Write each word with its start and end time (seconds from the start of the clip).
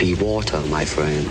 Be 0.00 0.14
water, 0.14 0.58
my 0.70 0.82
friend. 0.82 1.28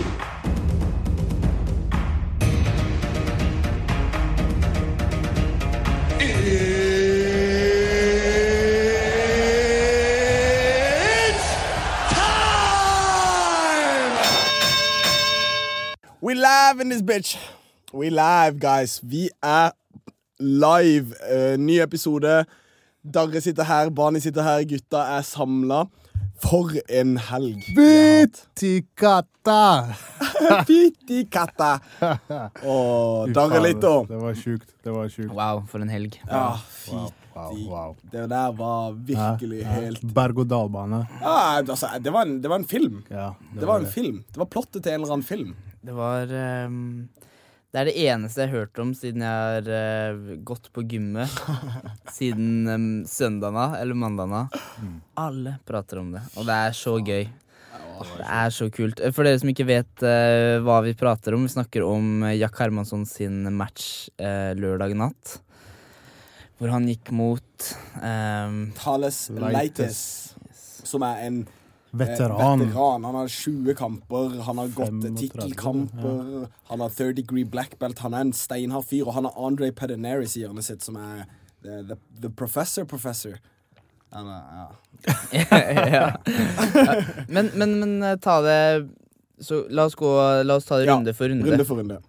We 16.20 16.34
live 16.34 16.78
in 16.78 16.90
this 16.90 17.02
bitch. 17.02 17.36
We 17.92 18.10
live, 18.10 18.60
guys. 18.60 19.00
Vi 19.02 19.30
er 19.42 19.72
live. 20.38 21.16
Uh, 21.28 21.56
ny 21.58 21.80
episode. 21.80 22.46
Darre 23.02 23.40
sitter 23.40 23.64
her, 23.64 23.90
Bani 23.90 24.20
sitter 24.20 24.42
her, 24.42 24.64
gutta 24.64 25.18
er 25.18 25.22
samla. 25.22 25.88
For 26.40 26.72
en 26.88 27.16
helg. 27.20 27.64
vi 27.76 27.84
har 27.84 28.20
hatt. 28.22 28.38
Fytti 28.56 28.72
katta! 28.96 29.58
Fytti 30.68 31.24
katta. 31.32 31.72
Og 32.64 33.32
Darre 33.36 33.60
litt, 33.64 33.80
da. 33.82 33.92
Det 34.08 34.20
var 34.22 34.34
sjukt. 34.38 34.72
Det 34.84 34.94
var 34.94 35.08
sjukt. 35.12 35.32
Wow, 35.36 35.62
for 35.70 35.84
en 35.84 35.92
helg. 35.92 36.16
Ja, 36.28 36.44
Wow, 36.90 37.10
fytti. 37.12 37.66
wow. 37.70 37.92
Det 38.10 38.24
der 38.32 38.52
var 38.58 38.92
virkelig 39.06 39.60
helt 39.68 40.00
Berg-og-dal-bane. 40.16 41.04
ja, 41.20 41.36
altså, 41.62 41.92
det, 42.02 42.10
var 42.12 42.26
en, 42.26 42.40
det 42.42 42.50
var 42.50 42.58
en 42.62 42.66
film. 42.68 43.02
Ja, 43.08 43.28
Det 43.54 43.68
var 43.68 43.80
en 43.84 43.86
film. 43.92 44.22
Det 44.32 44.40
var 44.42 44.48
plottet 44.50 44.82
til 44.82 44.92
en 44.96 45.02
eller 45.04 45.12
annen 45.14 45.26
film. 45.28 45.52
Det 45.80 45.94
var 45.96 46.26
ehm, 46.34 47.08
Det 47.70 47.78
er 47.78 47.86
det 47.86 47.98
eneste 48.02 48.42
jeg 48.42 48.50
har 48.50 48.64
hørt 48.64 48.78
om 48.82 48.88
siden 48.98 49.22
jeg 49.22 49.50
har 49.54 49.68
uh, 49.70 50.32
gått 50.42 50.72
på 50.74 50.82
gymmet. 50.90 51.36
siden 52.16 52.66
um, 52.66 52.88
søndagene 53.06 53.78
eller 53.78 53.94
mandagen. 53.94 54.50
Alle 55.14 55.54
prater 55.68 56.02
om 56.02 56.10
det, 56.16 56.24
og 56.34 56.48
det 56.48 56.56
er 56.66 56.74
så 56.74 56.96
gøy. 56.98 57.28
Det 58.00 58.26
er 58.26 58.50
så 58.54 58.66
kult. 58.72 59.00
For 59.14 59.26
dere 59.26 59.38
som 59.40 59.52
ikke 59.52 59.68
vet 59.68 60.02
uh, 60.02 60.56
hva 60.64 60.80
vi 60.86 60.96
prater 60.98 61.36
om, 61.36 61.44
vi 61.46 61.52
snakker 61.52 61.84
om 61.84 62.24
eh, 62.24 62.38
Jack 62.40 62.58
Hermansson 62.60 63.04
sin 63.08 63.44
match 63.54 64.08
uh, 64.18 64.56
lørdag 64.56 64.96
natt. 64.98 65.36
Hvor 66.60 66.72
han 66.74 66.88
gikk 66.88 67.12
mot 67.16 67.70
um, 68.02 68.66
Thales 68.76 69.22
Leites, 69.32 70.00
som 70.84 71.04
er 71.06 71.22
en 71.28 71.42
eh, 71.44 71.59
Veteran. 71.90 72.60
veteran. 72.60 73.04
Han 73.04 73.14
har 73.14 73.28
20 73.28 73.74
kamper, 73.74 74.40
han 74.46 74.58
har 74.58 74.68
gått 74.68 75.18
tittelkamper, 75.18 76.40
ja. 76.40 76.46
han 76.68 76.80
har 76.80 76.88
third 76.88 77.16
degree 77.16 77.44
black 77.44 77.78
belt, 77.78 77.98
han 77.98 78.14
er 78.14 78.28
en 78.28 78.32
steinhard 78.32 78.86
fyr, 78.86 79.08
og 79.08 79.14
han 79.14 79.26
har 79.26 79.46
Andre 79.46 79.72
Pedinaris 79.72 80.36
i 80.36 80.44
hjørnet 80.44 80.68
sitt, 80.68 80.86
som 80.86 80.96
er 81.00 81.24
the, 81.62 81.82
the, 81.88 81.96
the 82.22 82.30
professor 82.30 82.84
professor. 82.84 83.40
Han 84.12 84.26
er, 84.26 84.42
ja. 84.54 84.68
ja. 85.32 86.12
Ja. 86.74 86.94
Men, 87.28 87.50
men, 87.54 87.78
men 87.80 88.02
eh, 88.02 88.16
ta 88.18 88.40
det 88.42 88.88
Så 89.40 89.60
la 89.70 89.84
oss 89.86 89.94
gå 89.94 90.10
La 90.42 90.56
oss 90.58 90.66
ta 90.66 90.80
det 90.80 90.88
Ja, 90.88 90.96
runde 90.96 91.14
for 91.14 91.30
runde. 91.30 91.46
Runde 91.46 91.64
for 91.64 91.78
runde. 91.78 92.00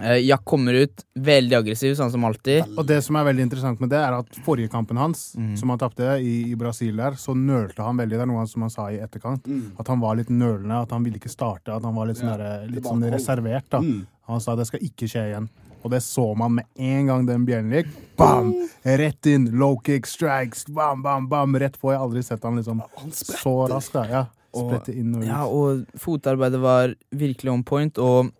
Eh, 0.00 0.18
Jack 0.26 0.44
kommer 0.44 0.74
ut 0.74 1.04
veldig 1.14 1.56
aggressiv, 1.56 1.94
sånn 1.96 2.10
som 2.12 2.24
alltid. 2.28 2.76
Og 2.76 2.84
det 2.86 2.98
som 3.04 3.16
er 3.16 3.24
veldig 3.24 3.46
interessant 3.46 3.80
med 3.80 3.88
det, 3.90 3.98
er 3.98 4.12
at 4.18 4.26
forrige 4.44 4.68
kampen 4.70 4.96
hans, 5.00 5.34
Mm. 5.36 5.56
som 5.56 5.68
han 5.70 5.78
tapte 5.78 6.02
i, 6.20 6.50
i 6.52 6.54
Brasil 6.54 6.96
der, 6.96 7.12
så 7.12 7.34
nølte 7.34 7.82
han 7.82 7.96
veldig. 7.96 8.10
Det 8.10 8.20
er 8.20 8.26
noe 8.26 8.38
han- 8.38 8.46
som 8.46 8.62
han 8.62 8.70
sa 8.70 8.88
i 8.90 8.98
etterkant. 8.98 9.42
Mm. 9.46 9.72
At 9.80 9.88
han 9.88 10.00
var 10.00 10.16
litt 10.16 10.28
nølende, 10.28 10.82
at 10.82 10.90
han 10.90 11.02
ville 11.04 11.18
ikke 11.18 11.30
starte, 11.32 11.68
at 11.74 11.82
han 11.82 11.94
var 11.94 12.06
litt, 12.06 12.16
sånn 12.18 12.28
Ja, 12.30 12.36
der, 12.36 12.66
litt 12.68 12.84
sånn 12.84 13.02
reservert. 13.10 13.64
da. 13.70 13.80
Mm. 13.80 14.06
Han 14.28 14.40
sa 14.40 14.54
det 14.56 14.66
skal 14.66 14.80
ikke 14.80 15.06
skje 15.08 15.30
igjen. 15.32 15.48
Og 15.84 15.90
det 15.92 16.00
så 16.02 16.36
man 16.36 16.54
med 16.56 16.64
en 16.76 17.06
gang 17.06 17.26
den 17.26 17.46
bjellen 17.46 17.70
gikk. 17.70 17.86
Bam! 18.16 18.52
Rett 18.84 19.24
inn. 19.26 19.44
Low 19.56 19.76
kick, 19.84 20.04
strikes, 20.04 20.64
bam, 20.68 21.00
bam, 21.02 21.28
bam. 21.28 21.54
Rett 21.54 21.78
på. 21.78 21.92
Jeg 21.92 21.98
har 21.98 22.08
aldri 22.08 22.24
sett 22.24 22.42
han 22.42 22.56
liksom 22.56 22.82
Han 22.98 23.10
så 23.12 23.68
raskt. 23.68 23.94
Ja, 24.10 24.26
Sprette 24.52 24.88
inn 24.96 25.14
og 25.14 25.22
ut. 25.22 25.26
Ja, 25.28 25.44
og 25.46 25.86
fotarbeidet 25.96 26.60
var 26.60 26.94
virkelig 27.14 27.52
on 27.52 27.62
point, 27.62 27.98
og 27.98 28.32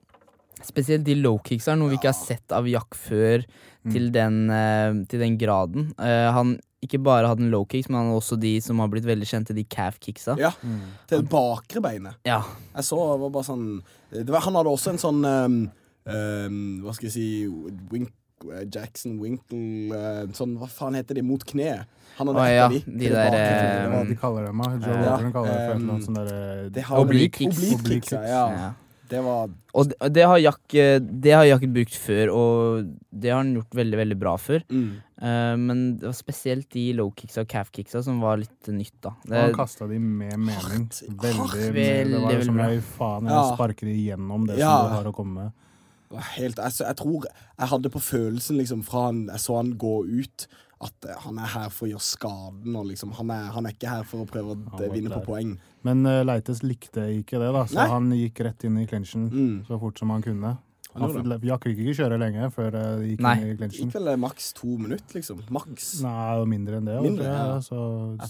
spesielt 0.64 1.04
de 1.04 1.14
low 1.20 1.38
kicks 1.44 1.68
er 1.68 1.76
noe 1.76 1.92
vi 1.92 1.98
ikke 1.98 2.12
har 2.12 2.18
sett 2.18 2.52
av 2.56 2.68
Jack 2.70 2.94
før 2.96 3.44
Mm. 3.86 3.92
til, 3.94 4.06
den, 4.10 4.36
uh, 4.50 5.06
til 5.06 5.20
den 5.22 5.36
graden. 5.38 5.92
Uh, 5.94 6.32
han 6.34 6.56
ikke 6.82 6.98
bare 7.02 7.28
hadde 7.30 7.44
en 7.44 7.52
low 7.52 7.64
kicks, 7.70 7.88
men 7.88 8.00
han 8.00 8.08
hadde 8.10 8.18
også 8.18 8.38
de 8.42 8.56
som 8.60 8.80
har 8.82 8.88
blitt 8.90 9.06
veldig 9.06 9.26
kjente, 9.30 9.54
de 9.54 9.62
calf 9.62 10.00
kicksa. 10.02 10.34
Ja, 10.40 10.50
til 11.06 11.22
det 11.22 11.28
bakre 11.30 11.82
beinet. 11.84 12.18
Ja. 12.26 12.40
Jeg 12.74 12.86
så 12.88 12.98
det 13.14 13.20
var 13.22 13.30
bare 13.36 13.46
sånn 13.46 13.66
det 14.10 14.26
var, 14.30 14.42
Han 14.42 14.58
hadde 14.58 14.72
også 14.74 14.90
en 14.90 14.98
sånn 15.02 15.22
um, 15.26 15.56
um, 16.06 16.58
Hva 16.84 16.94
skal 16.94 17.08
jeg 17.08 17.14
si 17.14 17.26
Wink, 17.92 18.10
Jackson 18.70 19.16
Winkle 19.18 19.94
uh, 19.96 20.24
Sånn, 20.36 20.54
hva 20.60 20.68
faen 20.70 20.94
heter 20.98 21.18
de? 21.18 21.24
Mot 21.26 21.42
kneet. 21.48 21.86
Han 22.18 22.30
hadde 22.30 22.42
Å, 22.42 22.48
ja, 22.50 22.66
de. 22.72 22.80
de 22.86 23.10
der, 23.12 23.30
bakre 23.30 23.44
eh. 23.44 23.86
Hva 23.92 24.02
de 24.10 24.18
kaller 24.20 24.48
dem, 24.50 24.64
da? 24.64 24.72
Joe 24.82 24.96
Ja, 24.98 25.14
Rogan 25.14 25.32
kaller 25.34 25.54
det 25.54 25.62
for 25.68 25.78
um, 25.78 26.02
sånn 26.08 26.18
derre 26.20 27.00
Oblique 27.00 27.38
kicks. 27.38 27.56
Oblique 27.62 27.78
Oblique 27.80 28.10
kicks, 28.10 28.16
ja. 28.18 28.44
ja. 28.50 28.68
Det 29.08 29.20
var 29.22 29.50
Og 29.74 29.88
det, 29.90 29.96
det 30.16 30.24
har 30.26 30.38
Jack 30.38 30.74
eh, 30.74 30.98
Det 30.98 31.32
har 31.36 31.44
Jack 31.46 31.62
brukt 31.70 31.94
før, 31.94 32.30
og 32.34 32.86
det 33.12 33.30
har 33.30 33.38
han 33.42 33.54
gjort 33.54 33.74
veldig, 33.78 33.98
veldig 34.02 34.18
bra 34.18 34.36
før. 34.40 34.64
mm. 34.70 35.02
Uh, 35.16 35.56
men 35.56 35.78
det 35.96 36.04
var 36.10 36.12
spesielt 36.12 36.66
de 36.74 36.82
low 36.92 37.08
kicksa 37.16 37.40
og 37.40 37.48
calf 37.48 37.70
kicksa 37.72 38.02
som 38.04 38.18
var 38.20 38.36
litt 38.36 38.68
nytt, 38.68 38.92
da. 39.00 39.14
Og 39.24 39.30
han 39.32 39.46
Det, 39.48 39.54
kasta 39.56 39.86
de 39.88 39.96
med 39.98 40.34
mening. 40.36 40.56
Hardt, 40.60 40.98
Veldig. 41.08 41.38
hardt. 41.38 41.54
veldig 41.72 42.12
Det 42.12 42.20
var 42.20 42.32
Veldig, 42.34 42.44
som 42.44 42.58
ei 42.60 42.80
faen. 42.80 43.24
Jeg 43.24 43.32
Ja. 43.32 43.54
sparker 43.56 43.86
igjennom 43.88 44.46
det 44.46 44.58
Ja. 44.58 44.74
som 44.76 44.90
du 44.90 44.94
har 44.98 45.04
å 45.08 45.14
komme 45.16 45.34
med. 45.44 45.52
helt, 46.36 46.56
jeg, 46.56 46.72
jeg 46.84 46.96
tror 46.96 47.24
jeg 47.24 47.68
hadde 47.68 47.90
på 47.90 47.98
følelsen 48.00 48.56
liksom 48.60 48.84
fra 48.84 49.06
han, 49.06 49.26
jeg 49.32 49.40
så 49.40 49.56
han 49.56 49.72
gå 49.78 49.94
ut, 50.20 50.46
at 50.84 51.06
eh, 51.08 51.16
han 51.24 51.38
er 51.40 51.48
her 51.54 51.70
for 51.72 51.86
å 51.86 51.90
gjøre 51.94 52.04
skaden. 52.04 52.76
Og 52.76 52.84
liksom, 52.90 53.14
han, 53.16 53.30
er, 53.32 53.48
han 53.54 53.66
er 53.68 53.76
ikke 53.76 53.88
her 53.94 54.04
for 54.08 54.24
å 54.24 54.28
prøve 54.28 54.52
å 54.52 54.58
Han 54.76 54.92
vinne 54.92 55.12
på 55.14 55.22
poeng. 55.24 55.56
Men 55.86 56.04
uh, 56.04 56.20
Leites 56.26 56.62
likte 56.66 57.06
ikke 57.16 57.40
det, 57.40 57.48
da, 57.54 57.64
så 57.70 57.78
Nei. 57.80 57.88
han 57.94 58.12
gikk 58.18 58.42
rett 58.44 58.64
inn 58.68 58.78
i 58.82 58.86
clinchen 58.90 59.28
Mm. 59.30 59.58
så 59.68 59.78
fort 59.80 59.98
som 59.98 60.10
han 60.12 60.24
kunne. 60.24 60.56
Han 60.96 61.12
fikk 61.60 61.76
ikke 61.82 61.94
kjøre 61.98 62.16
lenge 62.20 62.46
før 62.54 62.70
det 62.72 62.82
gikk 63.10 63.20
Nei. 63.24 63.34
inn 63.42 63.50
i 63.52 63.56
clinchen. 63.58 63.88
Gikk 63.90 63.96
vel 63.98 64.08
eh, 64.14 64.16
maks 64.20 64.46
to 64.56 64.76
minutter, 64.80 65.18
liksom. 65.18 65.42
Maks. 65.52 65.88
Nei, 66.04 66.36
og 66.40 66.46
mindre 66.48 66.80
enn 66.80 66.88
det. 66.88 66.96
Mindre, 67.04 67.26
ja. 67.28 67.42
ja. 67.52 67.58
Så, 67.64 67.80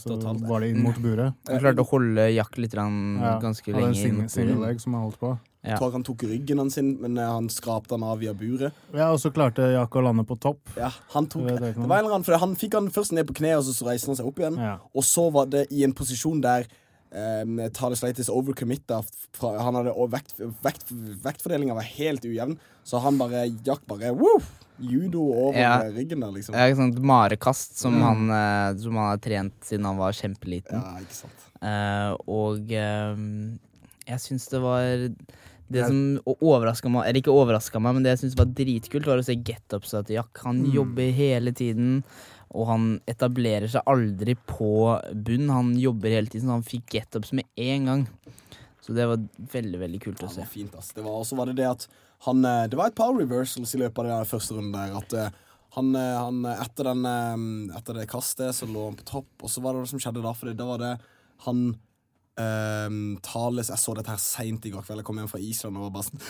så 0.03 0.17
var 0.51 0.65
det 0.65 0.73
inn 0.75 0.83
mot 0.83 0.99
buret. 1.03 1.37
han 1.47 1.63
klarte 1.63 1.85
å 1.85 1.91
holde 1.93 2.27
Jack 2.35 2.59
litt 2.59 2.75
grann, 2.75 2.99
Ja. 3.23 3.37
ganske 3.43 3.71
lenge. 3.71 3.93
Han 3.93 3.95
single, 4.01 4.23
mot 4.27 4.35
single 4.35 4.59
leg 4.67 4.83
som 4.83 4.95
han 4.99 5.07
holdt 5.07 5.21
på. 5.23 5.37
Ja. 5.67 5.73
Jeg 5.75 5.81
tror 5.81 5.93
han 5.97 6.05
tok 6.07 6.23
ryggen 6.31 6.61
hans 6.63 6.77
men 6.79 7.19
eh, 7.19 7.27
han 7.27 7.49
skrapte 7.51 7.97
han 7.97 8.05
av 8.07 8.21
via 8.23 8.33
buret. 8.37 8.73
Ja, 8.95 9.11
Og 9.13 9.19
så 9.23 9.33
klarte 9.35 9.67
Jack 9.73 9.97
å 9.99 10.05
lande 10.07 10.23
på 10.29 10.39
topp. 10.39 10.61
Ja, 10.79 10.93
han 11.15 11.27
tok 11.27 11.49
det, 11.49 11.75
Det 11.75 11.77
var 11.83 11.99
en 11.99 12.05
eller 12.05 12.15
annen, 12.15 12.25
for 12.25 12.39
Han 12.39 12.55
fikk 12.59 12.75
han 12.79 12.91
først 12.95 13.13
ned 13.17 13.27
på 13.27 13.35
kne, 13.41 13.57
og 13.59 13.67
så 13.67 13.89
reiste 13.89 14.13
han 14.13 14.19
seg 14.19 14.29
opp 14.31 14.39
igjen. 14.39 14.59
Ja. 14.63 14.77
Og 14.95 15.05
så 15.07 15.27
var 15.35 15.51
det 15.51 15.67
i 15.75 15.83
en 15.87 15.95
posisjon 15.97 16.41
der 16.45 16.69
um, 17.11 17.59
Tale 17.75 17.99
Leitis 18.03 18.31
overcommitta. 18.33 19.01
Han 19.43 19.81
hadde, 19.81 19.95
og 19.95 20.13
vekt, 20.15 20.39
vekt, 20.65 20.93
vektfordelinga 21.25 21.75
var 21.77 21.89
helt 21.97 22.25
ujevn, 22.25 22.57
så 22.87 23.03
han 23.03 23.19
bare 23.19 23.47
Jack 23.67 23.83
bare 23.91 24.13
woo, 24.17 24.39
Judo 24.79 25.23
over 25.33 25.59
Ja. 25.59 25.79
ryggen 25.89 26.21
der, 26.21 26.31
liksom. 26.35 26.55
Ja, 26.55 26.67
ikke 26.69 26.83
sant, 26.83 26.99
Marekast 27.01 27.79
som, 27.81 27.97
han, 28.03 28.29
eh, 28.31 28.77
som 28.83 28.97
han 28.97 29.11
har 29.15 29.19
trent 29.25 29.55
siden 29.65 29.87
han 29.89 29.97
var 29.97 30.13
kjempeliten. 30.13 30.83
Ja, 30.83 31.01
ikke 31.01 31.17
sant. 31.17 31.47
Eh, 31.63 32.13
og 32.29 32.71
eh, 32.71 33.17
jeg 34.07 34.21
syns 34.23 34.49
det 34.53 34.61
var 34.61 35.09
Det 35.69 35.83
som 35.89 36.21
overraska 36.39 36.89
meg, 36.89 37.09
eller 37.09 37.21
ikke 37.21 37.35
overraska 37.35 37.81
meg, 37.83 37.95
men 37.97 38.05
det 38.05 38.13
jeg 38.15 38.21
syntes 38.25 38.39
var 38.39 38.47
dritkult, 38.55 39.07
var 39.07 39.19
å 39.19 39.25
se 39.27 39.35
getupsa 39.35 40.05
til 40.07 40.17
Jack. 40.21 40.39
Han 40.45 40.63
Mm. 40.63 40.73
jobber 40.75 41.13
hele 41.13 41.53
tiden, 41.53 42.05
og 42.55 42.67
han 42.69 43.01
etablerer 43.07 43.69
seg 43.69 43.83
aldri 43.87 44.37
på 44.47 44.71
bunn. 45.13 45.49
Han 45.51 45.75
jobber 45.77 46.09
hele 46.11 46.29
tiden, 46.31 46.47
så 46.47 46.53
han 46.61 46.63
fikk 46.63 46.87
getups 46.95 47.33
med 47.33 47.45
en 47.57 47.85
gang. 47.87 48.07
Så 48.81 48.95
det 48.95 49.07
var 49.09 49.17
veldig, 49.53 49.79
veldig 49.81 50.01
kult 50.01 50.23
å 50.23 50.29
se. 50.31 50.37
Det 50.41 50.47
var 50.47 50.55
fint, 50.55 50.75
ass. 50.79 50.93
Det 50.93 51.03
var 51.03 51.19
også 51.21 51.37
var 51.37 51.47
det 51.47 51.57
det 51.57 51.67
at 51.67 51.89
han 52.27 52.45
eh, 52.45 52.67
Det 52.69 52.77
var 52.79 52.87
et 52.87 52.95
par 52.95 53.13
reversals 53.13 53.75
i 53.75 53.79
løpet 53.79 53.99
av 53.99 54.07
den 54.07 54.25
første 54.31 54.55
runden 54.55 54.73
der. 54.73 54.97
At 54.97 55.13
eh, 55.13 55.31
han, 55.75 55.91
eh, 55.97 56.15
han 56.23 56.45
etter, 56.47 56.85
den, 56.85 57.71
etter 57.77 57.95
det 57.99 58.07
kastet 58.09 58.55
så 58.55 58.65
lå 58.71 58.87
han 58.87 58.97
på 58.97 59.05
topp, 59.05 59.27
og 59.43 59.51
så 59.51 59.61
var 59.61 59.75
det 59.75 59.83
det 59.83 59.91
som 59.91 59.99
skjedde 59.99 60.23
da. 60.23 60.33
For 60.33 60.55
da 60.55 60.65
var 60.65 60.79
det 60.79 60.93
han 61.45 61.77
eh, 62.39 62.97
Thales 63.25 63.71
Jeg 63.73 63.81
så 63.81 63.95
dette 63.97 64.13
her 64.13 64.21
seint 64.23 64.67
i 64.69 64.73
går 64.75 64.85
kveld. 64.87 65.01
Jeg 65.03 65.07
kom 65.09 65.19
hjem 65.21 65.29
fra 65.31 65.41
Island 65.43 65.77
og 65.81 65.87
var 65.89 65.95
bare 65.97 66.09
sånn 66.11 66.25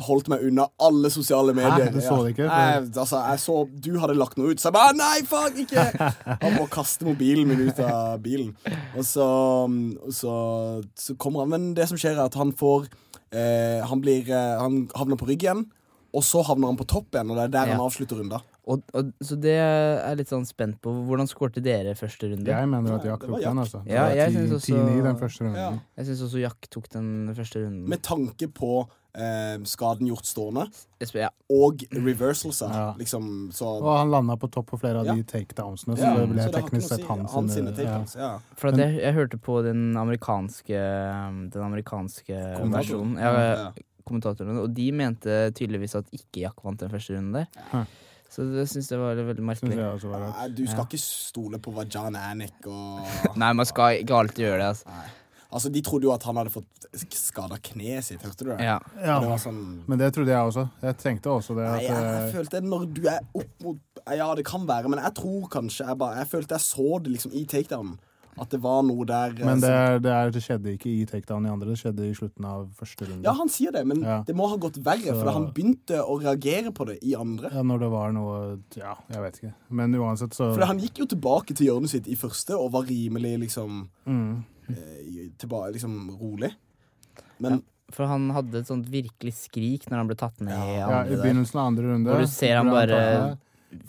holdt 0.00 0.30
meg 0.32 0.44
unna 0.48 0.64
alle 0.80 1.10
sosiale 1.12 1.52
medier. 1.56 1.90
Du 1.92 1.98
så 2.00 2.16
det 2.24 2.30
ikke? 2.32 2.46
Jeg, 2.48 2.84
altså, 2.96 3.18
jeg 3.28 3.40
så 3.42 3.56
Du 3.84 3.90
hadde 4.00 4.14
lagt 4.16 4.38
noe 4.40 4.54
ut, 4.54 4.60
så 4.62 4.70
jeg 4.70 4.76
bare 4.78 4.94
Nei, 4.96 5.18
fuck, 5.28 5.58
ikke! 5.60 5.84
Han 6.40 6.56
må 6.56 6.64
kaste 6.72 7.04
mobilen 7.08 7.50
min 7.50 7.66
ut 7.68 7.82
av 7.84 8.16
bilen. 8.24 8.54
Og 8.96 9.04
så, 9.04 9.26
så, 10.16 10.32
så 10.96 11.16
kommer 11.20 11.44
han 11.44 11.52
Men 11.52 11.68
det 11.76 11.88
som 11.90 12.00
skjer, 12.00 12.16
er 12.16 12.30
at 12.30 12.38
han 12.40 12.54
får 12.56 12.88
eh, 13.32 13.84
Han 13.90 14.00
blir 14.04 14.24
eh, 14.32 14.56
Han 14.62 14.86
havner 14.96 15.20
på 15.20 15.28
rygg 15.28 15.44
igjen, 15.44 15.66
og 16.16 16.24
så 16.26 16.40
havner 16.48 16.72
han 16.72 16.78
på 16.80 16.88
topp 16.90 17.12
igjen, 17.14 17.28
og 17.30 17.36
det 17.38 17.44
er 17.50 17.52
der 17.58 17.68
Ja. 17.70 17.76
han 17.76 17.84
avslutter 17.84 18.18
runda. 18.18 18.40
Og, 18.70 18.82
og, 18.94 19.08
så 19.26 19.34
det 19.42 19.56
er 19.58 20.14
litt 20.20 20.30
sånn 20.30 20.44
spent 20.46 20.76
på. 20.84 20.92
Hvordan 21.08 21.26
skårte 21.26 21.62
dere 21.64 21.96
første 21.98 22.28
runde? 22.30 22.46
Jeg 22.52 22.68
mener 22.70 22.94
at 23.00 23.04
Jack 23.08 23.24
tok 23.26 23.40
den, 23.42 23.58
altså. 23.58 23.80
Det 23.84 23.92
Ja, 23.96 24.04
var 24.06 24.14
jeg 24.14 24.32
ti- 24.36 24.46
også- 24.46 24.74
10-9 24.76 25.02
den 25.08 25.16
første 25.18 25.44
runden. 25.44 25.58
Ja. 25.58 25.70
Jeg 25.98 26.06
syns 26.06 26.22
også 26.28 26.40
Jack 26.44 26.70
tok 26.70 26.88
den 26.94 27.34
første 27.34 27.64
runden. 27.64 27.88
Med 27.88 28.02
tanke 28.06 28.46
på 28.54 28.86
eh, 29.12 29.58
skaden 29.66 30.06
gjort 30.06 30.22
stående 30.24 30.68
ja. 31.18 31.28
og 31.50 31.80
reversalsa, 31.90 32.68
Ja. 32.70 32.94
liksom, 32.96 33.50
så 33.50 33.66
Og 33.82 33.98
han 33.98 34.08
landa 34.12 34.36
på 34.36 34.46
topp 34.54 34.70
på 34.70 34.78
flere 34.78 35.00
av 35.00 35.06
Ja. 35.06 35.14
de 35.14 35.24
takedownsene, 35.24 35.96
så 35.96 36.04
Ja, 36.06 36.14
det 36.20 36.28
ble 36.30 36.42
så 36.44 36.52
det 36.52 36.62
teknisk 36.62 36.88
sett 36.94 37.04
hans, 37.08 37.32
han 37.32 37.48
sine- 37.48 37.72
ja. 37.74 37.74
takedowns. 37.74 38.14
Ja. 38.14 38.38
For 38.54 38.68
at 38.68 38.76
jeg, 38.76 39.00
jeg 39.02 39.14
hørte 39.14 39.36
på 39.42 39.64
den 39.64 39.96
amerikanske 39.96 40.78
Den 41.50 41.62
amerikanske 41.62 42.38
Kommentatoren. 42.56 42.70
versjonen. 42.72 43.18
Ja, 43.18 43.32
Ja. 43.66 43.72
og 44.62 44.74
de 44.74 44.92
mente 44.92 45.50
tydeligvis 45.54 45.94
at 45.96 46.06
ikke 46.12 46.40
Jack 46.42 46.62
vant 46.64 46.78
den 46.78 46.88
første 46.90 47.14
runden 47.16 47.32
der. 47.32 47.46
Hæ. 47.72 47.86
Så 48.30 48.44
det 48.46 48.68
syns 48.70 48.90
jeg 48.92 48.98
var 49.00 49.18
veldig 49.18 49.42
merkelig. 49.42 49.76
var. 50.06 50.26
Nei, 50.30 50.48
Du 50.54 50.62
skal 50.66 50.84
Ja. 50.84 50.84
ikke 50.86 51.00
stole 51.02 51.58
på 51.58 51.72
hva 51.74 51.84
John 51.90 52.14
Anik 52.16 52.66
og 52.66 53.02
Nei, 53.42 53.52
man 53.52 53.66
skal 53.66 54.04
ikke 54.04 54.20
alltid 54.20 54.44
gjøre 54.46 54.60
det. 54.62 54.68
Altså. 54.74 54.86
Nei. 54.94 55.08
Altså, 55.50 55.72
De 55.74 55.80
trodde 55.82 56.06
jo 56.06 56.12
at 56.14 56.22
han 56.22 56.36
hadde 56.38 56.52
fått 56.54 56.86
skada 57.10 57.56
kneet 57.58 58.04
sitt, 58.06 58.22
hørte 58.22 58.44
du 58.46 58.50
det? 58.52 58.60
Ja. 58.62 58.76
Ja, 59.02 59.16
Det 59.18 59.30
var 59.32 59.40
sånn 59.42 59.62
men 59.88 59.98
det 59.98 60.12
trodde 60.14 60.30
jeg 60.30 60.46
også. 60.52 60.68
Jeg 60.82 60.96
tenkte 61.02 61.32
også 61.34 61.56
det. 61.58 61.66
Nei, 61.66 61.80
At, 61.80 61.82
jeg, 61.88 62.04
jeg 62.06 62.28
eh, 62.28 62.34
følte 62.36 62.60
når 62.66 62.86
du 62.94 63.02
er 63.10 63.18
opp 63.34 63.64
mot 63.66 63.78
Ja, 64.14 64.34
det 64.34 64.44
kan 64.46 64.62
være, 64.66 64.88
men 64.88 65.02
jeg 65.02 65.14
tror 65.18 65.48
kanskje 65.50 65.86
Jeg, 65.86 65.98
bare, 65.98 66.22
jeg 66.22 66.30
følte 66.30 66.54
jeg 66.54 66.64
så 66.64 67.02
det 67.02 67.12
liksom 67.16 67.34
i 67.34 67.44
takedownen. 67.50 67.98
At 68.40 68.48
det 68.54 68.60
var 68.64 68.80
noe 68.86 69.04
der 69.04 69.34
eh, 69.36 69.44
men 69.44 69.60
det, 69.60 69.68
er- 69.70 69.98
det, 70.00 70.12
er, 70.16 70.30
det 70.32 70.40
skjedde 70.40 70.72
ikke 70.72 70.88
i 70.88 71.04
takedown 71.08 71.44
i 71.44 71.50
andre, 71.52 71.68
det 71.74 71.78
skjedde 71.80 72.06
i 72.08 72.14
slutten 72.16 72.46
av 72.48 72.62
første 72.78 73.04
runde. 73.08 73.26
Ja, 73.26 73.34
han 73.36 73.50
sier 73.52 73.74
det, 73.74 73.82
men 73.86 74.00
Ja. 74.00 74.22
det 74.26 74.34
må 74.38 74.48
ha 74.48 74.56
gått 74.56 74.78
verre, 74.82 75.12
Så- 75.12 75.18
for 75.20 75.30
han 75.36 75.50
begynte 75.52 76.00
å 76.00 76.16
reagere 76.22 76.72
på 76.72 76.86
det 76.88 76.98
i 77.04 77.14
andre. 77.18 77.50
Ja, 77.52 77.62
når 77.62 77.80
det 77.84 77.90
var 77.92 78.12
noe 78.16 78.38
Ja, 78.78 78.94
jeg 79.10 79.20
vet 79.26 79.40
ikke. 79.42 79.52
Men 79.68 79.92
uansett, 79.94 80.32
så 80.32 80.54
For 80.54 80.64
han 80.64 80.80
gikk 80.80 81.02
jo 81.02 81.06
tilbake 81.06 81.54
til 81.54 81.68
hjørnet 81.68 81.92
sitt 81.92 82.08
i 82.08 82.16
første 82.16 82.56
og 82.56 82.72
var 82.72 82.88
rimelig 82.88 83.38
liksom 83.44 83.88
mm. 84.06 84.44
eh, 84.70 85.28
tilbake, 85.38 85.74
liksom 85.76 86.16
rolig. 86.20 86.54
Men 87.38 87.62
For 87.92 88.06
han 88.06 88.30
hadde 88.30 88.60
et 88.62 88.68
sånt 88.70 88.86
virkelig 88.86 89.34
skrik 89.34 89.88
når 89.90 89.96
han 89.98 90.06
ble 90.06 90.16
tatt 90.16 90.40
ned 90.40 90.54
i 90.54 90.78
Ja, 90.78 91.04
I 91.04 91.16
begynnelsen 91.18 91.58
av 91.58 91.66
andre 91.72 91.92
runde. 91.92 92.10
Og 92.14 92.20
du 92.22 92.26
ser 92.30 92.56
han 92.56 92.70
bare. 92.70 93.38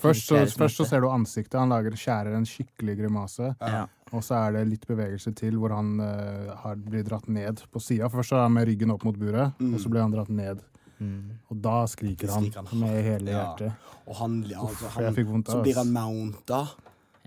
Først 0.02 0.28
så, 0.30 0.38
først 0.58 0.78
så 0.78 0.86
ser 0.86 1.02
du 1.02 1.08
ansiktet. 1.10 1.58
Han 1.60 1.70
lager, 1.70 1.96
skjærer 1.98 2.36
en 2.38 2.46
skikkelig 2.46 2.98
grimase. 3.00 3.56
Ja. 3.62 3.86
Og 4.14 4.22
så 4.24 4.36
er 4.48 4.52
det 4.58 4.68
litt 4.68 4.86
bevegelse 4.88 5.32
til 5.40 5.56
hvor 5.56 5.72
han 5.76 5.94
uh, 6.04 6.56
har, 6.66 6.76
blir 6.76 7.04
dratt 7.08 7.28
ned 7.32 7.62
på 7.72 7.80
sida. 7.80 8.10
Først 8.12 8.34
er 8.36 8.42
han 8.44 8.54
med 8.54 8.68
ryggen 8.68 8.92
opp 8.92 9.06
mot 9.08 9.16
buret, 9.18 9.54
Mm. 9.60 9.74
og 9.74 9.80
så 9.80 9.90
blir 9.90 10.02
han 10.02 10.12
dratt 10.12 10.30
ned. 10.30 10.60
Mm. 11.00 11.32
Og 11.50 11.62
da 11.62 11.86
skriker 11.88 12.30
han, 12.30 12.44
Skriker 12.50 12.68
han. 12.70 12.80
med 12.80 13.04
hele 13.04 13.32
Ja. 13.32 13.56
hjertet. 13.56 13.72
Og 14.08 14.16
han, 14.20 14.44
ja, 14.50 14.60
altså, 14.60 14.86
Uff, 14.86 14.98
jeg 14.98 15.06
han 15.06 15.16
fikk 15.16 15.28
vondt 15.32 15.48
Så 15.48 15.58
av 15.58 15.64
blir 15.64 15.76
han 15.76 15.92
mounta. 15.94 16.68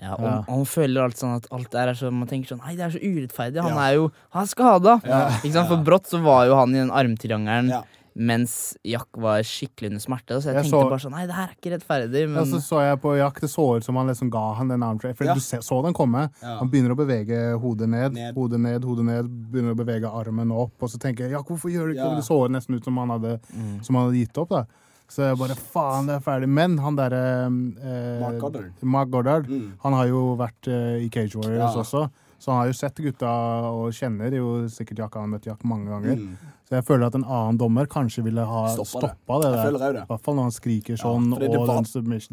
Ja, 0.03 0.13
og, 0.15 0.21
Ja. 0.25 0.39
og 0.41 0.49
han 0.51 0.65
føler 0.67 1.03
alt 1.05 1.17
sånn 1.17 1.37
at 1.37 1.47
alt 1.53 1.75
er 1.75 1.95
så 1.95 2.11
Man 2.13 2.27
tenker 2.29 2.49
sånn 2.49 2.61
Nei, 2.67 2.75
det 2.77 2.83
er 2.85 2.91
så 2.91 3.01
urettferdig. 3.01 3.63
Han 3.63 3.75
Ja. 3.75 3.89
er 3.89 3.95
jo 3.95 4.13
Han 4.31 4.43
er 4.43 4.47
skada! 4.47 5.01
Ja. 5.07 5.29
Ikke 5.41 5.53
sant? 5.53 5.69
For 5.69 5.77
brått 5.83 6.07
så 6.11 6.21
var 6.23 6.47
jo 6.47 6.57
han 6.57 6.71
i 6.75 6.79
den 6.79 6.91
armtriangelen 6.91 7.69
Ja. 7.71 7.83
Mens 8.17 8.77
Jack 8.87 9.09
var 9.19 9.43
skikkelig 9.43 9.91
under 9.91 10.01
smerte. 10.01 10.37
Så 10.41 10.47
jeg, 10.53 10.55
Jeg 10.55 10.65
tenkte 10.65 10.71
så- 10.71 10.89
bare 10.91 10.99
sånn 11.03 11.11
Nei, 11.11 11.27
det 11.27 11.35
her 11.35 11.49
er 11.49 11.55
ikke 11.57 11.73
rettferdig. 11.79 12.29
Men 12.29 12.37
Ja, 12.37 12.45
så 12.45 12.61
så 12.63 12.81
jeg 12.83 13.01
på 13.03 13.17
Jack, 13.19 13.41
det 13.41 13.51
så 13.51 13.77
ut 13.77 13.85
som 13.85 13.97
han 13.97 14.07
liksom 14.07 14.31
ga 14.31 14.55
han 14.55 14.69
den 14.69 14.81
armtray, 14.83 15.13
For 15.17 15.25
Ja. 15.25 15.35
du 15.35 15.41
så 15.41 15.83
den 15.83 15.93
komme. 15.95 16.31
Ja. 16.43 16.59
Han 16.59 16.71
begynner 16.71 16.95
å 16.95 16.97
bevege 16.97 17.59
hodet 17.61 17.89
ned, 17.89 18.13
Ned. 18.15 18.35
hodet 18.35 18.61
ned, 18.61 18.83
hodet 18.85 19.05
ned. 19.05 19.25
Begynner 19.51 19.75
å 19.75 19.77
bevege 19.77 20.05
armen 20.09 20.53
opp. 20.53 20.73
Og 20.81 20.89
så 20.89 20.99
tenker 20.99 21.25
jeg 21.25 21.33
Jack, 21.33 21.47
hvorfor 21.47 21.71
gjør 21.71 21.87
du 21.89 21.95
ikke 21.95 22.05
Ja. 22.05 22.09
det? 22.11 22.17
Det 22.17 22.25
så 22.25 22.49
nesten 22.49 22.75
ut 22.77 22.85
som 22.85 22.97
han 22.97 23.09
hadde, 23.11 23.41
som 23.85 23.95
han 23.97 24.07
hadde 24.11 24.17
gitt 24.27 24.39
opp. 24.39 24.49
da 24.51 24.65
Så 25.07 25.17
jeg 25.29 25.37
bare 25.37 25.55
faen, 25.55 26.07
det 26.07 26.15
er 26.17 26.21
ferdig. 26.21 26.49
Men 26.49 26.79
han 26.79 26.97
derre 26.97 27.45
eh, 27.47 28.21
Mark 28.21 28.39
Goddard. 28.41 28.73
Mark 28.83 29.11
Goddard 29.11 29.47
Mm. 29.49 29.73
han 29.83 29.93
har 29.93 30.07
jo 30.07 30.35
vært 30.37 30.67
eh, 30.67 31.05
i 31.05 31.09
Cage 31.11 31.35
Warriors 31.37 31.75
Ja. 31.75 31.83
også. 31.83 32.11
Så 32.45 32.53
han 32.53 32.59
har 32.61 32.67
jo 32.69 32.75
sett 32.77 32.99
gutta 33.01 33.31
og 33.71 33.87
kjenner 33.97 34.35
jo 34.37 34.49
sikkert 34.69 34.99
Jack. 35.01 35.15
Han 35.17 35.25
har 35.25 35.39
møtt 35.39 35.47
Jack 35.49 35.63
mange 35.65 35.89
ganger. 35.89 36.19
Mm. 36.21 36.35
Så 36.69 36.77
jeg 36.77 36.85
føler 36.85 37.07
at 37.09 37.17
en 37.17 37.25
annen 37.25 37.57
dommer 37.61 37.89
kanskje 37.89 38.25
ville 38.27 38.45
ha 38.45 38.61
Stoppa 38.75 39.01
det. 39.07 39.11
det. 39.45 39.53
Der. 39.81 39.97
det. 39.97 40.03
I 40.05 40.11
hvert 40.13 40.25
fall 40.27 40.37
når 40.37 40.47
han 40.51 40.55
skriker 40.57 41.01
sånn. 41.01 41.31
fordi 41.33 41.49
det 41.49 41.59
og 41.61 41.67
var- 41.67 41.81
den 41.81 41.85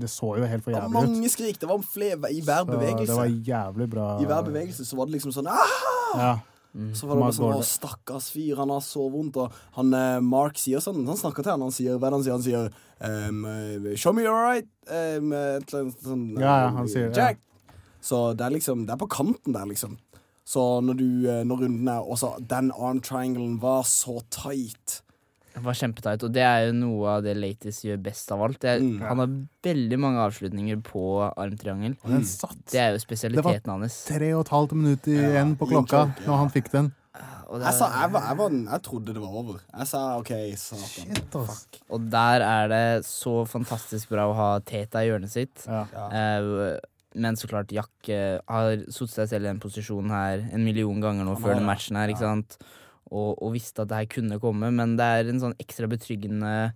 det 0.04 0.10
så 0.12 0.34
jo 0.38 0.44
helt 0.52 0.64
for 0.66 0.72
Det 0.72 0.82
var 0.82 0.88
jævlig 0.90 1.04
ut. 1.04 1.10
mange 1.16 1.30
skrik. 1.32 1.60
Det 1.60 1.70
var 1.70 1.78
flere 1.80 2.32
i 2.32 2.42
hver 2.42 2.66
Så 2.68 3.08
det 3.08 3.20
var 3.22 3.32
jævlig 3.52 3.90
bra. 3.90 4.08
I 4.20 4.26
hver 4.26 4.44
bevegelse 4.52 4.86
så 4.86 4.96
var 4.98 5.06
det 5.06 5.14
liksom 5.16 5.32
sånn 5.32 5.48
ah! 5.48 6.18
Ja. 6.18 6.40
Så 6.96 7.08
var 7.08 7.16
det 7.20 7.36
sånn 7.36 7.52
Å, 7.56 7.64
stakkars 7.68 8.32
fyr, 8.32 8.56
han 8.58 8.70
har 8.70 8.80
så 8.80 9.04
vondt. 9.12 9.36
Og 9.38 9.52
han 9.76 9.94
eh, 9.94 10.20
Mark 10.24 10.56
sier 10.56 10.80
sånn 10.80 11.06
Han 11.06 11.18
snakker 11.20 11.44
til 11.44 11.52
han, 11.52 11.62
han 11.62 11.72
sier 11.72 11.98
Hva 12.00 12.08
er 12.08 12.12
det 12.12 12.20
han 12.20 12.24
sier? 12.24 12.32
Han 12.32 12.44
sier 12.44 12.72
ehm, 13.00 13.46
eh, 13.92 13.96
Show 13.96 14.14
me 14.16 14.24
you're 14.24 14.36
right. 14.36 14.68
Um, 14.88 15.32
sånn 15.32 16.40
Ja, 16.40 16.68
ja, 16.68 16.70
han 16.76 16.88
sier- 16.88 17.12
Jack. 17.14 17.40
Så 18.02 18.34
det 18.34 18.46
er 18.48 18.56
liksom 18.56 18.86
Det 18.88 18.96
er 18.96 18.98
på 19.02 19.08
kanten 19.14 19.54
der, 19.54 19.68
liksom. 19.70 19.98
Så 20.44 20.82
når 20.82 20.98
du 20.98 21.08
eh, 21.30 21.44
Når 21.46 21.64
runden 21.68 21.88
er 21.88 22.02
også 22.02 22.34
Den 22.50 22.72
arm 22.74 23.00
trianglen 23.06 23.60
var 23.62 23.84
så 23.88 24.22
tight. 24.34 25.02
det 25.54 25.62
var 25.64 25.76
kjempetight, 25.76 26.24
Og 26.24 26.32
det 26.34 26.42
er 26.48 26.68
jo 26.70 26.74
noe 26.80 27.18
av 27.18 27.24
det 27.26 27.36
Latis 27.38 27.82
gjør 27.84 28.00
best 28.02 28.32
av 28.32 28.42
alt. 28.42 28.60
Det 28.64 28.70
er, 28.72 28.80
Mm. 28.80 29.02
Han 29.04 29.20
har 29.20 29.30
veldig 29.68 30.00
mange 30.00 30.20
avslutninger 30.24 30.80
på 30.82 31.04
armtriangel. 31.36 31.98
Mm. 32.08 32.24
Det 32.72 32.80
er 32.80 32.92
jo 32.96 33.00
spesialiteten 33.04 33.70
hans. 33.70 34.06
Det 34.08 34.14
var 34.14 34.20
tre 34.20 34.34
og 34.34 34.42
et 34.46 34.52
halvt 34.56 34.74
minutt 34.80 35.08
igjen 35.12 35.56
på 35.60 35.68
klokka 35.68 36.06
choke, 36.08 36.22
ja. 36.24 36.28
når 36.28 36.38
han 36.42 36.50
fikk 36.56 36.72
den. 36.72 36.92
Var, 37.52 37.60
Jeg 37.66 37.74
sa 37.76 37.90
jeg, 37.92 38.12
var, 38.14 38.22
jeg, 38.30 38.38
var, 38.40 38.54
jeg 38.72 38.82
trodde 38.88 39.14
det 39.14 39.22
var 39.22 39.34
over. 39.42 39.58
Jeg 39.78 39.88
sa 39.92 40.02
OK, 40.22 40.32
satan. 40.56 40.88
Shit, 40.88 41.36
og 41.92 42.06
der 42.14 42.46
er 42.48 42.72
det 42.72 43.06
så 43.06 43.34
fantastisk 43.46 44.10
bra 44.16 44.30
å 44.32 44.34
ha 44.38 44.50
Teta 44.64 45.04
i 45.04 45.10
hjørnet 45.12 45.34
sitt. 45.34 45.66
Ja. 45.68 45.84
Eh, 46.16 46.80
men 47.16 47.36
så 47.36 47.48
klart, 47.52 47.72
Jack 47.76 48.10
eh, 48.10 48.40
har 48.48 48.86
satt 48.90 49.10
seg 49.16 49.28
selv 49.34 49.46
i 49.46 49.50
den 49.52 49.60
posisjonen 49.60 50.12
her 50.14 50.46
en 50.54 50.64
million 50.64 51.02
ganger 51.04 51.26
nå 51.28 51.36
før 51.42 51.58
den 51.60 51.66
matchen 51.68 51.98
her, 52.00 52.08
ikke 52.14 52.24
sant? 52.24 52.58
Og, 53.12 53.36
og 53.44 53.52
visste 53.54 53.84
at 53.84 53.90
det 53.92 53.98
her 53.98 54.06
kunne 54.14 54.40
komme, 54.40 54.70
men 54.72 54.96
det 54.96 55.04
er 55.04 55.30
en 55.34 55.42
sånn 55.42 55.56
ekstra 55.60 55.90
betryggende 55.92 56.72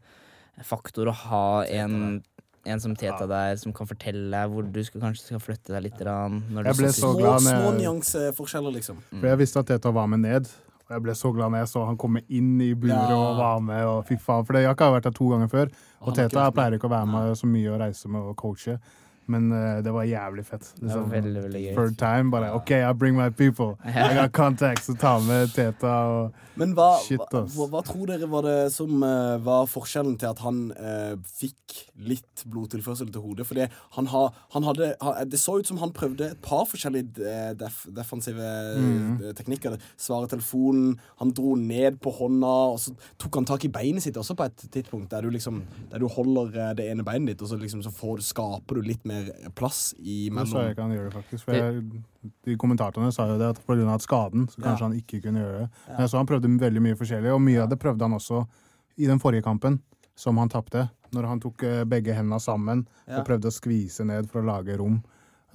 faktor 0.67 1.07
å 1.11 1.15
ha 1.15 1.45
en, 1.71 2.21
en 2.65 2.79
som 2.83 2.95
Teta 2.99 3.27
der, 3.29 3.55
som 3.61 3.73
kan 3.75 3.87
fortelle 3.87 4.27
deg 4.31 4.51
hvor 4.51 4.67
du 4.67 4.81
skal, 4.83 5.01
kanskje 5.03 5.29
skal 5.29 5.43
flytte 5.43 5.71
deg 5.75 5.87
litt. 5.87 5.97
grann 5.99 6.41
Når 6.51 6.69
Jeg 6.71 6.79
ble 6.81 6.91
så 6.95 7.13
glad 7.15 7.39
glad 7.39 7.47
små 7.47 7.71
nyanseforskjeller, 7.79 8.75
liksom. 8.79 8.99
For 9.13 9.27
jeg 9.31 9.41
visste 9.43 9.63
at 9.63 9.71
Teta 9.71 9.91
var 9.95 10.07
med 10.11 10.23
ned. 10.25 10.51
Og 10.85 10.93
jeg 10.93 11.01
ble 11.01 11.15
så 11.17 11.31
glad 11.33 11.49
når 11.49 11.63
jeg 11.63 11.69
så 11.71 11.83
han 11.87 11.95
komme 11.97 12.21
inn 12.29 12.59
i 12.61 12.73
buret 12.77 13.09
Ja. 13.09 13.15
og 13.17 13.39
var 13.39 13.63
med. 13.63 13.83
Og 13.89 14.03
fy 14.05 14.19
faen, 14.21 14.45
For 14.45 14.53
det- 14.53 14.63
Jack 14.67 14.79
har 14.79 14.91
vært 14.93 15.07
der 15.07 15.15
to 15.17 15.29
ganger 15.31 15.47
før. 15.49 15.71
Og 16.01 16.13
Teta 16.15 16.51
pleier 16.51 16.75
ikke 16.77 16.85
å 16.91 16.93
være 16.93 17.07
med 17.09 17.37
så 17.39 17.47
mye 17.49 17.71
og 17.73 17.79
reise 17.81 18.07
med 18.07 18.21
og 18.21 18.35
coache. 18.37 18.77
Men 19.27 19.47
uh, 19.51 19.81
det 19.81 19.91
var 19.95 20.03
jævlig 20.05 20.45
fett. 20.45 20.67
Det 20.75 20.83
var 20.85 20.89
Liksom. 20.95 21.11
veldig, 21.11 21.41
veldig 21.47 21.61
gøy. 21.63 21.71
Third 21.75 21.97
time, 21.97 22.31
bare 22.31 22.51
OK, 22.53 22.71
I 22.77 22.91
bring 22.93 23.15
my 23.17 23.29
people. 23.29 23.73
I 23.85 24.13
got 24.17 24.31
contacts. 24.37 24.89
Og 24.93 24.99
ta 25.01 25.15
med 25.25 25.53
Teta 25.55 25.93
og 26.11 26.41
Men 26.55 26.71
hva, 26.77 26.91
Shit, 27.03 27.19
ass. 27.19 27.55
hva, 27.57 27.65
hva 27.73 27.81
tror 27.83 28.05
dere 28.13 28.29
var 28.31 28.45
det 28.45 28.57
som 28.71 29.01
uh, 29.03 29.35
var 29.43 29.65
forskjellen 29.67 30.13
til 30.21 30.29
at 30.29 30.39
han 30.45 30.59
uh, 30.77 31.15
fikk 31.25 31.79
litt 32.05 32.45
blodtilførsel 32.47 33.09
til 33.11 33.25
hodet? 33.25 33.47
Fordi 33.49 33.65
han, 33.97 34.07
ha, 34.13 34.21
han 34.53 34.63
hadde 34.69 34.91
ha, 35.01 35.15
Det 35.27 35.39
så 35.41 35.57
ut 35.59 35.67
som 35.67 35.81
han 35.81 35.91
prøvde 35.95 36.29
et 36.31 36.41
par 36.45 36.63
forskjellige 36.69 37.25
def, 37.59 37.81
defensive 37.95 38.45
eh, 38.45 39.33
teknikker. 39.35 39.75
Svare 39.99 40.29
telefonen, 40.31 40.95
han 41.19 41.33
dro 41.35 41.55
ned 41.59 41.97
på 42.03 42.13
hånda, 42.19 42.53
og 42.75 42.79
så 42.83 42.93
tok 43.21 43.39
han 43.41 43.47
tak 43.49 43.65
i 43.67 43.71
beinet 43.73 44.03
sitt 44.05 44.17
også 44.19 44.35
på 44.37 44.45
et 44.47 44.65
tidspunkt, 44.73 45.09
der 45.11 45.25
du 45.25 45.29
liksom 45.33 45.63
Der 45.91 45.99
du 45.99 46.07
holder 46.11 46.73
det 46.77 46.85
ene 46.91 47.03
beinet 47.07 47.33
ditt, 47.33 47.41
og 47.45 47.49
så 47.51 47.57
liksom 47.59 47.83
så 47.85 47.91
får, 47.93 48.21
skaper 48.25 48.75
du 48.79 48.81
litt 48.85 49.03
mer 49.07 49.14
mer 49.15 49.49
plass 49.55 49.93
Det 49.97 50.47
sa 50.47 50.63
jeg 50.65 50.75
ikke 50.75 50.81
han 50.85 50.91
gjør 50.95 51.09
det, 51.09 51.13
faktisk. 51.13 51.45
For 51.45 51.53
jeg, 51.53 51.83
de 52.45 52.55
kommentatorene 52.57 53.13
sa 53.15 53.27
jo 53.29 53.37
det 53.37 53.49
at 53.55 53.61
pga. 53.65 53.97
skaden 53.99 54.47
så 54.49 54.61
kanskje 54.61 54.79
Ja. 54.81 54.87
han 54.89 54.93
ikke 54.99 55.21
kunne 55.23 55.39
gjøre 55.43 55.59
det. 55.59 55.69
Men 55.87 55.99
jeg 55.99 56.09
så 56.09 56.17
han 56.17 56.27
prøvde 56.27 56.59
veldig 56.59 56.81
mye 56.81 56.95
forskjellig, 56.95 57.33
og 57.33 57.41
mye 57.41 57.61
av 57.63 57.69
det 57.69 57.79
prøvde 57.79 58.01
han 58.01 58.13
også 58.13 58.47
i 58.97 59.05
den 59.07 59.19
forrige 59.19 59.43
kampen, 59.43 59.79
som 60.15 60.37
han 60.37 60.49
tapte. 60.49 60.89
Når 61.13 61.27
han 61.27 61.39
tok 61.39 61.63
eh, 61.63 61.83
begge 61.85 62.13
hendene 62.15 62.39
sammen 62.39 62.87
Ja. 63.07 63.19
og 63.19 63.25
prøvde 63.27 63.47
å 63.47 63.53
skvise 63.53 64.05
ned 64.05 64.29
for 64.29 64.41
å 64.41 64.45
lage 64.45 64.77
rom. 64.77 65.03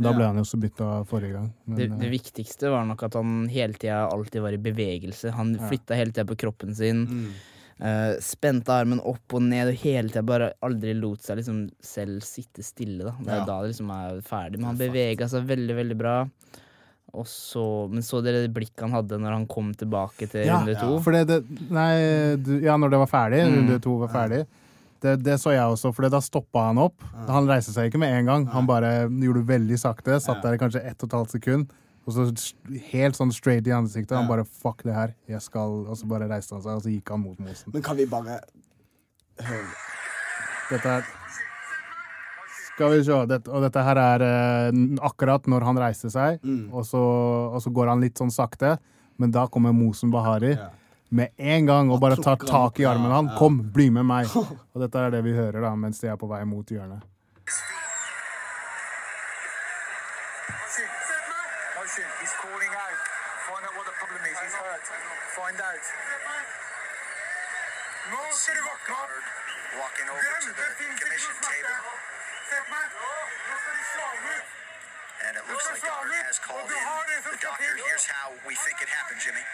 Da 0.00 0.10
Ja. 0.10 0.16
ble 0.16 0.24
han 0.26 0.36
jo 0.36 0.42
så 0.44 0.56
bytta 0.58 1.04
forrige 1.06 1.32
gang. 1.32 1.52
Men, 1.66 1.76
Det, 1.76 1.88
det 1.98 2.06
eh, 2.06 2.10
viktigste 2.10 2.70
var 2.70 2.86
nok 2.86 3.02
at 3.02 3.14
han 3.14 3.48
hele 3.48 3.74
tida 3.74 4.08
alltid 4.10 4.40
var 4.42 4.52
i 4.52 4.56
bevegelse. 4.56 5.30
Han 5.32 5.54
Ja. 5.56 5.68
flytta 5.68 5.94
hele 5.94 6.12
tida 6.12 6.24
på 6.24 6.36
kroppen 6.38 6.74
sin. 6.74 7.06
Mm. 7.06 7.32
Eh, 7.80 8.14
spente 8.20 8.68
armen 8.74 9.00
opp 9.00 9.34
og 9.38 9.42
ned 9.42 9.68
og 9.72 9.78
hele 9.82 10.08
tida 10.12 10.22
bare 10.26 10.52
aldri 10.62 10.92
lot 10.98 11.22
seg 11.24 11.38
liksom 11.40 11.62
selv 11.80 12.20
sitte 12.26 12.62
stille. 12.66 13.04
da 13.04 13.14
Det 13.20 13.28
er 13.32 13.38
Ja. 13.40 13.44
da 13.46 13.60
det 13.62 13.70
liksom 13.72 13.90
er 13.90 14.20
ferdig. 14.20 14.58
Men 14.60 14.66
han 14.72 14.76
bevega 14.78 15.28
seg 15.28 15.46
veldig, 15.48 15.76
veldig 15.76 15.96
bra. 15.98 16.16
Så, 17.26 17.88
men 17.90 18.02
så 18.06 18.20
dere 18.22 18.44
det 18.44 18.52
blikket 18.54 18.84
han 18.86 18.92
hadde 18.94 19.16
når 19.18 19.32
han 19.34 19.46
kom 19.50 19.72
tilbake 19.74 20.28
til 20.30 20.44
Ja, 20.46 20.60
runde 20.60 20.76
to? 20.78 21.00
Det, 21.10 21.24
det, 21.26 21.40
nei, 21.74 22.36
du, 22.38 22.52
ja, 22.62 22.76
når 22.78 22.90
det 22.92 23.00
var 23.02 23.10
ferdig, 23.10 23.40
Mm. 23.48 23.56
runde 23.56 23.80
to 23.82 23.96
var 23.98 24.12
ferdig, 24.14 24.46
det, 25.02 25.16
det 25.24 25.34
så 25.40 25.50
jeg 25.50 25.64
også, 25.64 25.90
for 25.96 26.06
da 26.08 26.20
stoppa 26.22 26.68
han 26.68 26.78
opp. 26.78 27.02
Han 27.26 27.48
reiste 27.48 27.72
seg 27.74 27.90
ikke 27.90 27.98
med 27.98 28.14
en 28.14 28.26
gang. 28.26 28.46
Han 28.52 28.66
bare 28.68 29.08
gjorde 29.08 29.42
det 29.42 29.48
veldig 29.50 29.78
sakte, 29.80 30.20
satt 30.22 30.42
der 30.44 30.58
kanskje 30.60 30.84
ett 30.86 31.02
og 31.02 31.08
et 31.08 31.16
halvt 31.18 31.34
sekund, 31.34 31.70
og 32.10 32.16
så 32.34 32.52
helt 32.90 33.16
sånn 33.18 33.30
straight 33.32 33.66
i 33.70 33.72
ansiktet. 33.76 34.16
Han 34.18 34.28
bare 34.28 34.44
'fuck 34.44 34.82
det 34.84 34.94
her', 34.94 35.14
jeg 35.28 35.40
skal 35.42 35.86
Og 35.86 35.96
så 35.96 36.06
bare 36.10 36.28
reiste 36.28 36.52
han 36.54 36.62
seg, 36.62 36.74
og 36.76 36.82
så 36.82 36.90
gikk 36.90 37.08
han 37.10 37.20
mot 37.22 37.38
Mosen. 37.38 37.72
Men 37.72 37.82
kan 37.82 37.96
vi 37.96 38.06
bare 38.06 38.40
høre 39.40 39.70
Dette 40.70 40.86
er 40.86 41.04
Skal 42.74 42.90
vi 42.94 43.02
se. 43.04 43.26
Dette, 43.26 43.48
og 43.52 43.62
dette 43.62 43.82
her 43.84 43.96
er 44.00 44.22
uh, 44.72 44.96
akkurat 45.04 45.46
når 45.46 45.64
han 45.64 45.76
reiste 45.78 46.10
seg, 46.10 46.38
Mm. 46.42 46.72
og, 46.72 46.84
så, 46.86 47.00
og 47.54 47.60
så 47.62 47.70
går 47.72 47.88
han 47.88 48.00
litt 48.00 48.16
sånn 48.16 48.30
sakte, 48.32 48.78
men 49.18 49.30
da 49.30 49.46
kommer 49.46 49.72
Mosen 49.72 50.10
Bahari. 50.10 50.54
Ja. 50.56 50.70
med 51.12 51.28
en 51.38 51.66
gang 51.66 51.90
og 51.90 52.00
bare 52.00 52.14
tar 52.16 52.36
tak 52.36 52.78
i 52.78 52.84
armen 52.84 53.10
han. 53.10 53.28
Kom, 53.36 53.58
bli 53.72 53.90
med 53.90 54.04
meg! 54.06 54.28
Og 54.74 54.78
dette 54.80 54.94
er 54.96 55.10
det 55.10 55.24
vi 55.24 55.32
hører 55.34 55.60
da, 55.60 55.74
mens 55.74 55.98
de 55.98 56.06
er 56.06 56.14
på 56.16 56.28
vei 56.30 56.44
mot 56.44 56.64
hjørnet. 56.64 57.02
Find 65.60 65.76
out. 65.76 65.84
Walking 69.80 70.08
over 70.08 70.32
to 70.44 70.50
the 70.56 70.68
commission 71.00 71.34
table. 71.44 71.76
And 75.20 75.36
it 75.36 75.44
looks 75.50 75.66
like 75.70 75.82
Goddard 75.84 76.24
has 76.24 76.38
called 76.40 76.64
in 76.64 77.20
the 77.28 77.36
doctor. 77.44 77.72
Here's 77.86 78.06
how 78.08 78.32
we 78.48 78.54
think 78.64 78.76
it 78.80 78.88
happened, 78.88 79.20
Jimmy. 79.20 79.44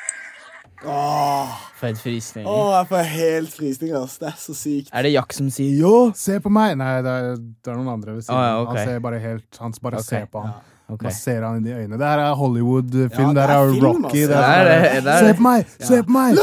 Åh, 0.85 1.49
For 1.75 1.87
et 1.87 1.99
frysninger. 1.99 2.51
åh, 2.51 2.79
jeg 2.79 2.87
får 2.89 3.03
helt 3.03 3.55
frysninger. 3.55 4.01
Altså. 4.01 4.17
Det 4.21 4.29
er 4.29 4.37
så 4.39 4.55
sykt. 4.55 4.89
Er 4.93 5.03
det 5.03 5.13
Jack 5.13 5.33
som 5.33 5.51
sier 5.51 5.75
ja? 5.81 6.13
Se 6.15 6.39
på 6.41 6.53
meg! 6.53 6.77
Nei, 6.79 7.03
det 7.03 7.13
er, 7.13 7.37
det 7.37 7.73
er 7.73 7.77
noen 7.81 7.93
andre 7.97 8.15
ved 8.15 8.23
siden. 8.23 8.39
Ah, 8.39 8.47
ja, 8.47 8.63
okay. 8.63 8.79
Han 8.79 8.89
ser 8.89 8.99
bare 9.09 9.19
helt 9.19 9.59
Han 9.61 9.75
bare 9.83 9.95
okay. 10.05 10.09
ser 10.09 10.31
på 10.31 10.47
han. 10.47 10.55
Ok. 10.89 11.03
Man 11.03 11.13
ser 11.13 11.43
han 11.43 11.57
i 11.59 11.65
de 11.67 11.73
øynene. 11.75 11.97
Det 11.99 12.07
her 12.07 12.19
er 12.23 12.35
Hollywood-film. 12.39 13.11
Ja, 13.11 13.27
det 13.29 13.35
det 13.35 13.43
her 13.43 13.57
er 13.59 13.67
er 13.67 13.73
film, 13.73 13.87
Rocky. 13.87 14.21
altså. 14.23 14.29
Det 14.29 14.37
er, 14.37 14.65
Det 14.65 14.75
er 14.77 14.95
det, 14.95 15.05
det 15.05 15.13
er 15.13 15.19
Se 15.27 15.35
på 15.35 15.43
meg! 15.43 15.67
Se 15.81 16.03
på 16.03 16.11
meg! 16.15 16.39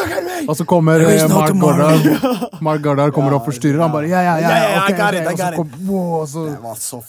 Og 0.50 0.56
så 0.60 0.66
kommer 0.68 0.94
eh, 1.00 1.30
Mark 1.32 1.56
Gardar 1.64 1.96
Mark 2.68 2.82
Gardar 2.84 3.10
kommer 3.16 3.38
og 3.40 3.46
forstyrrer. 3.48 3.80
Han 3.82 3.92
bare 3.96 4.10
ja, 4.12 4.20
ja, 4.20 4.36
ja. 4.36 4.50
Ja, 4.50 4.58
ja, 4.58 4.72
ja, 4.74 4.84
ok, 4.84 4.90
I 4.90 4.98
got 5.00 5.08
ok. 5.08 5.16
it, 5.16 5.24
I 5.24 5.32
Og 5.32 5.38
så 5.38 5.44
got 5.44 5.54
it. 5.54 5.58
kom- 5.58 5.88
wow, 5.90 6.26
så 6.26 6.46
Det 6.50 6.60
var 6.64 6.76
så 6.76 7.02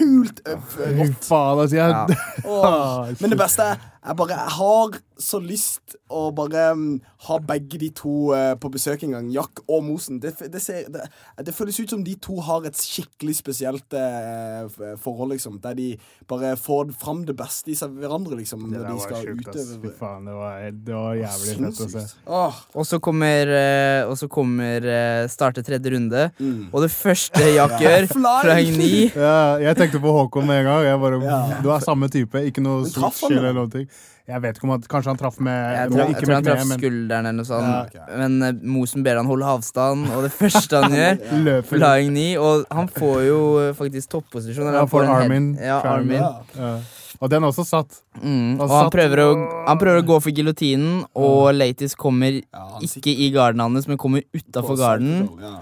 øh, 0.00 0.66
Fy 0.74 0.90
rått. 0.98 1.24
faen, 1.28 1.62
altså. 1.64 1.76
Jeg, 1.76 1.90
Ja. 1.90 2.06
Åh. 2.50 3.14
Men 3.20 3.30
det 3.34 3.38
beste 3.38 3.62
er 3.62 3.80
jeg 4.00 4.16
bare 4.16 4.32
jeg 4.32 4.52
har 4.56 4.94
så 5.20 5.36
lyst 5.44 5.94
å 6.08 6.30
bare 6.32 6.70
um, 6.72 6.84
ha 7.26 7.34
begge 7.44 7.76
de 7.82 7.90
to 7.92 8.30
uh, 8.32 8.54
på 8.56 8.70
besøk 8.72 9.02
en 9.04 9.10
gang. 9.12 9.26
Jack 9.34 9.60
og 9.68 9.82
Mosen. 9.84 10.16
Det, 10.22 10.30
det, 10.48 10.62
ser, 10.64 10.86
det, 10.88 11.02
det 11.44 11.52
føles 11.52 11.76
ut 11.82 11.92
som 11.92 12.00
de 12.06 12.14
to 12.24 12.38
har 12.46 12.64
et 12.64 12.78
skikkelig 12.80 13.34
spesielt 13.36 13.92
uh, 13.92 14.64
forhold, 15.02 15.34
liksom. 15.34 15.58
Der 15.60 15.76
de 15.76 15.90
bare 16.30 16.54
får 16.56 16.94
fram 16.96 17.26
det 17.28 17.34
beste 17.36 17.74
i 17.74 17.76
seg 17.76 17.92
hverandre, 18.00 18.38
liksom. 18.40 18.64
Det 18.72 18.80
Når 18.80 18.86
de 18.88 19.04
skal 19.04 19.26
sjukt, 19.26 19.50
ass. 19.52 19.74
Fy 19.84 19.92
faen, 20.00 20.24
det 20.30 20.38
var, 20.38 20.64
det 20.88 20.96
var 20.96 21.20
jævlig 21.20 21.58
fett 21.58 21.68
å 21.68 21.74
se. 21.76 22.06
Sinnssykt. 22.06 22.64
Og 22.80 22.88
så 22.88 23.02
kommer, 23.04 23.52
eh, 23.60 24.08
og 24.08 24.16
så 24.22 24.30
kommer 24.32 24.88
eh, 24.96 25.26
starter 25.28 25.66
tredje 25.66 25.92
runde, 25.98 26.24
Mm. 26.40 26.70
og 26.72 26.80
det 26.86 26.88
første 26.94 27.42
Jack 27.52 27.76
gjør, 27.84 28.06
fra 28.14 28.56
knee 28.56 29.10
Ja, 29.12 29.58
jeg 29.60 29.76
tenkte 29.90 30.00
på 30.06 30.12
Håkon 30.14 30.46
med 30.46 30.62
en 30.62 30.70
gang. 30.70 30.84
Jeg 30.86 31.00
bare, 31.02 31.20
Ja. 31.24 31.60
Du 31.62 31.68
er 31.74 31.80
samme 31.84 32.08
type, 32.08 32.34
ikke 32.46 32.62
noe 32.62 32.86
switch 32.86 33.26
eller 33.30 33.52
noe. 33.52 33.86
Jeg 34.30 34.42
vet 34.44 34.56
ikke 34.56 34.64
om 34.68 34.70
han, 34.70 34.82
Kanskje 34.86 35.10
han 35.10 35.16
traff 35.18 35.40
med, 35.42 35.56
Jeg 35.74 35.90
med 35.90 35.98
tror, 35.98 36.10
jeg 36.14 36.22
tror 36.22 36.34
han 36.36 36.44
traff 36.44 36.68
skulderen 36.78 37.26
eller 37.26 37.32
noe 37.40 37.48
sånt. 37.48 37.66
Ja, 37.96 38.04
okay. 38.04 38.18
Men 38.20 38.36
uh, 38.42 38.52
Mosen 38.76 39.02
ber 39.02 39.16
han 39.18 39.26
holde 39.26 39.48
avstand, 39.50 40.06
og 40.14 40.22
det 40.22 40.30
første 40.36 40.82
han 40.84 40.94
gjør, 41.00 41.18
løper. 41.48 41.72
flying 41.72 42.12
knee, 42.14 42.36
og 42.38 42.62
han 42.70 42.86
får 42.94 43.18
jo 43.26 43.40
eh, 43.64 43.72
faktisk 43.74 44.12
topposisjon. 44.14 44.68
eller 44.68 44.78
Ja, 44.78 44.84
han 44.86 44.92
får 44.92 45.10
Armin. 45.16 45.48
Ja, 45.58 45.80
Armin. 45.82 46.20
Ja. 46.22 46.30
Ja. 46.56 46.72
Og 47.20 47.28
den 47.28 47.42
er 47.42 47.50
også 47.50 47.64
satt. 47.66 47.98
Mm. 48.22 48.30
Han 48.30 48.60
Og 48.60 48.68
han 48.70 48.84
satt- 48.86 48.94
prøver, 48.94 49.18
å, 49.26 49.34
han 49.66 49.78
prøver 49.82 49.98
å 50.04 50.06
gå 50.12 50.20
for 50.22 50.30
giljotinen, 50.30 51.02
og 51.18 51.50
Latis 51.58 51.96
kommer 51.98 52.38
ikke 52.80 53.10
i 53.12 53.32
garden 53.34 53.60
hans, 53.66 53.88
men 53.90 53.98
kommer 53.98 54.22
utafor 54.32 54.78
garden. 54.78 55.26
ja. 55.42 55.56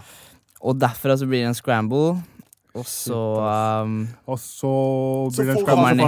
Og 0.61 0.75
derfra 0.76 1.14
så 1.16 1.25
blir 1.25 1.44
det 1.47 1.52
en 1.52 1.54
scramble. 1.54 2.16
Og 2.78 2.87
så 2.87 3.18
um, 3.82 3.94
Og 4.28 4.38
så 4.38 4.70
Så 5.32 5.42
blir 5.42 5.49
det 5.50 5.56
en 5.56 5.64
får 5.64 5.66
skam 5.66 5.78
han- 5.85 5.99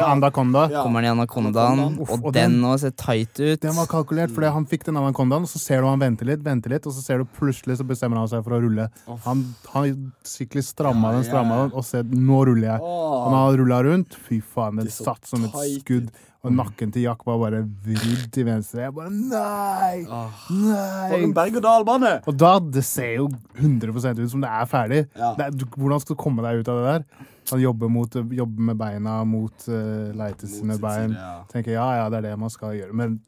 Ja. 0.71 0.83
kommer 0.85 1.03
han 1.03 1.05
i 1.05 1.13
anakondaen. 1.21 1.99
Uff, 2.01 2.11
og, 2.11 2.25
og 2.27 2.33
den 2.33 2.53
den- 2.53 2.61
nå 2.63 2.79
ser 2.79 2.91
tight 2.91 3.41
ut. 3.41 3.61
Den 3.61 3.75
var 3.77 3.87
kalkulert, 3.87 4.31
fordi 4.31 4.53
han 4.53 4.67
fikk 4.67 4.85
den 4.85 4.97
anakondaen, 4.97 5.43
og 5.43 5.49
så 5.49 5.59
ser 5.59 5.81
du 5.83 5.89
han 5.89 5.99
venter 6.01 6.27
litt, 6.27 6.43
venter 6.45 6.71
litt, 6.71 6.87
og 6.87 6.93
så 6.93 7.03
ser 7.03 7.19
du 7.19 7.25
plutselig 7.25 7.79
så 7.79 7.87
bestemmer 7.87 8.17
han 8.19 8.29
seg 8.29 8.45
for 8.45 8.53
å 8.57 8.61
rulle. 8.63 8.89
Han, 9.25 9.55
han 9.75 10.13
skikkelig 10.25 10.65
stramma 10.65 11.13
den, 11.13 11.25
stramma 11.25 11.63
den, 11.69 11.73
og 11.77 11.85
se, 11.85 12.03
nå 12.03 12.45
ruller 12.47 12.69
jeg. 12.75 12.81
Han 12.81 13.33
har 13.35 13.57
rulla 13.57 13.83
rundt. 13.83 14.15
Fy 14.29 14.41
faen, 14.41 14.77
den 14.77 14.87
satt 14.89 15.27
som 15.27 15.45
et 15.45 15.53
skudd. 15.83 16.11
Og 16.41 16.55
nakken 16.57 16.89
til 16.95 17.03
Jack 17.05 17.21
var 17.29 17.37
bare 17.43 17.59
vridd 17.85 18.31
til 18.33 18.47
venstre. 18.49 18.87
Jeg 18.87 18.95
bare 18.97 19.11
Nei! 19.13 20.05
For 20.09 20.55
Nei! 20.57 21.19
en 21.19 21.35
berg-og-dal-bane! 21.37 22.13
Og 22.31 22.39
da, 22.41 22.55
det 22.65 22.85
ser 22.89 23.11
jo 23.19 23.27
100% 23.61 24.23
ut 24.23 24.31
som 24.33 24.41
det 24.47 24.49
er 24.49 24.71
ferdig. 24.71 25.03
Ja. 25.21 25.35
Det 25.37 25.45
er, 25.51 25.59
du, 25.61 25.67
hvordan 25.77 26.01
skal 26.01 26.17
du 26.17 26.23
komme 26.23 26.45
deg 26.47 26.63
ut 26.63 26.71
av 26.73 26.81
det 26.81 26.87
der? 26.95 27.27
Han 27.51 27.61
jobber, 27.61 27.91
mot, 27.93 28.17
jobber 28.41 28.67
med 28.71 28.79
beina 28.81 29.19
mot 29.29 29.67
uh, 29.69 30.09
Leite 30.17 30.47
Mot 30.49 30.55
sine 30.55 30.79
bein. 30.81 31.13
side, 31.13 31.21
ja. 31.21 31.37
Tenker 31.53 31.75
ja, 31.77 31.87
ja, 31.99 32.09
det 32.13 32.23
er 32.23 32.29
det 32.31 32.35
man 32.41 32.53
skal 32.57 32.73
gjøre. 32.79 32.97
Men 32.97 33.19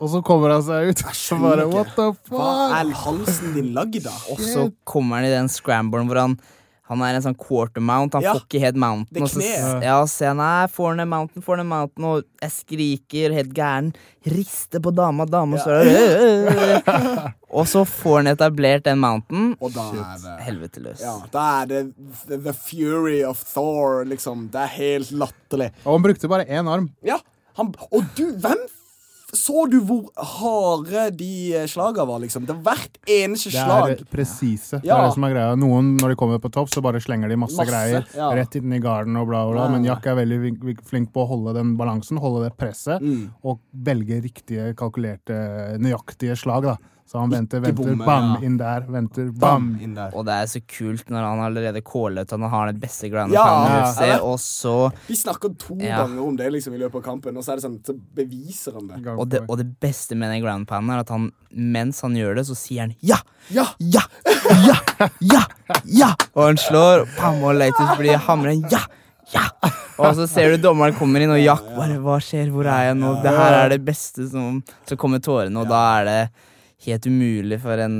Og 0.00 0.10
så 0.16 0.22
kommer 0.26 0.56
han 0.56 0.66
seg 0.66 0.90
ut, 0.90 1.04
så 1.22 1.38
bare 1.38 1.68
what 1.70 1.94
the 1.94 2.10
Hva 2.32 2.50
er 2.80 2.90
halsen 3.04 3.54
din 3.54 3.70
lagd 3.78 4.10
av? 4.10 4.18
Og 4.34 4.42
så 4.42 4.66
kommer 4.88 5.20
han 5.22 5.30
i 5.30 5.34
den 5.36 5.52
scramblen 5.52 6.10
hvor 6.10 6.22
han 6.24 6.38
han 6.88 7.00
er 7.02 7.16
en 7.18 7.22
sånn 7.24 7.36
quarter 7.38 7.80
mount. 7.82 8.14
Han 8.14 8.22
Ja. 8.22 8.32
får 8.36 8.44
ikke 8.46 8.60
helt 8.62 8.76
mountain. 8.78 9.06
Det 9.10 9.22
og 9.22 9.28
så, 9.32 9.42
ja, 9.82 9.96
så 10.06 10.26
han 10.30 10.36
nei, 10.38 10.66
får 10.70 10.88
han 10.92 10.96
ned 11.02 11.08
mountain, 11.10 11.42
får 11.42 11.56
han 11.56 11.66
ned 11.66 11.70
mountain, 11.72 12.04
og 12.04 12.24
jeg 12.42 12.50
skriker 12.54 13.34
helt 13.34 13.52
gæren. 13.56 13.88
Rister 14.26 14.80
på 14.82 14.92
dama, 14.94 15.26
dama 15.26 15.58
står 15.58 15.84
der. 15.84 17.32
og 17.56 17.66
så 17.70 17.84
får 17.86 18.16
han 18.20 18.30
etablert 18.34 18.84
den 18.86 18.98
mountain. 19.02 19.52
Og 19.60 19.72
da 19.74 19.88
er 19.90 20.16
det 20.22 20.36
Helvete 20.46 20.82
løs. 20.84 21.00
ja, 21.02 21.16
Da 21.32 21.46
er 21.62 21.66
det 21.66 21.82
the, 22.28 22.38
the 22.38 22.52
fury 22.54 23.22
of 23.26 23.42
Thor, 23.52 24.04
liksom. 24.04 24.48
Det 24.54 24.60
er 24.66 24.72
helt 24.78 25.10
latterlig. 25.10 25.72
Og 25.84 25.92
han 25.98 26.06
brukte 26.06 26.28
bare 26.30 26.46
én 26.46 26.70
arm. 26.70 26.90
Ja, 27.06 27.18
han, 27.58 27.74
og 27.90 28.02
du, 28.18 28.24
hvem 28.42 28.66
Så 29.36 29.66
du 29.70 29.76
hvor 29.86 30.08
harde 30.16 31.04
de 31.16 31.28
eh, 31.54 31.66
slaga 31.70 32.04
var, 32.08 32.18
liksom? 32.24 32.46
Det 32.48 32.54
er 32.56 32.62
hvert 32.66 32.98
eneste 33.16 33.52
slag. 33.54 33.90
Det 33.92 33.98
er 33.98 34.02
er 34.06 34.10
presise. 34.16 34.80
Det 34.80 34.88
Ja. 34.88 34.96
er 34.98 35.06
det 35.06 35.14
som 35.14 35.24
er 35.28 35.34
greia. 35.34 35.54
Noen, 35.60 35.92
når 36.00 36.08
de 36.14 36.16
kommer 36.16 36.38
på 36.42 36.50
topp, 36.52 36.70
så 36.72 36.82
bare 36.82 37.00
slenger 37.04 37.28
de 37.28 37.36
masse, 37.36 37.56
Masse, 37.56 37.70
greier 37.70 38.06
ja. 38.16 38.30
rett 38.34 38.56
inn 38.56 38.72
i 38.72 38.80
garden 38.82 39.16
og 39.20 39.28
bla, 39.28 39.44
bla. 39.52 39.68
Men 39.72 39.84
ja. 39.84 39.94
Jack 39.94 40.06
er 40.06 40.16
veldig 40.24 40.78
flink 40.88 41.12
på 41.12 41.24
å 41.24 41.28
holde 41.30 41.54
den 41.54 41.76
balansen, 41.76 42.18
holde 42.18 42.44
det 42.48 42.56
presset, 42.56 43.00
Mm. 43.02 43.30
og 43.44 43.60
velge 43.72 44.22
riktige, 44.22 44.74
kalkulerte, 44.74 45.78
nøyaktige 45.78 46.36
slag, 46.36 46.62
da. 46.62 46.76
Så 47.06 47.20
han 47.20 47.30
venter, 47.30 47.60
venter, 47.62 47.76
bomme, 47.78 48.02
bam, 48.04 48.32
ja. 48.34 48.38
inn 48.48 48.56
der, 48.58 48.80
venter, 48.90 49.28
Bam! 49.30 49.38
bam. 49.38 49.66
Inn 49.84 49.92
der. 49.94 50.10
Og 50.18 50.24
det 50.26 50.34
er 50.42 50.48
så 50.50 50.58
kult 50.66 51.06
når 51.14 51.22
han 51.22 51.42
allerede 51.46 51.78
callet 51.86 52.26
at 52.26 52.32
han 52.34 52.42
har 52.50 52.72
den 52.72 52.80
beste 52.82 53.06
ground 53.12 53.30
Ja, 53.36 53.44
på 53.46 54.02
i 54.02 54.08
ja. 54.10 54.16
Og 54.26 54.40
så 54.42 54.72
Vi 55.06 55.14
snakker 55.14 55.52
to 55.54 55.76
Ja. 55.78 56.00
ganger 56.02 56.24
om 56.26 56.34
det 56.36 56.48
liksom 56.50 56.74
i 56.74 56.80
løpet 56.82 56.98
av 56.98 57.04
kampen, 57.06 57.36
og 57.38 57.44
så 57.46 57.52
er 57.54 57.60
det 57.60 57.64
sånn, 57.68 57.78
så 57.86 57.94
beviser 57.94 58.74
han 58.74 58.88
det. 58.90 59.14
Og 59.14 59.28
det, 59.30 59.44
og 59.46 59.56
det 59.62 59.68
beste 59.78 60.18
med 60.18 60.34
den 60.34 60.42
grandpanen 60.42 60.90
er 60.96 61.04
at 61.04 61.12
han, 61.14 61.30
mens 61.54 62.00
han 62.02 62.16
gjør 62.18 62.40
det, 62.40 62.46
så 62.50 62.56
sier 62.58 62.80
han 62.88 62.96
ja! 63.00 63.20
Ja! 63.54 63.68
Ja! 63.78 64.02
Ja! 64.66 64.76
Ja! 65.20 65.44
Ja! 65.86 66.10
Og 66.34 66.42
han 66.48 66.58
slår, 66.58 67.06
pam, 67.16 67.38
og 67.46 67.54
latest 67.54 67.94
blir 68.00 68.18
hamren. 68.26 68.66
Ja! 68.72 68.82
Ja! 69.30 69.46
Og 69.98 70.12
så 70.18 70.26
ser 70.30 70.52
du 70.54 70.62
dommeren 70.62 70.94
kommer 70.94 71.22
inn, 71.22 71.30
og 71.34 71.40
Jack 71.40 71.62
bare 71.74 71.96
Hva 72.02 72.18
skjer? 72.22 72.50
Hvor 72.54 72.66
er 72.70 72.90
jeg 72.90 72.98
nå? 73.00 73.14
Det 73.24 73.32
her 73.34 73.56
er 73.64 73.72
det 73.72 73.80
beste 73.86 74.26
som 74.30 74.60
Så 74.86 74.94
kommer 75.00 75.18
tårene, 75.24 75.62
og 75.62 75.70
da 75.70 75.80
er 76.00 76.04
det 76.10 76.20
helt 76.86 77.06
umulig 77.10 77.58
for 77.62 77.82
en 77.82 77.96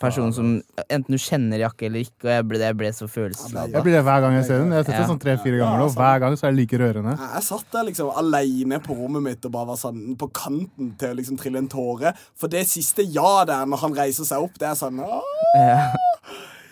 person 0.00 0.32
som 0.34 0.50
Enten 0.88 1.14
du 1.14 1.18
kjenner 1.20 1.60
Jakke 1.60 1.88
eller 1.88 2.06
ikke, 2.06 2.22
og 2.24 2.30
jeg 2.32 2.46
ble, 2.48 2.60
jeg 2.62 2.76
ble 2.78 2.90
så 2.94 3.08
følelsesladet. 3.10 3.76
Jeg 3.76 3.86
blir 3.86 3.96
det 3.98 4.02
hver 4.06 4.22
gang 4.24 4.36
jeg 4.38 4.46
ser 4.48 4.62
den. 4.62 4.72
Jeg 4.72 4.80
har 4.80 4.88
sett 4.88 5.00
det 5.00 5.08
sånn 5.10 5.22
tre-fire 5.22 5.60
ganger 5.60 5.82
nå. 5.82 5.88
Hver 5.98 6.22
gang 6.24 6.36
så 6.38 6.48
er 6.48 6.54
det 6.54 6.60
like 6.62 6.80
rørende. 6.80 7.14
Jeg, 7.22 7.44
satt 7.48 7.72
der 7.74 7.88
liksom 7.88 8.12
alene 8.22 8.80
på 8.84 8.96
rommet 8.98 9.24
mitt 9.24 9.48
og 9.48 9.54
bare 9.54 9.70
var 9.72 9.80
sånn 9.80 10.04
på 10.20 10.30
kanten 10.34 10.94
til 11.00 11.14
å 11.14 11.18
liksom 11.18 11.40
trille 11.40 11.62
en 11.62 11.70
tåre. 11.72 12.14
For 12.38 12.52
det 12.52 12.64
siste 12.70 13.06
ja 13.06 13.42
der, 13.48 13.66
når 13.68 13.84
han 13.86 13.98
reiser 13.98 14.28
seg 14.28 14.46
opp, 14.48 14.56
det 14.60 14.70
er 14.70 14.78
sånn 14.78 15.02
«Åh!» 15.04 15.98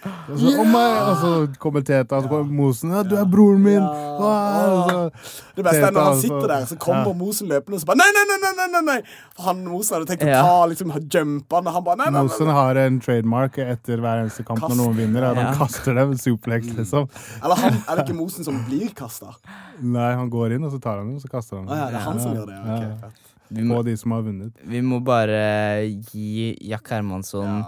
Ja. 0.06 0.12
Og 0.32 0.38
så, 0.40 0.64
my, 0.70 0.84
og 1.10 1.16
så 1.22 1.30
kommer 1.62 1.82
Teta, 1.86 2.16
og 2.20 2.22
så 2.26 2.30
kommer 2.30 2.52
Mosen. 2.60 2.90
Ja, 2.94 3.02
'Du 3.02 3.16
er 3.18 3.24
broren 3.26 3.62
min!' 3.64 3.82
Ja. 3.82 3.90
og 4.26 5.12
Det 5.56 5.64
beste 5.64 5.82
er 5.88 5.90
når 5.96 6.04
han 6.10 6.20
sitter 6.20 6.36
altså. 6.36 6.48
der, 6.52 6.64
så 6.70 6.76
kommer 6.78 7.06
Ja. 7.10 7.12
Mosen 7.12 7.48
løpende 7.48 7.74
og 7.76 7.80
så 7.82 7.86
bare 7.90 7.96
Nei, 8.00 8.10
nei, 8.16 8.24
nei! 8.30 8.66
nei, 8.72 8.82
nei. 8.86 8.98
Han 9.46 9.64
Mosen 9.66 9.96
hadde 9.96 10.08
tenkt 10.10 10.24
å 10.24 10.32
ta 10.46 10.66
liksom, 10.70 10.92
jumpene, 11.14 11.72
han, 11.74 11.84
bare 11.84 11.96
Nei, 11.96 12.04
nei, 12.10 12.12
nei. 12.16 12.22
Mosen 12.28 12.50
har 12.58 12.76
en 12.86 13.00
trademark 13.00 13.58
etter 13.58 14.00
hver 14.04 14.22
eneste 14.24 14.44
kamp 14.46 14.60
når 14.64 14.76
noen 14.80 14.96
vinner. 14.96 15.22
At 15.30 15.36
han 15.42 15.54
kaster 15.60 15.94
dem 15.94 16.16
suplex, 16.16 16.66
liksom. 16.76 17.08
Eller 17.42 17.56
han, 17.56 17.80
er 17.88 17.96
det 17.96 18.06
ikke 18.08 18.18
Mosen 18.18 18.44
som 18.44 18.62
blir 18.68 18.92
kasta? 18.94 19.34
Nei, 19.82 20.10
han 20.14 20.30
går 20.30 20.56
inn, 20.56 20.64
og 20.64 20.72
så 20.72 20.80
tar 20.80 20.98
han 21.02 21.08
dem, 21.10 21.16
og 21.16 21.22
så 21.24 21.28
kaster 21.32 21.56
han 21.58 21.66
dem. 21.66 21.76
ja, 21.76 21.86
det 21.90 22.00
er 22.00 22.06
han 22.10 22.20
som 22.20 22.34
gjør 22.36 22.46
det. 22.46 22.60
ja, 22.66 22.92
fett. 23.06 23.22
Vi, 23.48 23.62
må, 23.62 23.76
På 23.78 23.82
de 23.86 23.96
som 23.96 24.10
har 24.10 24.22
vunnet. 24.26 24.52
vi 24.66 24.80
må 24.82 24.98
bare 25.06 25.86
gi 26.10 26.56
Jack 26.66 26.88
Hermansson 26.90 27.46
Ja. 27.46 27.64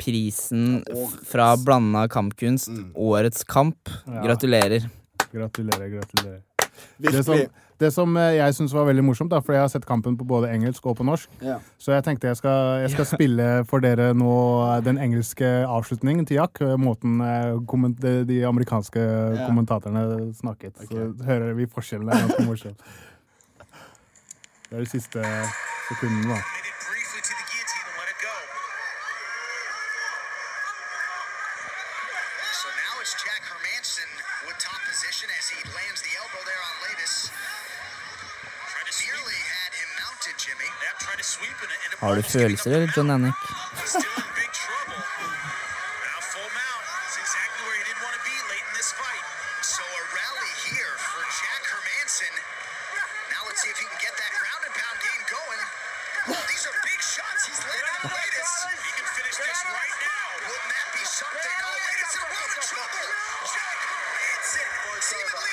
Prisen 0.00 0.82
fra 1.28 1.56
blanda 1.56 2.06
kampkunst. 2.08 2.68
Mm. 2.72 2.92
Årets 2.96 3.44
kamp. 3.44 3.88
Ja. 4.06 4.22
Gratulerer. 4.24 4.88
Gratulerer, 5.32 5.88
gratulerer. 5.98 6.40
Det 6.98 7.20
som, 7.24 7.38
det 7.78 7.90
som 7.94 8.16
eh, 8.16 8.34
jeg 8.38 8.54
syns 8.56 8.72
var 8.74 8.86
veldig 8.88 9.02
morsomt, 9.04 9.30
da, 9.30 9.38
for 9.44 9.52
jeg 9.54 9.62
har 9.62 9.68
sett 9.70 9.84
kampen 9.86 10.16
på 10.18 10.24
både 10.26 10.48
engelsk 10.50 10.86
og 10.88 10.96
på 10.98 11.04
norsk, 11.06 11.28
Ja. 11.44 11.58
så 11.78 11.92
jeg 11.94 12.04
tenkte 12.06 12.26
jeg 12.30 12.36
skal, 12.40 12.80
jeg 12.82 12.90
skal 12.94 13.06
spille 13.14 13.46
for 13.68 13.84
dere 13.84 14.10
nå 14.16 14.32
eh, 14.70 14.80
den 14.86 14.98
engelske 14.98 15.46
avslutningen 15.68 16.26
til 16.26 16.40
Jack. 16.40 16.60
eh, 16.64 16.74
Måten 16.80 17.20
komment, 17.68 18.00
de, 18.00 18.40
amerikanske 18.48 18.98
Ja. 19.02 19.46
kommentatorene 19.46 20.32
snakket. 20.34 20.80
Så 20.88 21.12
hører 21.28 21.54
vi 21.54 21.66
forskjellen. 21.66 22.08
Det 22.08 22.16
er 22.16 22.26
ganske 22.26 22.48
morsomt. 22.48 22.80
Det 24.70 24.78
er 24.78 24.84
de 24.86 24.88
siste 24.88 25.22
sekundene, 25.90 26.32
da. 26.32 26.40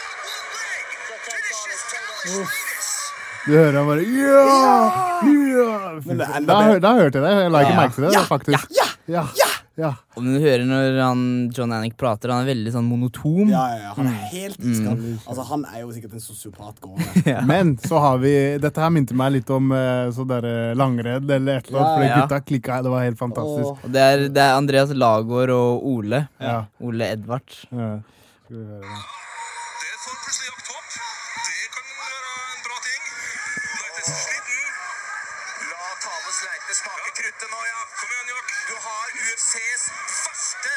On 0.10 0.18
one 0.34 0.48
leg, 0.58 0.88
finishes 1.28 1.82
Dallas 1.92 2.26
Latus. 2.38 2.90
Du 3.46 3.52
hører 3.52 3.78
han 3.78 3.88
bare 3.88 4.04
Ja! 4.04 5.09
Ja! 5.24 6.00
Men 6.06 6.18
det 6.22 6.28
er 6.28 6.38
enda 6.40 6.54
Da, 6.54 6.60
bedre. 6.68 6.80
da 6.86 6.94
hørte 7.00 7.20
jeg 7.20 7.24
det. 7.24 7.32
Jeg 7.44 7.52
la 7.52 7.60
ikke 7.66 7.74
Ja. 7.76 7.80
merke 7.82 7.96
til 7.96 8.04
det, 8.08 8.14
Ja, 8.14 8.24
faktisk. 8.30 8.70
ja, 8.80 8.86
Ja! 9.10 9.24
ja. 9.80 9.94
Og 10.18 10.24
du 10.24 10.34
hører 10.44 10.66
når 10.68 10.98
han, 11.02 11.22
John 11.56 11.72
Anik 11.74 11.96
prater, 11.98 12.30
han 12.34 12.44
er 12.46 12.50
veldig 12.54 12.72
sånn 12.74 12.86
monotom. 12.90 13.48
Ja, 13.50 13.64
ja, 13.74 13.78
ja. 13.88 13.94
Han 13.96 14.08
er 14.12 14.18
helt 14.34 14.60
iskald. 14.60 15.06
Altså, 15.26 15.46
han 15.50 15.64
er 15.74 15.80
jo 15.82 15.92
sikkert 15.96 16.14
en 16.14 16.20
sosiopat 16.20 16.82
gående. 16.84 17.46
Men 17.52 17.78
så 17.78 18.00
har 18.04 18.18
vi 18.20 18.34
Dette 18.60 18.78
her 18.84 18.90
minte 18.92 19.16
meg 19.16 19.32
litt 19.38 19.50
om 19.56 19.72
uh, 19.72 20.12
sånn 20.12 20.28
derre 20.30 20.76
langredd 20.76 21.30
eller 21.32 21.58
et 21.64 21.70
eller 21.72 21.80
annet. 21.80 21.90
Ja, 21.90 21.96
For 21.96 22.04
ja. 22.04 22.20
gutta 22.28 22.42
klikka. 22.46 22.82
Det 22.84 22.92
var 22.92 23.04
helt 23.08 23.18
fantastisk. 23.18 23.86
Og 23.86 23.92
det 23.96 24.02
er, 24.04 24.28
det 24.30 24.44
er 24.44 24.58
Andreas 24.60 24.92
Lagård 24.94 25.50
og 25.56 25.88
Ole. 25.96 26.28
Ja. 26.40 26.66
Ole 26.84 27.12
Edvard. 27.16 27.48
Ja. 27.72 27.96
Skal 28.46 28.58
vi 28.58 28.66
høre. 28.66 28.84
Det 28.84 29.29
La 35.80 35.96
Tale 36.04 36.32
Sleite 36.34 36.74
smake 36.76 37.12
kruttet 37.18 37.50
nå, 37.52 37.60
ja. 37.66 37.82
Kom 38.00 38.10
igjen, 38.12 38.28
Jack. 38.32 38.48
Du 38.68 38.76
har 38.86 39.06
UFCs 39.20 39.84
verste, 40.26 40.74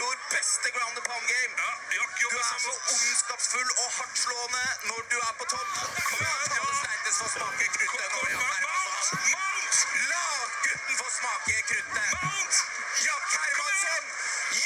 vår 0.00 0.16
beste 0.34 0.70
ground 0.76 0.98
and 1.00 1.06
pound 1.08 1.26
game. 1.32 1.54
Ja, 1.62 1.70
Jack 1.96 2.12
Du 2.20 2.36
er 2.36 2.44
så 2.64 2.74
ondskapsfull 2.94 3.70
og 3.84 3.88
hardtslående 3.96 4.64
når 4.90 5.00
du 5.12 5.16
er 5.28 5.32
på 5.40 5.48
topp. 5.54 5.72
Kom 6.10 6.20
La 6.26 6.34
Tale 6.52 6.74
Sleites 6.80 7.16
får 7.22 7.30
smake 7.38 7.70
kruttet 7.78 8.08
nå, 8.16 8.22
ja. 8.34 8.44
Mount! 8.66 9.06
Mount! 9.32 9.76
La 10.12 10.26
gutten 10.66 10.94
få 11.00 11.08
smake 11.18 11.56
kruttet. 11.72 12.12
Mount! 12.20 12.54
Jack 13.06 13.28
Hermansson! 13.40 14.04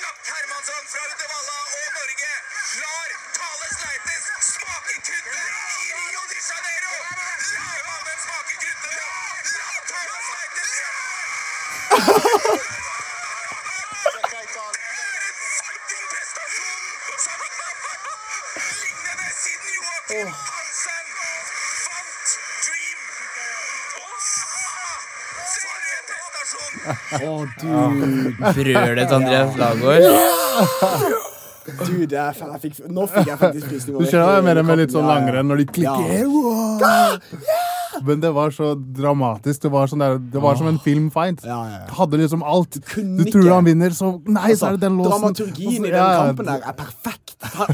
Jack 0.00 0.20
Hermansson 0.34 0.84
fra 0.94 1.06
Uddevalla 1.12 1.51
Dude. 27.62 28.32
Brølet 28.38 29.08
til 29.08 29.18
Andreas 29.18 29.58
Lagård. 29.60 31.20
Du, 31.62 31.94
det 32.10 32.18
er, 32.18 32.34
jeg 32.34 32.60
fikk, 32.62 32.78
nå 32.90 33.04
fikk 33.06 33.28
jeg 33.30 33.38
faktisk 33.38 33.68
frysninger. 33.70 34.00
Du 34.02 34.08
skjønner 34.10 34.26
hva 34.26 34.34
jeg 34.40 34.46
mener 34.48 34.66
med 34.66 34.80
litt 34.82 34.94
sånn 34.94 35.06
Ja, 35.06 35.12
ja. 35.12 35.20
langrenn 35.20 35.46
når 35.52 35.62
de 35.62 35.66
klikker? 35.76 36.24
Wow! 36.26 36.82
Men 38.02 38.22
det 38.24 38.32
var 38.34 38.50
så 38.50 38.72
dramatisk. 38.74 39.62
Det 39.62 39.70
var, 39.70 39.86
sånn 39.90 40.02
der, 40.02 40.18
det 40.32 40.42
var 40.42 40.58
som 40.58 40.66
en 40.72 40.80
filmfight. 40.82 41.44
Ja, 41.46 41.60
ja, 41.70 41.76
ja. 41.84 41.90
Hadde 42.00 42.18
liksom 42.18 42.42
alt. 42.42 42.80
Du 42.96 43.22
tror 43.28 43.50
han 43.52 43.68
vinner, 43.68 43.94
så 43.94 44.16
Nei, 44.26 44.56
så 44.58 44.72
er 44.72 44.78
det 44.78 44.88
den 44.88 44.98
låsen. 44.98 45.12
Dramaturgien 45.12 45.84
i 45.84 45.90
den 45.92 46.00
ja, 46.00 46.08
ja, 46.16 46.24
kampen 46.32 46.50
der 46.50 46.66
er 46.66 46.78
perfekt. 46.78 47.21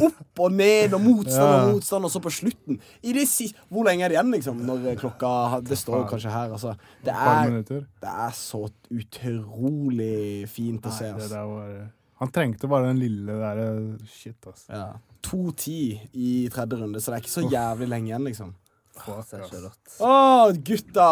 Opp 0.06 0.42
og 0.44 0.54
ned 0.56 0.94
og 0.96 1.02
motstand 1.04 1.48
og 1.48 1.72
motstand, 1.74 2.08
og 2.08 2.12
så 2.12 2.22
på 2.24 2.32
slutten 2.32 2.78
I 3.02 3.14
det 3.16 3.26
siste, 3.28 3.58
Hvor 3.68 3.84
lenge 3.88 4.06
er 4.06 4.12
det 4.12 4.18
igjen, 4.18 4.32
liksom? 4.36 4.62
Når 4.68 4.86
klokka 5.00 5.32
Det 5.66 5.78
står 5.78 6.06
kanskje 6.10 6.32
her, 6.32 6.54
altså. 6.56 6.74
Det 7.04 7.14
er, 7.14 7.58
det 7.68 8.14
er 8.14 8.32
så 8.36 8.62
utrolig 8.90 10.48
fint 10.50 10.86
å 10.88 10.94
se. 10.94 11.12
Altså. 11.14 11.44
han 12.22 12.32
trengte 12.34 12.70
bare 12.70 12.90
den 12.90 13.02
lille 13.02 13.36
der 13.42 13.62
Shit, 14.08 14.40
altså. 14.46 14.72
Ja. 14.72 14.88
2-10 15.28 16.08
i 16.14 16.48
tredje 16.52 16.78
runde, 16.80 17.00
så 17.02 17.10
det 17.12 17.18
er 17.18 17.24
ikke 17.26 17.34
så 17.34 17.46
jævlig 17.50 17.88
lenge 17.90 18.12
igjen, 18.12 18.26
liksom. 18.30 18.54
Å, 19.06 20.52
gutta! 20.64 21.08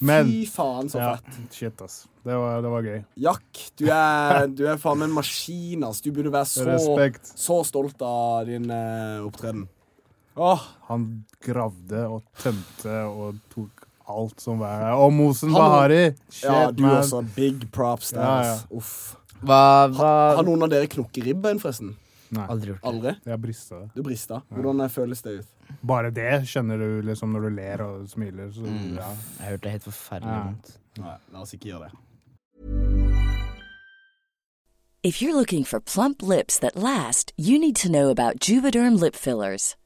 Men- 0.00 0.26
Fy 0.30 0.46
faen, 0.50 0.88
så 0.90 0.98
Ja, 1.00 1.16
fett. 1.16 1.52
shit, 1.54 1.80
ass. 1.82 2.06
Det 2.24 2.34
var, 2.34 2.60
det 2.62 2.70
var 2.70 2.82
gøy. 2.82 3.04
Jack, 3.16 3.60
du 3.78 3.84
er, 3.88 4.46
du 4.48 4.64
er 4.66 4.76
faen 4.82 4.98
meg 4.98 5.08
en 5.08 5.14
maskin, 5.14 5.84
ass. 5.86 6.00
Du 6.02 6.10
burde 6.10 6.32
være 6.32 6.46
så, 6.50 6.64
Respekt. 6.66 7.32
så 7.38 7.60
stolt 7.64 8.00
av 8.02 8.46
din 8.46 8.68
eh, 8.70 9.20
opptreden. 9.26 9.68
Åh, 10.36 10.60
Han 10.88 11.24
gravde 11.40 12.02
og 12.10 12.22
tømte 12.42 12.96
og 13.08 13.38
tok 13.54 13.86
alt 14.08 14.40
som 14.40 14.58
var 14.58 14.80
der. 14.82 14.92
Og 15.00 15.12
Mosen 15.12 15.50
Han- 15.50 15.60
Bahari! 15.62 16.14
Shit, 16.30 16.44
ja, 16.50 16.70
du 16.70 16.82
man. 16.82 16.96
også. 17.02 17.22
Big 17.34 17.70
props 17.72 18.10
der, 18.10 18.20
Ja, 18.20 18.42
ja. 18.42 18.52
ass. 18.54 18.66
Uff. 18.70 19.16
Hva, 19.42 19.88
Har 19.94 20.36
hva 20.36 20.44
noen 20.44 20.62
av 20.64 20.70
dere 20.70 20.86
knukket 20.88 21.24
ribbein, 21.24 21.58
forresten? 21.60 21.94
Nei, 22.36 22.46
Aldri 22.52 22.72
gjort 22.72 22.82
det. 22.82 22.88
Aldri? 22.92 23.14
jeg 23.32 23.40
brista 23.40 23.78
det. 23.80 23.88
Du 23.96 24.02
brista. 24.02 24.40
Hvordan 24.52 24.80
eh, 24.84 24.88
føles 24.92 25.22
det 25.22 25.36
ut? 25.40 25.46
Bare 25.82 26.10
det 26.14 26.30
kjenner 26.46 26.78
du 26.78 27.02
liksom 27.08 27.32
når 27.34 27.48
du 27.48 27.54
ler 27.56 27.82
og 27.86 28.08
smiler. 28.08 28.50
Så, 28.52 28.62
Mm. 28.66 28.96
ja. 28.96 29.08
Jeg 29.38 29.44
har 29.44 29.50
hørt 29.56 29.60
det 29.62 29.68
er 29.68 29.76
helt 29.78 29.88
forferdelig 29.88 30.36
Ja. 30.36 30.44
vondt. 30.44 30.78
Nei, 30.98 31.16
la 31.32 31.40
oss 31.40 31.54
ikke 31.54 31.70
gjøre 31.72 31.88
det. 31.88 31.92
If 35.02 35.22
you're 35.22 35.34
looking 35.36 35.62
for 35.64 35.78
plump 35.80 36.20
lips 36.22 36.58
that 36.58 36.74
last, 36.74 37.32
you 37.36 37.58
need 37.60 37.76
to 37.76 37.88
know 37.88 38.08
about 38.10 38.40
Juvederm 38.40 38.98
lip 39.00 39.14
fillers. 39.14 39.76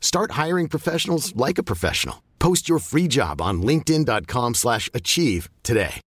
Start 0.00 0.32
hiring 0.32 0.68
professionals 0.68 1.32
like 1.36 1.58
a 1.58 1.62
professional. 1.62 2.16
Post 2.38 2.68
your 2.68 2.80
free 2.80 3.08
job 3.08 3.40
on 3.40 3.62
linkedin.com/achieve 3.62 4.54
slash 4.54 4.90
achieve 4.92 5.48
today. 5.62 6.00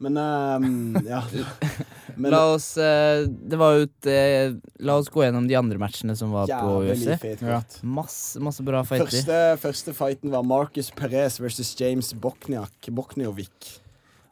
Men 0.00 0.16
um, 0.16 0.96
ja. 1.06 1.22
Men 2.16 2.32
La 2.32 2.40
oss 2.54 2.76
eh, 2.80 3.26
Det 3.28 3.58
var 3.60 3.76
jo 3.76 3.84
et 3.84 4.08
eh, 4.08 4.54
La 4.84 4.96
oss 5.00 5.10
gå 5.12 5.22
gjennom 5.26 5.44
de 5.48 5.56
andre 5.58 5.76
matchene 5.80 6.16
som 6.16 6.32
var 6.32 6.48
på 6.48 6.78
UFC. 6.88 7.44
Ja. 7.44 7.60
Masse, 7.84 8.40
masse 8.42 8.64
bra 8.64 8.80
fighter. 8.86 9.10
Første, 9.10 9.38
første 9.60 9.94
fighten 9.96 10.32
var 10.32 10.46
Marcus 10.46 10.90
Perez 10.96 11.36
versus 11.40 11.74
James 11.78 12.14
Bokniak, 12.16 12.90
Bokniovic. 12.96 13.76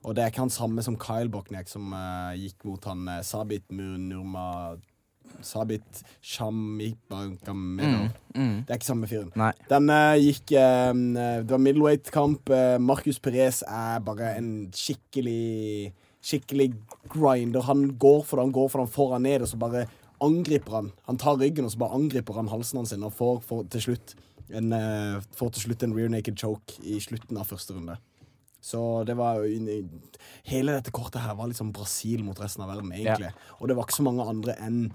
Og 0.06 0.16
det 0.16 0.24
er 0.24 0.32
ikke 0.32 0.46
han 0.46 0.52
samme 0.54 0.82
som 0.84 0.96
Kyle 1.00 1.28
Bokniak, 1.32 1.68
som 1.68 1.92
uh, 1.92 2.32
gikk 2.38 2.64
mot 2.64 2.84
han 2.88 3.04
uh, 3.10 3.20
Sabit 3.26 3.66
Nurma 3.74 4.78
Sabit 5.44 6.02
Shamibagamedov. 6.24 8.10
Mm. 8.34 8.64
Det 8.66 8.74
er 8.74 8.80
ikke 8.80 8.88
samme 8.88 9.08
fyren. 9.10 9.30
Nei. 9.38 9.52
Den 9.70 9.90
eh, 9.94 10.16
gikk 10.22 10.52
eh, 10.58 10.90
Det 10.94 11.50
var 11.52 11.62
middleweight-kamp. 11.62 12.50
Uh, 12.50 12.76
Marcus 12.82 13.20
Perez 13.22 13.62
er 13.66 14.02
bare 14.04 14.34
en 14.38 14.52
skikkelig 14.74 15.94
Skikkelig 16.28 16.72
grinder. 17.08 17.62
Han 17.68 17.92
går 17.96 18.24
for 18.26 18.36
det, 18.36 18.48
han 18.48 18.52
går 18.52 18.66
for 18.68 18.80
det, 18.80 18.88
han 18.88 18.94
får 18.96 19.12
han 19.14 19.22
ned, 19.24 19.44
og 19.46 19.48
så 19.48 19.58
bare 19.62 19.84
angriper 20.20 20.74
han. 20.74 20.88
Han 21.06 21.20
tar 21.22 21.38
ryggen, 21.38 21.64
og 21.64 21.72
så 21.72 21.78
bare 21.78 21.94
angriper 21.94 22.40
han 22.40 22.50
halsen 22.50 22.80
hans 22.82 22.92
og 22.98 23.14
får, 23.14 23.38
får 23.46 23.62
til 23.72 23.84
slutt 23.86 24.16
en, 24.50 24.74
uh, 24.74 25.22
får 25.38 25.54
til 25.54 25.68
slutt 25.68 25.86
en 25.86 25.94
rear 25.94 26.10
naked 26.12 26.36
choke 26.40 26.82
i 26.82 26.98
slutten 27.00 27.38
av 27.38 27.46
første 27.48 27.76
runde. 27.76 27.96
Så 28.60 29.04
det 29.06 29.14
var 29.16 29.38
jo 29.38 29.74
Hele 30.48 30.74
dette 30.74 30.92
kortet 30.94 31.22
her 31.22 31.36
var 31.38 31.48
liksom 31.50 31.70
Brasil 31.72 32.24
mot 32.26 32.38
resten 32.40 32.64
av 32.64 32.72
verden, 32.72 32.92
egentlig. 32.92 33.30
Og 33.60 33.68
det 33.68 33.76
var 33.76 33.86
ikke 33.86 34.00
så 34.00 34.06
mange 34.06 34.26
andre 34.26 34.56
enn 34.64 34.88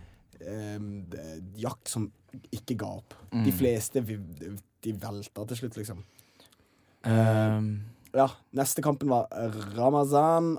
eh, 0.47 1.39
Jack 1.61 1.89
som 1.89 2.09
ikke 2.53 2.77
ga 2.81 2.91
opp. 2.99 3.15
De 3.31 3.51
fleste 3.53 4.01
de 4.03 4.93
velta 4.99 5.45
til 5.49 5.59
slutt, 5.59 5.77
liksom. 5.79 6.03
Um, 7.03 7.67
Ja, 8.13 8.27
Neste 8.53 8.83
kampen 8.85 9.09
var 9.09 9.27
Ramazan 9.75 10.57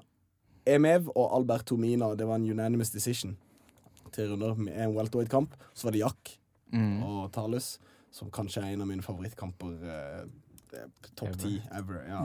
Emev 0.67 1.11
og 1.15 1.31
Albert 1.37 1.67
Tomina. 1.71 2.15
Det 2.19 2.27
var 2.27 2.41
en 2.41 2.51
unanimous 2.51 2.91
decision. 2.91 3.37
Tre 4.15 4.27
runder 4.31 4.55
med 4.59 4.75
en 4.75 4.95
welterweight-kamp. 4.97 5.55
Så 5.75 5.87
var 5.87 5.95
det 5.95 6.03
Jack 6.03 6.35
mm. 6.73 7.03
og 7.03 7.33
Talus, 7.35 7.77
som 8.15 8.31
kanskje 8.35 8.63
er 8.63 8.75
en 8.75 8.85
av 8.85 8.91
mine 8.91 9.05
favorittkamper. 9.07 9.77
eh, 9.87 10.25
Topp 11.15 11.37
ti 11.39 11.61
ever. 11.71 12.01
Ja. 12.09 12.25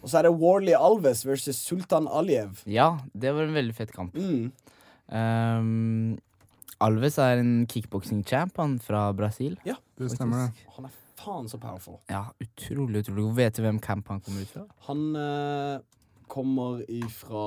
Og 0.00 0.08
så 0.08 0.20
er 0.20 0.28
det 0.28 0.36
Warley 0.40 0.76
Alves 0.78 1.24
versus 1.26 1.58
Sultan 1.60 2.08
Aliyev. 2.08 2.62
Ja, 2.64 2.94
det 3.12 3.34
var 3.34 3.44
en 3.44 3.56
veldig 3.56 3.74
fet 3.76 3.92
kamp. 3.92 4.16
Mm. 4.16 4.52
Um, 5.06 6.16
Alves 6.84 7.16
er 7.22 7.40
en 7.40 7.66
kickboksing-champ, 7.70 8.58
fra 8.84 9.08
Brasil. 9.16 9.56
Ja, 9.64 9.76
Det 9.98 10.10
stemmer, 10.12 10.50
det. 10.50 10.66
Han 10.76 10.84
er 10.84 10.94
faen 11.16 11.48
så 11.48 11.58
powerful. 11.58 12.00
Ja, 12.10 12.26
utrolig, 12.42 13.04
utrolig 13.04 13.22
god. 13.24 13.36
Vet 13.36 13.56
du 13.56 13.62
hvem 13.64 13.78
camp 13.80 14.08
han 14.12 14.20
kommer 14.20 14.42
ut 14.44 14.52
fra? 14.52 14.64
Han 14.90 15.16
øh, 15.16 15.78
kommer 16.28 16.82
ifra 16.88 17.44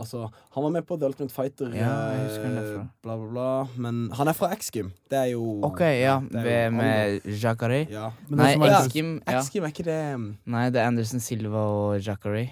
Altså, 0.00 0.28
han 0.54 0.62
var 0.62 0.70
med 0.70 0.86
på 0.86 0.96
The 0.96 1.06
Ultimate 1.06 1.34
Fighter, 1.34 1.74
Ja, 1.74 1.90
jeg 2.14 2.24
husker 2.24 2.44
han 2.46 2.56
eh, 2.56 2.62
derfra. 2.62 2.86
bla, 3.02 3.16
bla, 3.16 3.28
bla. 3.30 3.66
Men 3.76 4.10
han 4.14 4.28
er 4.28 4.32
fra 4.32 4.52
X-Gym. 4.54 4.90
Det 5.10 5.18
er 5.18 5.30
jo 5.34 5.60
OK, 5.68 5.80
ja. 5.80 6.20
er 6.32 6.64
jo 6.64 6.70
med 6.78 7.20
Jacare. 7.42 7.84
Ja. 7.90 8.10
Nei. 8.30 8.54
X-Gym 8.56 9.20
ja. 9.26 9.40
Er 9.44 9.68
ikke 9.68 9.84
det 9.84 10.00
um, 10.14 10.30
Nei, 10.46 10.70
det 10.70 10.80
er 10.80 10.86
Anderson 10.86 11.20
Silva 11.20 11.58
og 11.58 12.00
Jacare. 12.00 12.48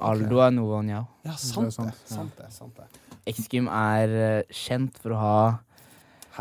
Aldo 0.00 0.38
er 0.38 0.52
noe 0.54 0.82
Njau. 0.86 1.04
Ja, 1.26 1.36
sant 1.36 1.76
det. 1.76 1.94
Sant 2.06 2.36
det, 2.38 2.52
sant 2.54 2.76
det. 2.78 3.09
X-Gym 3.28 3.68
er 3.68 4.14
eh, 4.20 4.54
kjent 4.54 4.96
for 5.02 5.16
å 5.16 5.20
ha 5.20 5.40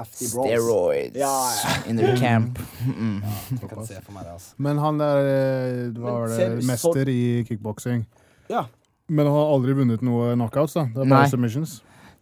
steroids 0.05 1.17
Ja, 1.17 1.33
ja. 1.63 1.73
in 1.89 1.97
their 1.97 2.15
camp. 2.17 2.59
Mm. 2.85 3.21
Ja, 3.61 3.67
kan 3.67 3.85
se 3.87 3.99
for 4.05 4.15
meg 4.15 4.25
det, 4.27 4.35
altså. 4.37 4.55
Men 4.61 4.79
han 4.81 5.01
der 5.01 5.27
eh, 5.27 5.99
var 5.99 6.29
det, 6.31 6.49
mester 6.67 7.09
i 7.11 7.43
kickboksing. 7.47 8.05
Ja. 8.49 8.65
Men 9.09 9.27
han 9.27 9.35
har 9.35 9.53
aldri 9.55 9.75
vunnet 9.77 10.03
noe 10.05 10.33
knockouts, 10.37 10.77
da. 10.77 10.85
Det 10.93 11.03
er 11.03 11.09
Nei. 11.09 11.17
bare 11.17 11.31
submissions. 11.33 11.79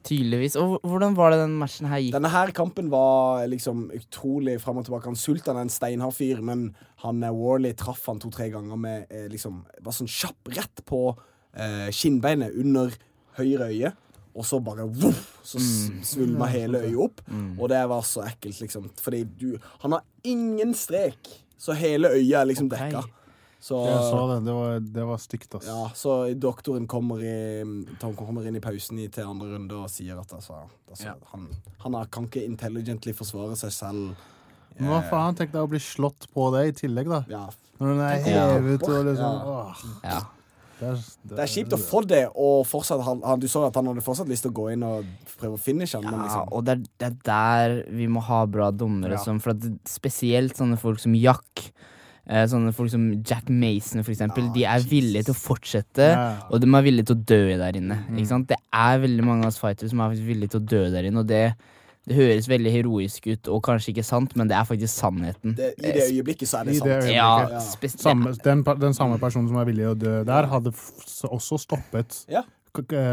Tydeligvis. 0.08 0.56
Og 0.62 0.78
hvordan 0.88 1.18
var 1.18 1.34
det 1.34 1.42
den 1.42 1.58
matchen 1.60 1.90
her 1.92 2.00
gikk? 2.00 2.14
Denne 2.16 2.32
her 2.32 2.54
kampen 2.56 2.88
var 2.94 3.44
liksom 3.52 3.90
utrolig 3.98 4.56
fram 4.64 4.80
og 4.80 4.88
tilbake. 4.88 5.10
Han 5.12 5.20
Sultan 5.20 5.60
er 5.60 5.68
en 5.68 5.74
steinhard 5.74 6.16
fyr, 6.16 6.40
men 6.46 6.70
han 7.04 7.24
eh, 7.28 7.34
Warley 7.36 7.76
traff 7.78 8.06
han 8.08 8.22
to-tre 8.24 8.50
ganger 8.54 8.80
med 8.80 9.12
liksom 9.34 9.66
Bare 9.84 9.98
sånn 10.00 10.12
kjapp 10.12 10.54
rett 10.56 10.86
på 10.88 11.02
eh, 11.12 11.90
skinnbeinet 11.92 12.56
under 12.64 12.96
høyre 13.38 13.68
øye. 13.74 13.92
Og 14.38 14.46
så 14.46 14.60
bare 14.62 14.86
voff, 14.86 15.40
så 15.44 15.58
s- 15.58 15.90
svulma 16.14 16.46
hele 16.54 16.78
øyet 16.86 17.00
opp. 17.08 17.22
Og 17.58 17.70
det 17.72 17.80
var 17.90 18.02
så 18.06 18.22
ekkelt, 18.28 18.60
liksom. 18.62 18.90
Fordi 19.02 19.24
du 19.40 19.58
Han 19.82 19.92
har 19.98 20.04
ingen 20.24 20.74
strek, 20.78 21.18
så 21.58 21.74
hele 21.74 22.12
øyet 22.14 22.36
er 22.38 22.46
liksom 22.46 22.70
dekka. 22.70 23.02
Så 23.60 23.80
Jeg 23.88 23.98
så 24.12 24.20
det. 24.30 24.46
Det 24.46 24.54
var, 24.54 24.80
det 24.80 25.06
var 25.10 25.18
stygt, 25.18 25.56
ass. 25.58 25.66
Ja, 25.66 25.90
så 25.98 26.12
doktoren 26.40 26.86
kommer, 26.88 27.18
i, 27.26 27.64
han 28.04 28.14
kommer 28.16 28.46
inn 28.48 28.56
i 28.56 28.62
pausen 28.62 29.00
i, 29.02 29.08
til 29.10 29.26
andre 29.26 29.50
runde 29.56 29.74
og 29.74 29.90
sier 29.90 30.20
at 30.22 30.32
altså, 30.38 30.60
altså, 30.88 31.06
Ja. 31.10 31.14
han, 31.34 31.48
han 31.80 31.98
kan 32.14 32.28
ikke 32.30 32.46
intelligently 32.46 33.14
forsvare 33.18 33.58
seg 33.58 33.72
selv. 33.74 34.16
Men 34.78 34.90
hva 34.94 35.02
faen? 35.10 35.36
Tenk 35.36 35.52
deg 35.52 35.66
å 35.66 35.68
bli 35.72 35.80
slått 35.82 36.28
på 36.36 36.52
det 36.54 36.68
i 36.68 36.72
tillegg, 36.86 37.10
da. 37.10 37.24
Ja. 37.28 37.48
Når 37.82 37.88
den 37.96 38.00
er 38.06 38.22
hevet 38.30 38.84
og 38.88 39.06
liksom 39.10 39.26
Ja. 39.26 39.46
åh, 39.58 39.86
Ja. 40.04 40.20
Det, 40.80 40.88
er, 40.92 41.02
Det 41.34 41.40
er 41.44 41.50
kjipt 41.52 41.74
å 41.74 41.80
få 41.82 42.02
det, 42.06 42.24
og 42.38 42.62
fortsatt, 42.70 43.02
han, 43.06 43.22
han, 43.26 43.40
du 43.42 43.48
så 43.50 43.64
at 43.68 43.76
han 43.80 43.90
hadde 43.90 44.04
fortsatt 44.06 44.30
lyst 44.30 44.46
til 44.46 44.54
å 44.54 44.58
gå 44.60 44.70
inn 44.76 44.84
og 44.86 45.06
prøve 45.40 45.58
å 45.58 45.62
finishe 45.62 45.98
han, 45.98 46.06
men 46.06 46.20
Ja, 46.20 46.26
liksom 46.28 46.54
og 46.54 46.66
det 46.68 46.76
er, 46.76 46.84
det 47.02 47.08
er 47.10 47.18
der 47.30 47.76
vi 47.98 48.08
må 48.12 48.22
ha 48.28 48.44
bra 48.46 48.72
dommere. 48.72 49.18
Ja. 49.18 49.24
Som, 49.26 49.40
for 49.44 49.56
at 49.56 49.66
spesielt 49.90 50.58
sånne 50.60 50.78
folk 50.82 51.02
som 51.02 51.16
Jack. 51.18 51.70
Eh, 52.28 52.44
sånne 52.52 52.74
folk 52.76 52.92
som 52.92 53.06
Jack 53.24 53.48
Mason, 53.48 54.04
for 54.04 54.12
eksempel. 54.12 54.50
Ja, 54.50 54.54
de 54.54 54.64
er 54.68 54.82
Jesus. 54.82 54.92
villige 54.92 55.24
til 55.30 55.34
å 55.34 55.40
fortsette, 55.40 56.10
Ja. 56.12 56.26
og 56.52 56.60
de 56.62 56.68
er 56.68 56.84
villige 56.84 57.08
til 57.08 57.16
å 57.16 57.26
dø 57.34 57.58
der 57.58 57.78
inne. 57.80 58.02
Ikke 58.12 58.28
sant? 58.34 58.48
Det 58.50 58.58
er 58.74 59.00
veldig 59.00 59.24
mange 59.24 59.46
av 59.48 59.54
oss 59.54 59.60
fightere 59.62 59.90
som 59.90 60.02
er 60.04 60.10
villige 60.20 60.52
til 60.52 60.60
å 60.60 60.68
dø 60.76 60.82
der 60.92 61.08
inne, 61.08 61.24
og 61.24 61.28
det, 61.32 61.56
det 62.08 62.16
høres 62.16 62.48
veldig 62.48 62.72
heroisk 62.72 63.26
ut, 63.28 63.48
og 63.52 63.62
kanskje 63.68 63.92
ikke 63.94 64.04
sant, 64.08 64.36
men 64.40 64.48
det 64.48 64.56
er 64.56 64.64
faktisk 64.68 64.94
sannheten. 64.94 65.56
det, 65.58 65.74
I 65.78 65.92
det 65.92 66.06
øyeblikket 66.12 66.48
så 66.48 66.62
er 66.62 66.70
det 66.70 66.78
sant. 66.78 66.90
det. 67.04 67.14
Ja, 67.14 67.32
Ja. 67.52 67.60
Samme, 67.98 68.32
den, 68.44 68.64
den 68.64 68.94
samme 68.96 69.18
personen 69.20 69.48
som 69.50 69.58
er 69.60 69.66
villig 69.68 69.84
til 69.84 69.92
å 69.92 69.98
dø 70.00 70.24
der, 70.24 70.48
hadde 70.48 70.72
f 70.72 70.92
også 71.28 71.60
stoppet 71.60 72.22
Ja. 72.32 72.44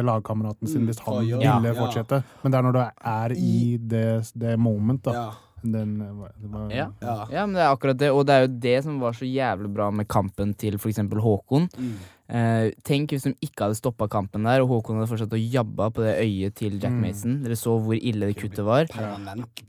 lagkameraten 0.05 0.69
sin 0.69 0.83
Mm, 0.83 0.87
hvis 0.91 0.99
han 1.01 1.25
ville 1.27 1.41
ja. 1.43 1.75
fortsette. 1.75 2.23
Men 2.43 2.53
det 2.53 2.59
er 2.59 2.63
når 2.63 2.73
du 2.73 2.81
er 2.83 3.33
i 3.37 3.77
det, 3.81 4.33
det 4.39 4.59
moment, 4.59 5.03
da. 5.05 5.13
Ja. 5.13 5.31
Den 5.65 6.01
eh, 6.03 6.13
var, 6.13 6.33
det 6.37 6.51
var 6.53 6.71
Ja. 6.71 6.87
Ja. 7.01 7.27
Ja, 7.33 7.47
men 7.47 7.55
det 7.57 7.63
er 7.63 7.73
akkurat 7.75 7.97
det, 7.99 8.11
og 8.13 8.27
det 8.27 8.35
er 8.35 8.41
jo 8.47 8.53
det 8.61 8.85
som 8.85 9.01
var 9.01 9.13
så 9.17 9.25
jævlig 9.25 9.73
bra 9.75 9.91
med 9.91 10.07
kampen 10.07 10.55
til 10.55 10.77
eksempel 10.91 11.19
Håkon. 11.25 11.69
Mm. 11.79 11.95
Eh, 12.25 12.71
tenk 12.89 13.11
hvis 13.13 13.27
de 13.27 13.35
ikke 13.45 13.67
hadde 13.67 13.77
stoppa 13.77 14.07
kampen 14.09 14.47
der, 14.49 14.63
og 14.65 14.71
Håkon 14.71 14.97
hadde 14.97 15.11
fortsatt 15.11 15.35
å 15.37 15.41
jabba 15.41 15.91
på 15.93 16.01
det 16.07 16.15
øyet 16.25 16.55
til 16.57 16.79
Jack 16.81 16.95
Mm. 16.95 17.01
Mason. 17.03 17.43
Dere 17.45 17.57
så 17.61 17.75
hvor 17.77 17.93
ille 18.01 18.31
det 18.31 18.37
kuttet 18.41 18.65
var. 18.65 18.87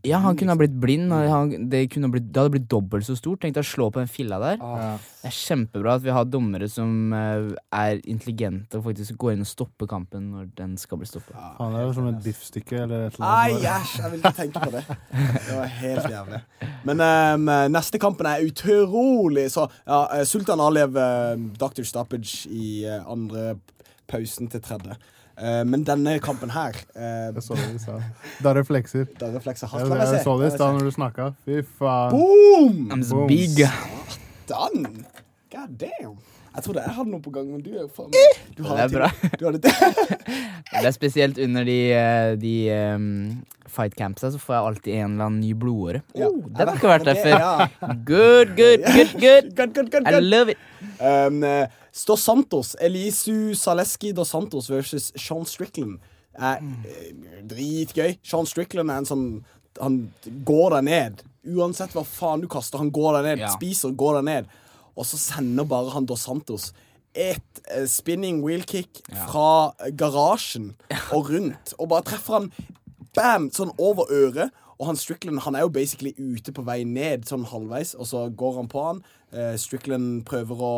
Ja, 0.08 0.20
han 0.24 0.38
kunne 0.38 0.56
ha 0.56 0.56
blitt 0.56 0.80
blind. 0.80 1.12
Han, 1.12 1.70
det, 1.70 1.90
kunne 1.92 2.08
ha 2.08 2.12
blitt, 2.16 2.32
det 2.32 2.40
hadde 2.40 2.54
blitt 2.56 2.70
dobbelt 2.72 3.04
så 3.04 3.18
stort. 3.20 3.42
Tenk 3.42 3.56
deg 3.56 3.64
å 3.66 3.68
slå 3.68 3.92
på 3.92 4.00
den 4.00 4.08
filla 4.08 4.40
der. 4.40 4.58
Ja. 4.64 4.98
Det 5.26 5.32
er 5.32 5.38
kjempebra 5.42 5.96
at 5.98 6.04
vi 6.06 6.12
har 6.14 6.26
dommere 6.30 6.68
som 6.70 7.14
eh, 7.18 7.48
er 7.74 8.02
intelligente 8.06 8.78
og 8.78 8.84
faktisk 8.86 9.16
går 9.18 9.32
inn 9.34 9.42
og 9.42 9.48
stopper 9.50 9.90
kampen 9.90 10.28
når 10.36 10.52
den 10.60 10.76
skal 10.78 11.00
bli 11.02 11.08
stoppet. 11.10 11.34
Ja, 11.34 11.70
det 11.74 11.80
er 11.80 11.88
jo 11.88 11.96
som 11.98 12.10
et 12.12 12.20
biffstykke 12.22 12.84
eller 12.84 13.08
et 13.08 13.18
eller 13.18 13.32
Ai, 13.32 13.56
annet. 13.56 13.66
æsj, 13.72 13.96
jeg 14.04 14.12
vil 14.12 14.22
ikke 14.22 14.34
tenke 14.38 14.62
på 14.62 14.74
det. 14.76 14.84
Det 15.48 15.58
var 15.58 15.74
helt 15.80 16.10
jævlig. 16.14 16.42
Men 16.86 17.02
um, 17.02 17.50
neste 17.74 17.98
kampen 18.02 18.30
er 18.30 18.46
utrolig 18.46 19.48
Så 19.56 19.66
ja, 19.88 20.04
eh, 20.20 20.24
Sultan 20.30 20.62
Alev, 20.62 20.94
uh, 20.94 21.34
Dr. 21.58 21.82
Stoppage 21.90 22.46
i 22.54 22.86
eh, 22.86 23.02
andre 23.10 23.56
pausen 24.06 24.54
til 24.54 24.62
tredje. 24.62 24.94
Uh, 25.42 25.66
men 25.66 25.82
denne 25.90 26.20
kampen 26.24 26.54
her 26.54 26.78
uh, 26.96 27.34
Jeg 27.34 27.44
så 27.44 27.58
det 27.58 27.68
i 27.74 27.82
stad. 27.82 28.06
Da 28.46 28.54
reflekser. 28.54 29.10
Da 29.20 29.34
reflekser 29.34 29.74
hardt. 29.74 29.90
La 29.90 29.98
meg 29.98 30.08
se. 30.08 30.22
jeg 30.22 30.30
så 30.30 30.38
det 30.44 30.54
i 30.54 30.56
stad 30.60 30.78
når 30.78 30.86
du 30.86 30.96
snakka. 31.02 31.32
Fy 31.50 31.66
faen. 31.82 32.14
Boom! 32.14 32.90
I'm 32.94 33.10
Boom. 33.10 33.28
big. 33.28 33.66
God 35.66 35.78
damn. 35.82 36.18
Jeg 36.56 36.64
trodde 36.64 36.84
jeg 36.86 36.96
hadde 36.96 37.12
noe 37.12 37.24
på 37.24 37.32
gang, 37.36 37.48
men 37.52 37.64
du 37.64 37.74
er 37.74 37.82
jo 37.84 37.90
faen 37.92 38.14
du 38.14 38.64
Det 38.64 38.76
er 38.86 38.92
bra. 38.94 39.10
Det. 39.60 39.74
Det 40.76 40.86
er 40.88 40.94
spesielt 40.96 41.40
under 41.42 41.66
de, 41.68 41.78
eh, 41.92 42.36
de 42.40 42.54
um, 42.96 43.08
fight 43.68 43.96
campsa, 43.98 44.30
så 44.32 44.40
får 44.40 44.56
jeg 44.56 44.70
alltid 44.70 44.94
en 44.96 45.16
eller 45.16 45.28
annen 45.28 45.42
ny 45.44 45.52
blodåre. 45.58 46.02
Ja. 46.16 46.30
Oh, 46.30 46.46
den 46.48 46.70
har 46.70 46.78
ikke 46.78 46.92
vært 46.94 47.08
der 47.10 47.20
før. 47.20 47.66
Good, 48.08 48.56
good, 48.56 48.86
good, 48.88 49.14
good. 49.20 49.52
Good, 49.58 49.76
good, 49.76 49.92
good, 49.92 50.08
I 50.08 50.22
love 50.24 50.56
it. 50.56 50.62
Um, 51.02 51.44
eh, 51.44 51.68
Dos 52.08 52.24
Santos, 52.24 52.76
Elisu 52.80 53.56
Saleski 53.56 54.14
Dos 54.16 54.32
Santos 54.32 54.70
versus 54.72 55.12
Sean 55.20 55.48
Strickland 55.48 56.00
er 56.36 56.60
eh, 56.88 57.14
dritgøy. 57.48 58.18
Sean 58.24 58.48
Strickland 58.48 58.92
er 58.92 59.04
en 59.04 59.08
sånn 59.10 59.28
Han 59.82 60.06
går 60.48 60.78
deg 60.78 60.86
ned. 60.88 61.26
Uansett 61.52 61.92
hva 61.96 62.06
faen 62.08 62.44
du 62.44 62.48
kaster, 62.52 62.80
han 62.80 62.94
går 62.96 63.18
deg 63.18 63.26
ned. 63.28 63.44
Ja. 63.44 63.52
Spiser 63.52 63.92
går 63.92 64.22
deg 64.22 64.30
ned. 64.30 64.54
Og 64.96 65.08
så 65.08 65.20
sender 65.20 65.68
bare 65.68 65.94
han 65.96 66.08
Dos 66.10 66.26
Santos 66.28 66.72
et 67.16 67.62
spinning 67.88 68.42
wheel 68.44 68.66
kick 68.68 69.00
ja. 69.08 69.26
fra 69.30 69.50
eh, 69.80 69.94
garasjen 69.96 70.74
og 71.16 71.30
rundt, 71.32 71.74
og 71.80 71.90
bare 71.94 72.06
treffer 72.10 72.40
han 72.40 72.50
bam, 73.16 73.50
sånn 73.56 73.72
over 73.80 74.12
øret. 74.12 74.56
Og 74.76 74.90
han 74.90 74.98
Strickland 75.00 75.40
han 75.46 75.56
er 75.56 75.64
jo 75.64 75.72
basically 75.72 76.12
ute 76.20 76.52
på 76.52 76.66
vei 76.68 76.82
ned, 76.84 77.24
sånn 77.30 77.46
halvveis, 77.48 77.94
og 77.96 78.10
så 78.10 78.26
går 78.28 78.58
han 78.60 78.68
på 78.72 78.82
han. 78.84 79.00
Eh, 79.32 79.54
Strickland 79.60 80.26
prøver 80.28 80.64
å 80.68 80.76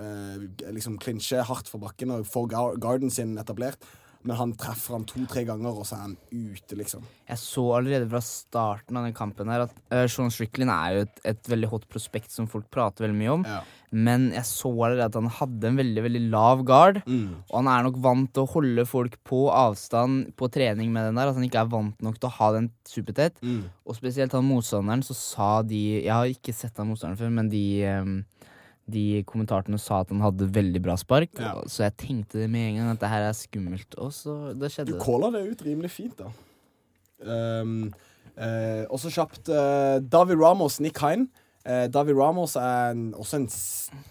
eh, 0.00 0.46
liksom 0.72 0.96
klinsje 1.02 1.44
hardt 1.44 1.68
for 1.68 1.84
bakken 1.84 2.14
og 2.14 2.24
få 2.28 2.46
gar 2.48 2.78
garden 2.80 3.12
sin 3.12 3.36
etablert. 3.40 3.84
Men 4.24 4.38
han 4.38 4.52
treffer 4.56 4.96
han 4.96 5.04
to-tre 5.04 5.42
ganger, 5.44 5.76
og 5.76 5.84
så 5.84 5.98
er 5.98 6.02
han 6.06 6.16
ute, 6.32 6.76
liksom. 6.78 7.04
Jeg 7.28 7.40
så 7.40 7.64
allerede 7.76 8.08
fra 8.08 8.20
starten 8.24 8.96
av 8.96 9.04
den 9.04 9.16
kampen 9.16 9.50
her 9.52 9.66
at 9.66 9.74
uh, 9.92 10.04
Sean 10.08 10.32
Strickland 10.32 10.72
er 10.72 10.94
jo 10.94 11.02
et, 11.04 11.18
et 11.34 11.50
veldig 11.52 11.68
hot 11.68 11.84
prospekt 11.92 12.32
som 12.32 12.48
folk 12.48 12.70
prater 12.72 13.04
veldig 13.04 13.18
mye 13.18 13.34
om. 13.34 13.44
Ja. 13.48 13.60
Men 13.94 14.30
jeg 14.34 14.46
så 14.48 14.72
allerede 14.72 15.06
at 15.06 15.18
han 15.20 15.30
hadde 15.30 15.68
en 15.68 15.78
veldig 15.78 16.04
veldig 16.08 16.22
lav 16.32 16.64
guard. 16.66 17.02
Mm. 17.04 17.44
Og 17.44 17.54
han 17.60 17.70
er 17.70 17.84
nok 17.86 18.00
vant 18.02 18.32
til 18.34 18.42
å 18.42 18.52
holde 18.56 18.86
folk 18.88 19.20
på 19.28 19.44
avstand 19.52 20.32
på 20.40 20.48
trening 20.56 20.90
med 20.94 21.10
den 21.10 21.20
der. 21.20 21.30
At 21.30 21.38
han 21.38 21.46
ikke 21.46 21.62
er 21.62 21.70
vant 21.76 22.02
nok 22.02 22.18
til 22.18 22.30
å 22.30 22.34
ha 22.40 22.50
den 22.56 22.72
supertett. 22.88 23.38
Mm. 23.44 23.68
Og 23.84 24.00
spesielt 24.00 24.34
han 24.34 24.48
motstanderen, 24.48 25.04
så 25.06 25.16
sa 25.18 25.50
de 25.62 25.84
Jeg 26.00 26.10
har 26.10 26.32
ikke 26.32 26.56
sett 26.56 26.80
han 26.80 26.90
motstanderen 26.90 27.20
før, 27.20 27.36
men 27.36 27.52
de 27.52 27.64
ehm, 27.86 28.18
de 28.90 29.22
kommentarene 29.28 29.78
sa 29.80 30.02
at 30.02 30.10
han 30.12 30.20
hadde 30.24 30.50
veldig 30.52 30.82
bra 30.84 30.96
spark, 31.00 31.30
Ja. 31.40 31.54
så 31.66 31.86
jeg 31.86 31.96
tenkte 31.96 32.48
med 32.48 32.70
en 32.70 32.76
gang 32.76 32.90
at 32.92 33.00
det 33.00 33.08
her 33.08 33.28
er 33.28 33.32
skummelt. 33.32 33.94
Og 33.98 34.12
så 34.12 34.54
det 34.58 34.72
skjedde. 34.72 34.92
Du 34.92 35.04
calla 35.04 35.30
det 35.30 35.46
ut 35.50 35.62
rimelig 35.64 35.90
fint, 35.90 36.18
da. 36.18 36.28
Um, 37.24 37.94
eh, 38.36 38.84
også 38.90 39.08
kjapt 39.14 39.48
uh, 39.48 40.00
David 40.00 40.36
Ramos, 40.36 40.80
Nick 40.80 40.98
Hine. 41.00 41.28
Uh, 41.64 41.86
David 41.88 42.18
Ramos 42.18 42.56
er 42.56 42.92
en, 42.92 43.14
også 43.14 43.40
en 43.40 43.48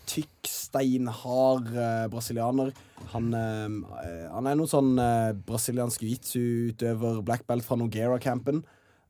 tykk, 0.09 0.49
steinhard 0.49 1.69
brasilianer. 2.09 2.71
Han, 3.13 3.33
eh, 3.33 4.27
han 4.31 4.47
er 4.47 4.57
noen 4.57 4.69
sånn 4.69 4.93
uh, 4.97 5.33
brasiliansk 5.45 6.01
jiu-jitsu-utøver, 6.01 7.21
black 7.25 7.45
belt 7.49 7.65
fra 7.67 7.77
Nogera-campen. 7.77 8.63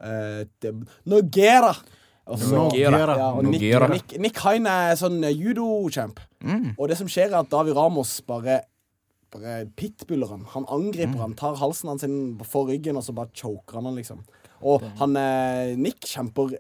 Uh, 0.04 0.44
Nogera! 1.08 1.74
Og 2.28 2.40
så- 2.40 2.70
Ja, 2.78 3.32
og 3.34 3.44
Nick, 3.44 3.62
Nogueira. 3.62 3.90
Nick, 3.90 4.20
Nick 4.20 4.38
Hine 4.40 4.68
er 4.70 4.96
sånn 4.96 5.20
judokjemp 5.22 5.40
judo-champ. 5.44 6.20
Mm. 6.44 6.76
Og 6.80 6.88
det 6.88 6.98
som 6.98 7.08
skjer, 7.08 7.32
er 7.32 7.40
at 7.40 7.50
David 7.50 7.76
Ramos 7.76 8.22
bare 8.22 8.62
bare 9.34 9.66
pitbuller 9.76 10.30
han. 10.30 10.46
Han 10.54 10.66
angriper 10.70 11.18
han, 11.18 11.34
tar 11.34 11.56
halsen 11.56 11.90
hans 11.90 12.04
inn 12.04 12.40
for 12.46 12.68
ryggen, 12.70 12.96
og 12.96 13.04
så 13.04 13.16
bare 13.16 13.34
choker 13.34 13.80
han 13.80 13.86
han, 13.86 13.96
liksom. 13.96 14.20
Og 14.64 14.82
han 15.00 15.18
eh, 15.20 15.74
Nick 15.76 16.06
kjemper 16.08 16.54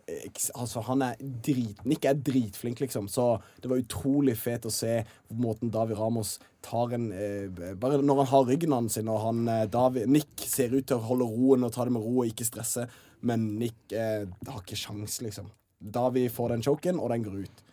Altså, 0.58 0.82
han 0.84 1.02
er 1.06 1.15
drit... 1.21 1.80
Nick 1.88 2.04
er 2.10 2.17
dritflink, 2.19 2.82
liksom. 2.84 3.08
Så 3.08 3.39
det 3.62 3.69
var 3.71 3.80
utrolig 3.80 4.36
fet 4.39 4.65
å 4.67 4.71
se 4.73 5.06
måten 5.39 5.71
David 5.71 5.97
Ramos 6.02 6.36
tar 6.63 6.93
en 6.97 7.12
eh, 7.15 7.47
Bare 7.80 8.02
når 8.04 8.23
han 8.23 8.32
har 8.34 8.49
ryggen 8.49 8.76
hans 8.76 8.97
og 9.04 9.21
han 9.23 9.47
eh, 9.47 9.65
Davi, 9.71 10.04
Nick 10.12 10.43
ser 10.49 10.76
ut 10.76 10.88
til 10.89 10.97
å 10.99 11.06
holde 11.08 11.30
roen 11.32 11.63
og 11.63 11.71
ta 11.76 11.86
det 11.88 11.95
med 11.95 12.04
ro 12.04 12.21
og 12.23 12.28
ikke 12.34 12.47
stresse, 12.47 12.88
men 13.23 13.53
Nick 13.59 13.93
eh, 13.95 14.25
har 14.47 14.63
ikke 14.63 14.79
sjans, 14.79 15.21
liksom. 15.23 15.49
Da 15.79 16.07
vi 16.13 16.27
får 16.31 16.53
den 16.53 16.63
choken, 16.63 16.99
og 16.99 17.12
den 17.12 17.23
går 17.25 17.43
ut. 17.43 17.63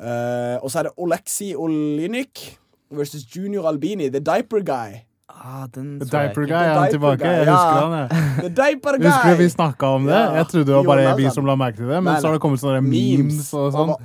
Eh, 0.00 0.56
og 0.60 0.68
så 0.70 0.80
er 0.80 0.88
det 0.88 0.96
Oleksi 1.00 1.52
Olynyk 1.56 2.44
versus 2.92 3.24
Junior 3.28 3.68
Albini, 3.68 4.08
the 4.12 4.20
diaper 4.20 4.64
guy. 4.64 5.02
Ah, 5.44 5.66
den 5.66 5.98
The 6.00 6.06
Diaper. 6.06 6.46
Guy 6.46 6.54
er 6.54 6.78
han 6.78 6.90
tilbake. 6.90 7.18
Guy, 7.18 7.26
Jeg 7.26 7.46
ja. 7.46 7.52
husker 7.56 7.82
han, 7.82 7.92
jeg. 7.98 8.08
The 8.44 8.48
diaper 8.62 8.96
guy! 8.98 9.06
Husker 9.08 9.30
du 9.30 9.36
vi 9.42 9.48
snakka 9.50 9.86
om 9.96 10.04
det? 10.06 10.14
Ja. 10.14 10.34
Jeg 10.38 10.46
trodde 10.52 10.66
det 10.66 10.74
var 10.76 10.84
bare 10.86 11.14
vi 11.18 11.30
som 11.34 11.44
la 11.48 11.54
merke 11.58 11.76
til 11.80 11.88
det, 11.90 11.98
men 11.98 12.12
Nei, 12.12 12.20
så 12.22 12.26
har 12.30 12.34
det 12.36 12.42
kommet 12.44 12.60
sånne 12.62 12.82
memes 12.86 13.48
og 13.58 13.64
sånn. 13.74 13.90
Og 13.90 13.96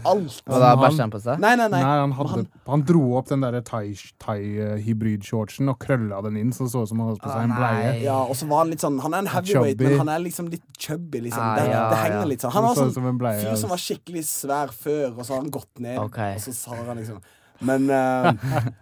da 0.63 0.71
bæsja 0.81 1.01
han 1.05 1.13
på 1.13 1.19
seg? 1.21 1.37
Nei, 1.43 1.51
nei, 1.59 1.67
nei. 1.69 1.81
Nei, 1.83 1.97
han, 2.01 2.11
hadde, 2.17 2.41
han 2.71 2.81
dro 2.89 3.03
opp 3.19 3.27
den 3.29 3.45
derre 3.45 3.61
thai-hybrid-shortsen 3.69 5.69
og 5.73 5.77
krølla 5.83 6.23
den 6.25 6.35
inn, 6.41 6.49
så 6.55 6.65
det 6.65 6.71
så 6.73 6.79
ut 6.85 6.89
som 6.93 6.97
han 7.03 7.11
hadde 7.11 7.21
på 7.21 7.29
seg 7.35 7.45
en 7.45 7.55
bleie. 7.59 7.93
Ja, 8.07 8.17
og 8.25 8.33
så 8.39 8.49
var 8.49 8.57
han 8.65 8.73
litt 8.73 8.81
sånn 8.83 8.97
Han 9.05 9.13
er 9.13 9.19
en 9.27 9.31
heavyweight, 9.35 9.77
Chubby. 9.77 9.91
men 9.91 10.01
han 10.05 10.13
er 10.15 10.19
liksom 10.25 10.49
litt 10.53 10.65
chubby, 10.73 11.21
liksom. 11.27 11.43
Ah, 11.43 11.53
det, 11.59 11.69
ja, 11.69 11.85
det 11.93 12.01
henger 12.01 12.21
ja. 12.23 12.27
litt 12.33 12.45
sånn. 12.45 12.55
Han 12.57 12.69
var 12.69 12.81
sånn 12.81 13.11
en 13.13 13.23
fyr 13.43 13.57
som 13.61 13.73
var 13.73 13.81
skikkelig 13.85 14.25
svær 14.25 14.73
før, 14.73 15.11
og 15.13 15.21
så 15.21 15.35
har 15.35 15.45
han 15.45 15.53
gått 15.53 15.73
ned. 15.83 16.01
okay. 16.01 16.37
Og 16.37 16.41
så 16.49 16.55
sa 16.57 16.81
han 16.81 16.97
liksom 16.97 17.21
Men, 17.61 17.89
uh, 17.89 18.31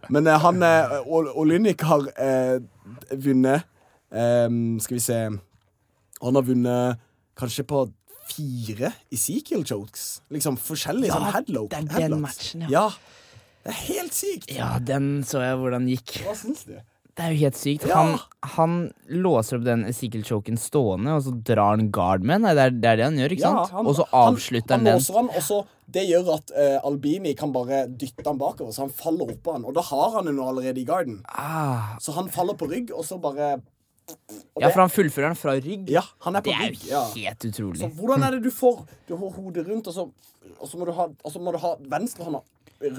men 0.10 0.28
uh, 0.28 0.38
han 0.44 0.64
uh, 0.64 0.96
Olynyk 1.40 1.82
har 1.88 2.08
eh, 2.20 2.58
vunnet 3.16 3.64
um, 4.12 4.80
Skal 4.84 4.98
vi 4.98 5.04
se 5.06 5.20
Han 5.30 6.36
har 6.40 6.44
vunnet 6.44 7.00
kanskje 7.40 7.64
på 7.68 7.86
fire 8.26 8.90
Ezekiel 9.14 9.64
chokes. 9.68 10.22
Liksom 10.34 10.58
forskjellige 10.58 11.12
Ja, 11.14 11.20
sånn 11.22 11.34
headlock. 11.36 11.70
den 11.72 11.88
headlocks. 11.94 12.22
matchen, 12.26 12.66
ja. 12.66 12.70
ja. 12.74 12.86
Det 13.66 13.72
er 13.74 13.80
helt 13.94 14.14
sykt. 14.18 14.52
Ja, 14.56 14.72
den 14.82 15.24
så 15.28 15.40
jeg 15.44 15.58
hvordan 15.62 15.88
gikk. 15.90 16.18
Hva 16.26 16.34
syns 16.38 16.66
du? 16.68 16.74
Det 17.16 17.24
er 17.24 17.32
jo 17.36 17.40
helt 17.46 17.56
sykt. 17.60 17.86
Ja. 17.88 18.02
Han, 18.02 18.18
han 18.58 18.74
låser 19.24 19.60
opp 19.60 19.64
den 19.68 19.86
Ezekiel-choken 19.88 20.58
stående, 20.60 21.14
og 21.16 21.24
så 21.28 21.32
drar 21.48 21.76
han 21.78 21.88
guard 21.96 22.26
med 22.28 22.42
den. 22.44 22.50
Det 22.58 22.66
er 22.66 22.74
det 22.76 22.90
er 22.92 23.00
det 23.00 23.06
han 23.08 23.20
gjør, 23.22 23.36
ikke 23.38 23.46
sant? 23.46 23.72
han- 23.78 23.88
og 23.88 23.96
så 24.02 24.06
avslutter 24.12 24.76
han, 24.76 24.82
han, 24.82 24.90
den. 24.90 25.00
låser 25.00 25.20
han, 25.22 25.30
og 25.32 25.46
så 25.46 25.62
Det 25.91 26.04
gjør 26.10 26.34
at 26.34 26.52
uh, 26.56 26.80
Albini 26.89 27.36
kan 27.38 27.52
bare 27.54 27.84
dytte 27.88 28.26
han 28.26 28.38
bakover, 28.41 28.71
så 28.74 28.86
han 28.88 28.89
faller 28.89 29.30
oppå 29.36 29.54
han. 29.54 29.65
Og 29.65 29.74
da 29.78 29.82
har 29.86 30.12
han 30.17 30.26
den 30.26 30.38
jo 30.38 30.48
allerede 30.50 30.82
i 30.82 30.86
garden. 30.86 31.21
Ah. 31.30 31.95
Så 32.02 32.12
han 32.17 32.28
faller 32.34 32.58
på 32.58 32.67
rygg, 32.71 32.91
og 32.91 33.06
så 33.06 33.19
bare 33.21 33.62
og 34.06 34.62
Ja, 34.62 34.67
det- 34.67 34.74
for 34.76 34.82
han 34.82 34.89
fullfører 34.93 35.28
den 35.34 35.36
fra 35.36 35.54
rygg. 35.58 35.88
Ja, 35.89 36.02
han 36.21 36.36
er 36.36 36.41
på 36.41 36.52
Det 36.52 36.54
er 36.56 36.69
rygg. 36.69 36.84
jo 36.84 36.89
Ja. 36.91 37.04
helt 37.15 37.39
Så 37.41 37.50
utrolig. 37.50 37.91
hvordan 37.95 38.24
er 38.24 38.32
det 38.32 38.43
du 38.43 38.52
får 38.52 38.86
Du 39.08 39.15
har 39.17 39.30
hodet 39.30 39.67
rundt, 39.67 39.88
og 39.88 39.93
så, 39.93 40.12
og 40.60 40.67
så, 40.69 40.78
må, 40.78 40.86
du 40.86 40.91
ha, 40.91 41.08
og 41.24 41.32
så 41.32 41.39
må 41.41 41.52
du 41.52 41.58
ha 41.58 41.76
venstrehånda 41.80 42.41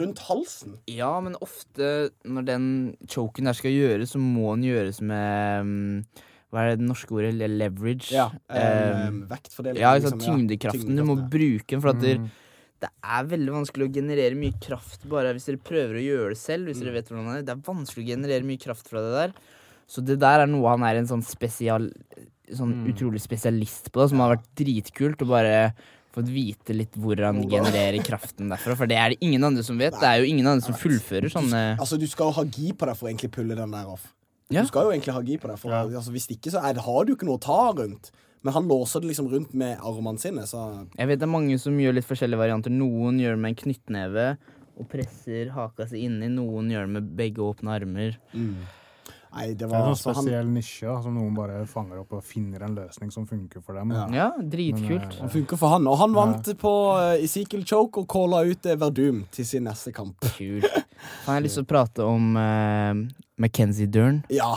rundt 0.00 0.18
halsen? 0.18 0.78
Ja, 0.88 1.20
men 1.20 1.36
ofte 1.40 2.10
når 2.24 2.44
den 2.46 2.96
choken 3.08 3.44
der 3.44 3.52
skal 3.52 3.70
gjøres, 3.70 4.10
så 4.14 4.18
må 4.18 4.54
den 4.56 4.64
gjøres 4.64 5.00
med 5.00 5.64
mm, 5.64 6.04
Hva 6.52 6.60
er 6.72 6.76
det 6.76 6.86
norske 6.86 7.10
ordet? 7.12 7.34
Leverage? 7.34 8.10
Ja. 8.12 8.30
Eh, 8.48 9.08
Um, 9.08 9.26
vektfordeling. 9.28 9.78
ja, 9.80 9.94
liksom, 9.94 10.10
sant, 10.20 10.22
liksom, 10.22 10.48
ja. 10.48 10.56
tyngdekraften. 10.56 10.96
Du 10.96 11.04
må 11.04 11.16
bruke 11.28 11.66
den, 11.68 11.80
for 11.80 11.88
at 11.90 12.00
det, 12.00 12.18
Mm. 12.20 12.30
Det 12.80 12.90
er 13.02 13.24
veldig 13.24 13.52
vanskelig 13.54 13.86
å 13.88 13.92
generere 13.94 14.36
mye 14.36 14.52
kraft 14.60 15.06
bare 15.08 15.32
hvis 15.34 15.46
dere 15.48 15.56
prøver 15.64 15.96
å 15.96 16.04
gjøre 16.06 16.28
det 16.34 16.38
selv. 16.40 16.66
Hvis 16.68 16.80
dere 16.82 16.92
Mm. 16.92 16.98
vet 16.98 17.08
hvordan 17.08 17.26
det 17.26 17.36
er. 17.38 17.42
Det 17.42 17.54
er 17.56 17.72
vanskelig 17.72 18.04
å 18.04 18.10
generere 18.14 18.44
mye 18.44 18.60
kraft 18.60 18.88
fra 18.88 19.00
det 19.00 19.12
der. 19.16 19.32
Så 19.88 20.04
det 20.04 20.18
der 20.18 20.40
er 20.40 20.46
noe 20.46 20.68
han 20.68 20.82
er 20.82 20.96
en 21.00 21.06
sånn 21.06 21.24
spesial 21.24 21.90
Sånn 22.46 22.84
Mm. 22.86 22.94
utrolig 22.94 23.18
spesialist 23.20 23.90
på, 23.90 23.98
da, 24.02 24.06
som 24.06 24.20
har 24.20 24.36
vært 24.36 24.44
dritkult 24.54 25.18
å 25.18 25.26
bare 25.26 25.74
fått 26.14 26.28
vite 26.30 26.72
litt 26.76 26.92
hvor 26.94 27.16
han 27.18 27.42
genererer 27.50 27.98
kraften 28.06 28.48
derfra. 28.48 28.76
For 28.76 28.86
det 28.86 28.96
er 28.96 29.08
det 29.10 29.18
ingen 29.20 29.42
andre 29.42 29.64
som 29.64 29.76
vet. 29.76 29.90
Det 29.98 30.04
er 30.06 30.20
jo 30.22 30.30
ingen 30.30 30.46
andre 30.46 30.62
som 30.62 30.74
fullfører 30.74 31.26
sånne 31.28 31.76
Altså, 31.76 31.98
du 31.98 32.06
skal 32.06 32.26
jo 32.28 32.30
ha 32.38 32.44
gi 32.44 32.70
på 32.72 32.86
deg 32.86 32.96
for 32.96 33.08
å 33.08 33.10
egentlig 33.12 33.32
pulle 33.32 33.56
den 33.56 33.72
der 33.72 33.86
off. 33.90 34.14
Ja. 34.48 34.62
Du 34.62 34.68
skal 34.68 34.84
jo 34.84 34.90
egentlig 34.94 35.12
ha 35.14 35.20
gi 35.22 35.36
på 35.38 35.48
deg, 35.48 35.58
for 35.58 35.70
Ja. 35.72 35.82
altså, 35.98 36.12
hvis 36.14 36.28
ikke 36.30 36.52
så 36.52 36.62
er, 36.62 36.78
har 36.80 37.04
du 37.04 37.16
ikke 37.16 37.26
noe 37.26 37.36
å 37.36 37.40
ta 37.40 37.72
rundt. 37.72 38.12
Men 38.42 38.52
han 38.54 38.68
låser 38.68 39.00
det 39.00 39.08
liksom 39.10 39.28
rundt 39.32 39.54
med 39.54 39.78
armene 39.82 40.18
sine, 40.22 40.42
så 40.46 40.86
Jeg 40.98 41.08
vet 41.08 41.18
det 41.18 41.26
er 41.26 41.32
mange 41.32 41.58
som 41.58 41.76
gjør 41.80 41.94
litt 41.98 42.06
forskjellige 42.06 42.38
varianter. 42.38 42.70
Noen 42.70 43.18
gjør 43.18 43.34
det 43.34 43.42
med 43.42 43.54
en 43.54 43.60
knyttneve 43.64 44.26
og 44.76 44.88
presser 44.92 45.50
haka 45.56 45.86
si 45.88 46.04
inni. 46.04 46.28
Noen 46.28 46.68
gjør 46.70 46.84
det 46.86 46.92
med 46.98 47.14
begge 47.16 47.42
åpne 47.42 47.72
armer. 47.74 48.18
Nei, 49.36 49.48
det 49.52 49.58
Det 49.58 49.64
er 49.66 49.68
var 49.72 49.88
en 49.90 49.96
så 49.98 50.06
sånn 50.06 50.14
han, 50.16 50.24
spesiell 50.24 50.46
nisje 50.48 50.92
som 51.04 51.14
noen 51.16 51.34
bare 51.36 51.58
fanger 51.68 51.98
opp 52.00 52.12
og 52.16 52.22
finner 52.24 52.62
en 52.64 52.76
løsning 52.78 53.10
som 53.12 53.26
funker 53.28 53.60
for 53.64 53.74
dem. 53.76 53.90
Ja, 53.92 54.06
Ja, 54.14 54.28
dritkult. 54.40 55.18
han 55.20 55.28
funker 55.32 55.58
for 55.60 55.68
han. 55.74 55.86
Og 55.90 55.98
han 55.98 56.14
vant 56.16 56.52
på 56.60 56.72
uh, 56.96 57.16
Ezekiel 57.20 57.64
Choke 57.68 58.00
og 58.04 58.08
calla 58.08 58.44
ut 58.46 58.64
eh, 58.66 58.76
Verdum 58.80 59.24
til 59.34 59.44
sin 59.44 59.64
neste 59.68 59.92
kamp. 59.92 60.16
Kult. 60.38 60.64
Han 61.26 61.34
har 61.34 61.42
lyst 61.44 61.58
til 61.58 61.66
å 61.66 61.68
prate 61.68 62.06
om 62.06 62.36
uh, 62.36 62.94
Mackenzie 63.36 63.86
Dern. 63.92 64.22
Ja. 64.32 64.54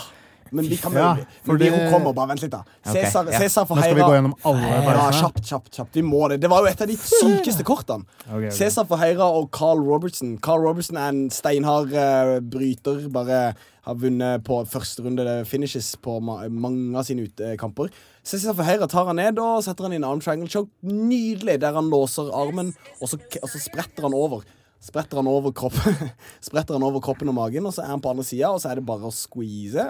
Men 0.51 0.67
vi 0.69 0.77
kan 0.81 0.93
Ja, 0.93 1.15
men 1.43 1.57
vi, 1.57 1.69
hun 1.69 1.91
kommer, 1.93 2.13
bare 2.13 2.31
vent 2.33 2.43
litt, 2.43 2.53
da. 2.53 2.63
Cæsar 2.85 3.27
okay, 3.27 3.37
ja. 3.37 3.65
For 3.65 3.77
Nå 3.77 3.85
skal 3.85 3.97
vi 3.97 4.05
gå 4.05 4.13
gjennom 4.17 4.35
alle 4.49 4.69
Ja, 4.69 5.07
kjapt, 5.19 5.41
kjapt, 5.45 5.71
kjapt. 5.75 5.95
Vi 5.95 6.03
må 6.05 6.27
det. 6.31 6.39
Det 6.43 6.51
var 6.51 6.65
jo 6.65 6.71
et 6.71 6.83
av 6.83 6.89
de 6.89 6.97
sykeste 6.99 7.65
kortene. 7.67 8.07
Okay, 8.25 8.49
okay. 8.49 8.53
Cæsar 8.57 8.87
for 8.89 9.01
Heira 9.01 9.29
og 9.39 9.49
Carl 9.55 9.83
Robertson. 9.85 10.37
Carl 10.43 10.65
Robertson 10.65 10.97
er 10.97 11.11
en 11.13 11.25
steinhard 11.33 11.93
uh, 11.93 12.37
bryter. 12.41 13.05
Bare 13.13 13.41
har 13.89 13.97
vunnet 13.97 14.45
på 14.45 14.59
første 14.69 15.03
runde 15.05 15.25
det 15.25 15.47
finishes 15.49 15.95
på 16.03 16.19
ma 16.21 16.41
mange 16.49 16.93
av 16.99 17.07
sine 17.07 17.25
utekamper. 17.29 17.89
Cæsar 18.25 18.57
for 18.57 18.67
Heira 18.67 18.89
tar 18.89 19.09
han 19.09 19.19
ned 19.21 19.41
og 19.41 19.63
setter 19.65 19.87
han 19.87 19.95
i 19.95 19.99
en 20.01 20.07
arm 20.07 20.21
triangle 20.23 20.49
choke. 20.51 20.71
Nydelig, 20.85 21.59
der 21.63 21.77
han 21.77 21.89
låser 21.91 22.29
armen, 22.35 22.73
og 22.99 23.11
så, 23.11 23.21
og 23.41 23.49
så 23.49 23.61
spretter 23.61 24.05
han 24.05 24.17
over. 24.17 24.45
Spretter 24.79 25.19
han 25.19 25.27
over 25.27 25.51
kroppen 25.51 25.95
Spretter 26.47 26.77
han 26.77 26.83
over 26.87 27.01
kroppen 27.03 27.27
og 27.31 27.35
magen, 27.35 27.65
og 27.67 27.73
så 27.75 27.83
er 27.83 27.91
han 27.91 28.03
på 28.03 28.13
andre 28.13 28.23
sida, 28.23 28.47
og 28.55 28.61
så 28.63 28.71
er 28.71 28.79
det 28.79 28.85
bare 28.87 29.09
å 29.09 29.11
squeeze. 29.13 29.83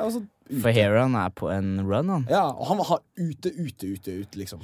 For 0.49 0.73
Heron 0.73 1.13
er 1.19 1.30
på 1.38 1.52
en 1.54 1.75
run, 1.86 2.10
han. 2.10 2.25
Ja, 2.32 2.47
og 2.49 2.71
han 2.71 2.80
var 2.82 3.04
ute, 3.19 3.52
ute, 3.54 3.91
ute, 3.93 4.15
ute, 4.23 4.39
liksom. 4.41 4.63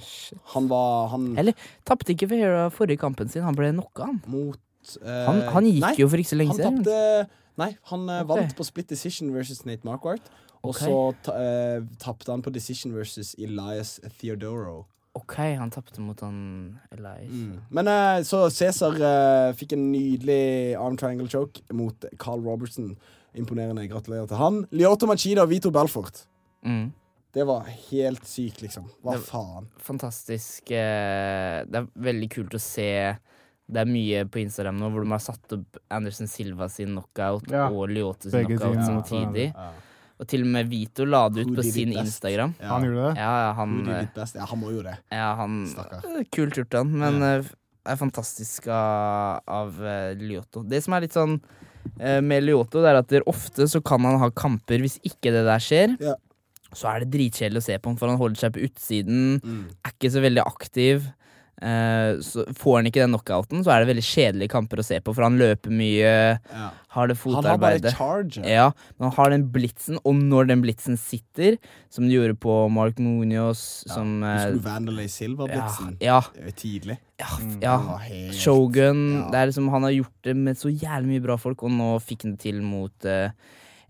Han 0.56 0.70
var 0.72 1.12
Han 1.14 1.28
Eller 1.38 1.54
tapte 1.86 2.16
ikke 2.16 2.32
For 2.32 2.42
Heron 2.42 2.74
forrige 2.74 3.04
kampen 3.04 3.30
sin? 3.30 3.46
Han 3.46 3.58
ble 3.58 3.70
knocka, 3.76 4.08
han. 4.10 4.18
mot 4.26 4.96
eh, 5.04 5.22
Han, 5.30 5.44
han 5.54 5.70
gikk 5.70 5.84
nei, 5.86 5.94
jo 6.02 6.10
for 6.10 6.24
ikke 6.24 6.34
så 6.34 6.40
lenge 6.42 6.56
Han 6.56 6.62
siden. 6.64 6.82
tapte 6.82 7.44
Nei, 7.62 7.70
han 7.92 8.10
okay. 8.10 8.26
Vant 8.28 8.58
på 8.58 8.66
split 8.68 8.90
decision 8.92 9.30
versus 9.32 9.62
Nate 9.64 9.88
Marquardt. 9.88 10.26
Og 10.66 10.74
så 10.76 10.98
ta, 11.24 11.38
eh, 11.40 11.86
tapte 12.02 12.34
han 12.34 12.42
på 12.44 12.52
decision 12.52 12.92
versus 12.98 13.36
Elias 13.38 14.00
Theodoro. 14.18 14.88
OK, 15.16 15.36
han 15.58 15.72
tapte 15.72 16.02
mot 16.04 16.20
han 16.20 16.78
Elias. 16.92 17.32
Men 17.72 17.88
uh, 17.88 18.20
så 18.28 18.46
Cæsar 18.52 18.98
uh, 19.00 19.54
fikk 19.56 19.74
en 19.78 19.86
nydelig 19.94 20.76
arm 20.76 20.98
triangle 21.00 21.30
choke 21.32 21.64
mot 21.74 22.06
Carl 22.20 22.44
Robertson. 22.44 22.94
Imponerende. 23.36 23.88
Gratulerer 23.92 24.28
til 24.32 24.38
han. 24.40 24.62
Lyoto 24.72 25.08
Machida 25.08 25.44
og 25.44 25.50
Vito 25.52 25.72
Belfort. 25.76 26.26
Mm. 26.68 26.90
Det 27.36 27.44
var 27.48 27.66
helt 27.90 28.24
sykt, 28.28 28.62
liksom. 28.64 28.86
Hva 29.04 29.18
Det- 29.18 29.26
faen? 29.28 29.66
Fantastisk. 29.84 30.72
eh, 30.72 31.66
Det 31.68 31.76
er 31.82 31.88
veldig 32.00 32.30
kult 32.32 32.54
å 32.56 32.60
se. 32.64 33.18
Det 33.68 33.82
er 33.82 33.86
mye 33.90 34.24
på 34.30 34.40
Instagram 34.44 34.78
nå 34.80 34.92
hvor 34.94 35.04
de 35.04 35.10
har 35.12 35.20
satt 35.20 35.52
opp 35.58 35.78
Anderson 35.92 36.28
Silva 36.28 36.70
sin 36.70 36.94
knockout 36.96 37.50
Ja. 37.52 37.68
og 37.70 37.90
Lyoto 37.90 38.30
sin 38.30 38.32
Begge 38.46 38.58
knockout 38.60 38.86
samtidig. 38.86 39.54
Ja. 39.56 39.72
Og 40.16 40.28
til 40.32 40.46
og 40.46 40.48
med 40.54 40.70
Vito 40.72 41.04
la 41.04 41.26
det 41.30 41.44
ut 41.44 41.50
Who 41.52 41.58
på 41.60 41.66
sin? 41.68 41.92
Instagram. 41.92 42.54
Ja. 42.62 42.70
Han 42.72 42.86
gjorde 42.88 43.04
det? 43.10 43.14
Ja, 43.20 43.32
ja, 43.44 43.52
han, 43.58 43.74
eh? 43.92 44.06
Ja, 44.16 44.46
han 44.48 44.60
må 44.62 44.72
jo 44.72 44.82
det. 44.86 44.96
ja, 45.12 45.30
han 45.42 45.58
Stakkar. 45.68 46.06
eh, 46.08 46.24
Kult 46.32 46.56
gjort, 46.62 46.78
han. 46.80 46.94
Men 47.02 47.20
ja. 47.20 47.32
er 47.92 48.00
fantastisk 48.00 48.70
av, 48.72 49.42
av 49.46 49.82
eh, 49.84 50.14
Lyoto. 50.22 50.64
Det 50.64 50.80
som 50.86 50.96
er 50.96 51.04
litt 51.04 51.18
sånn 51.18 51.36
eh, 52.00 52.22
med 52.24 52.46
Lyoto, 52.48 52.80
det 52.82 52.94
er 52.94 53.02
at 53.02 53.12
der 53.12 53.28
ofte 53.28 53.68
så 53.68 53.84
kan 53.84 54.08
han 54.08 54.22
ha 54.24 54.32
kamper 54.32 54.80
hvis 54.86 54.98
ikke 55.04 55.34
det 55.36 55.44
der 55.50 55.60
skjer. 55.68 55.98
Ja. 56.00 56.16
Så 56.76 56.88
er 56.92 57.04
det 57.04 57.12
dritkjedelig 57.14 57.62
å 57.62 57.68
se 57.68 57.76
på 57.80 57.92
han, 57.92 58.00
for 58.00 58.12
han 58.12 58.20
holder 58.20 58.40
seg 58.48 58.56
på 58.56 58.64
utsiden. 58.66 59.38
Mm. 59.44 59.62
Er 59.86 59.94
ikke 59.94 60.12
så 60.16 60.24
veldig 60.24 60.44
aktiv. 60.48 61.06
Eh, 61.62 62.18
så 62.20 62.44
får 62.52 62.74
han 62.82 62.88
ikke 62.90 63.00
den 63.06 63.14
knockouten, 63.16 63.62
så 63.64 63.72
er 63.72 63.80
det 63.86 63.88
veldig 63.94 64.04
kjedelige 64.04 64.52
kamper 64.52 64.82
å 64.82 64.84
se 64.84 64.98
på, 65.00 65.14
for 65.16 65.24
han 65.24 65.38
løper 65.40 65.72
mye, 65.72 66.12
Ja. 66.52 66.70
har 66.90 67.08
det 67.08 67.16
Han 67.24 67.44
har 67.46 67.58
bare 67.58 67.80
charge. 67.96 68.44
Ja, 68.44 68.72
men 69.00 69.10
han 69.10 69.16
har 69.16 69.30
den 69.32 69.46
blitsen, 69.54 69.98
og 70.04 70.16
når 70.20 70.48
den 70.48 70.62
blitsen 70.62 70.98
sitter, 71.00 71.58
som 71.90 72.10
de 72.10 72.16
gjorde 72.18 72.36
på 72.38 72.70
Mark 72.70 73.00
Munoz, 73.00 73.86
som 73.88 74.22
eh, 74.24 74.36
Husker 74.36 74.52
du 74.52 74.60
Vandalay 74.68 75.08
Silver-blitsen? 75.08 75.98
ja, 76.02 76.20
er 76.44 76.52
tidlig. 76.52 76.98
ja, 77.20 77.28
ja. 77.62 77.78
helt- 78.04 78.36
Shogun. 78.36 79.14
Ja. 79.16 79.30
Det 79.32 79.36
er 79.40 79.48
liksom, 79.48 79.70
han 79.72 79.84
har 79.84 79.92
gjort 79.92 80.14
det 80.24 80.36
med 80.36 80.58
så 80.58 80.68
jævlig 80.70 81.08
mye 81.16 81.24
bra 81.24 81.38
folk, 81.38 81.64
og 81.64 81.72
nå 81.72 81.94
fikk 82.04 82.24
han 82.24 82.36
det 82.36 82.40
til 82.42 82.62
mot 82.62 83.06
eh, 83.06 83.30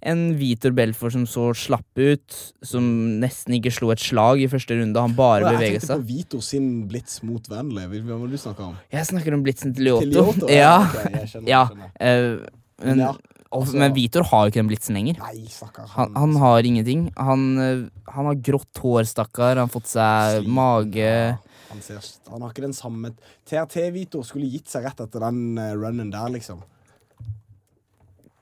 en 0.06 0.20
Vitor 0.38 0.72
Belfort 0.78 1.15
som 1.15 1.24
så 1.30 1.48
slapp 1.58 1.98
ut, 1.98 2.36
som 2.65 2.86
nesten 3.22 3.56
ikke 3.58 3.72
slo 3.74 3.89
et 3.94 4.02
slag 4.04 4.44
i 4.44 4.50
første 4.52 4.78
runde. 4.78 5.02
Han 5.02 5.15
bare 5.18 5.44
Og 5.44 5.50
jeg 5.50 5.58
beveget 5.58 5.82
tenkte 5.82 5.98
på 5.98 6.08
Vito 6.12 6.41
sin 6.46 6.68
blitz 6.91 7.20
mot 7.26 7.48
Vanley. 7.50 7.88
Hva 8.06 8.20
var 8.20 8.28
det 8.30 8.38
du 8.38 8.44
snakka 8.44 8.68
om? 8.72 8.76
Jeg 8.94 9.08
snakker 9.10 9.34
om 9.38 9.46
blitsen 9.46 9.74
til 9.74 9.89
Til 9.89 10.12
Lyoto. 10.13 10.36
Lyoto? 10.46 10.52
Ja. 10.62 10.76
Okay, 10.91 11.15
jeg 11.18 11.32
skjønner, 11.34 11.50
ja. 11.50 11.63
jeg 11.63 11.72
skjønner. 11.72 11.96
eh, 12.00 12.86
men, 12.86 13.02
Ja, 13.02 13.12
altså- 13.56 13.80
men 13.82 13.94
Vitor 13.96 14.24
har 14.30 14.46
jo 14.46 14.52
ikke 14.54 14.62
den 14.62 14.70
blitsen 14.70 14.96
lenger. 15.00 15.18
Nei, 15.26 15.48
stakkar. 15.50 15.88
Han, 15.96 16.13
han 16.15 16.36
har 16.44 16.60
ingenting. 16.70 17.08
Han, 17.18 17.48
eh, 17.58 17.84
han 18.13 18.26
har 18.30 18.36
grått 18.36 18.84
hår, 18.84 19.04
stakkar. 19.10 19.56
Han 19.58 19.65
har 19.70 19.74
fått 19.74 19.89
seg 19.89 20.38
Sliten, 20.44 20.54
mage. 20.54 21.39
Han, 21.72 21.82
ser, 21.82 21.98
han 22.30 22.41
har 22.46 22.54
ikke 22.54 22.68
den 22.68 22.78
samme 22.78 23.10
TRT-Vitor 23.50 24.24
skulle 24.28 24.48
gitt 24.54 24.70
seg 24.72 24.86
rett 24.86 25.02
etter 25.02 25.20
den 25.26 25.58
eh, 25.58 25.74
runnen 25.76 26.12
der, 26.13 26.30
liksom. 26.36 26.62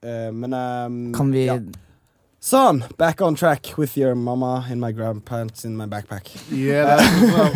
Eh, 0.04 0.30
men 0.36 0.54
um, 0.54 1.14
Kan 1.16 1.32
vi 1.32 1.46
ja. 1.48 1.58
Sånn, 2.44 2.82
back 3.00 3.22
on 3.24 3.38
track 3.40 3.70
with 3.78 3.96
your 3.98 4.16
mama 4.20 4.66
in 4.70 4.78
my 4.82 4.92
grandpants 4.92 5.64
in 5.64 5.78
my 5.80 5.86
backpack. 5.88 6.28
Yeah, 6.52 7.00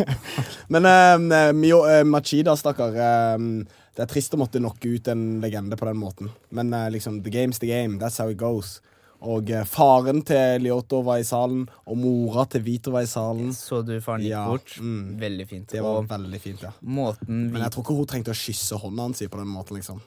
Men 0.71 0.85
eh, 0.85 1.51
Mio, 1.51 1.81
uh, 1.83 2.05
Machida, 2.07 2.55
stakkar. 2.55 2.95
ehm, 2.95 3.65
det 3.97 4.05
er 4.05 4.11
trist 4.13 4.31
å 4.33 4.39
måtte 4.39 4.61
knocke 4.61 4.87
ut 4.95 5.09
en 5.11 5.41
legende 5.43 5.75
på 5.75 5.89
den 5.89 5.99
måten. 5.99 6.29
Men 6.55 6.71
liksom, 6.93 7.19
the 7.25 7.33
game's 7.33 7.59
the 7.59 7.67
game. 7.67 7.97
That's 7.99 8.17
how 8.21 8.29
it 8.31 8.37
goes. 8.39 8.77
Og 9.19 9.49
faren 9.65 10.21
til 10.21 10.61
Lyoto 10.61 10.99
var 11.03 11.17
i 11.17 11.25
salen, 11.25 11.63
og 11.89 11.97
mora 11.97 12.43
til 12.45 12.61
Vito 12.61 12.91
var 12.93 13.01
i 13.07 13.09
salen. 13.09 13.49
Så 13.57 13.79
du 13.83 13.95
faren 13.99 14.21
gikk 14.21 14.29
Ja, 14.35 14.43
bort? 14.45 14.75
mm. 14.77 15.17
Veldig 15.19 15.47
fint. 15.49 15.67
Det 15.73 15.81
var 15.81 15.97
Og 16.03 16.07
veldig 16.11 16.39
fint, 16.43 16.61
ja. 16.61 16.71
måten 16.85 17.47
Men 17.51 17.63
jeg 17.65 17.73
tror 17.73 17.83
ikke 17.87 17.97
hun 17.97 18.05
trengte 18.13 18.35
å 18.35 18.37
kysse 18.37 18.77
hånda 18.77 19.07
hans 19.09 19.19
på 19.25 19.41
den 19.41 19.49
måten, 19.49 19.79
liksom. 19.81 19.99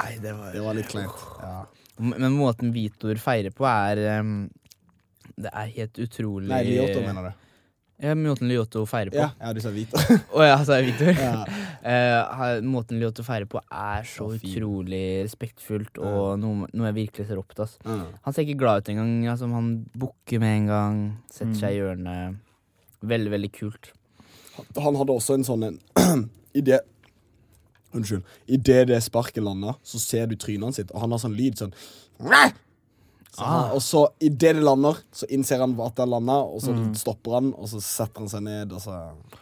Nei, 0.00 0.16
det 0.24 0.32
var 0.32 0.52
Det 0.56 0.62
var 0.64 0.74
litt 0.80 0.88
kleint. 0.88 1.26
Ja. 1.42 1.66
Men 1.98 2.32
måten 2.34 2.72
Vitor 2.74 3.18
feirer 3.22 3.54
på, 3.54 3.66
er 3.68 4.20
um, 4.20 4.50
Det 5.36 5.50
er 5.52 5.72
helt 5.76 5.98
utrolig 6.02 6.48
Nei, 6.50 6.62
Lyoto, 6.66 7.00
mener 7.06 7.28
du? 7.30 7.40
Ja, 8.02 8.14
måten 8.18 8.48
Lyoto 8.50 8.82
feirer 8.90 9.12
på. 9.14 9.20
Ja, 9.22 9.28
ja 9.38 9.52
du 9.54 9.60
sa 9.62 9.70
Vitor. 9.70 10.02
Å 10.34 10.42
ja, 10.42 10.56
sa 10.66 10.80
jeg 10.80 10.88
Vitor? 10.90 11.14
Ja. 11.14 11.44
uh, 12.26 12.56
måten 12.66 12.98
Lyoto 12.98 13.22
feirer 13.24 13.46
på, 13.48 13.62
er 13.70 14.02
så 14.10 14.26
Så 14.32 14.40
utrolig 14.40 15.04
respektfullt 15.22 16.00
og 16.02 16.34
noe, 16.42 16.66
noe 16.74 16.88
jeg 16.90 16.96
virkelig 16.98 17.28
ser 17.30 17.38
opp 17.40 17.54
til. 17.54 17.62
Altså. 17.68 17.78
Mm. 17.86 18.02
Han 18.26 18.34
ser 18.34 18.46
ikke 18.48 18.58
glad 18.64 18.82
ut 18.82 18.90
engang. 18.92 19.12
Altså, 19.30 19.50
han 19.54 19.70
bukker 19.94 20.42
med 20.42 20.56
en 20.58 20.66
gang, 20.72 20.98
setter 21.30 21.52
Mm. 21.54 21.60
seg 21.62 21.70
i 21.76 21.78
hjørnet. 21.78 22.40
Veldig, 23.14 23.30
veldig 23.36 23.52
kult. 23.54 23.92
Han 24.82 24.98
hadde 24.98 25.14
også 25.14 25.38
en 25.38 25.46
sånn 25.46 25.64
en 25.70 25.78
I 26.58 26.62
det 26.66 26.80
Unnskyld. 27.94 28.26
Idet 28.50 28.88
det 28.90 29.00
sparket 29.04 29.42
lander, 29.44 29.78
så 29.86 30.00
ser 30.02 30.26
du 30.30 30.36
trynet 30.36 30.68
hans 30.68 30.82
og 30.84 31.00
han 31.00 31.14
har 31.14 31.22
sånn 31.22 31.36
lyd 31.38 31.60
sånn 31.60 31.74
så 33.34 33.42
han, 33.42 33.70
Og 33.74 33.82
så 33.82 34.00
idet 34.22 34.52
det 34.54 34.62
lander, 34.62 35.00
så 35.10 35.26
innser 35.34 35.62
han 35.64 35.72
at 35.82 35.96
det 35.96 36.04
har 36.04 36.10
landa, 36.12 36.36
og 36.46 36.62
så 36.62 36.74
stopper 36.94 37.34
han, 37.40 37.50
og 37.58 37.66
så 37.72 37.80
setter 37.82 38.22
han 38.22 38.30
seg 38.30 38.44
ned, 38.46 38.76
så 38.82 38.98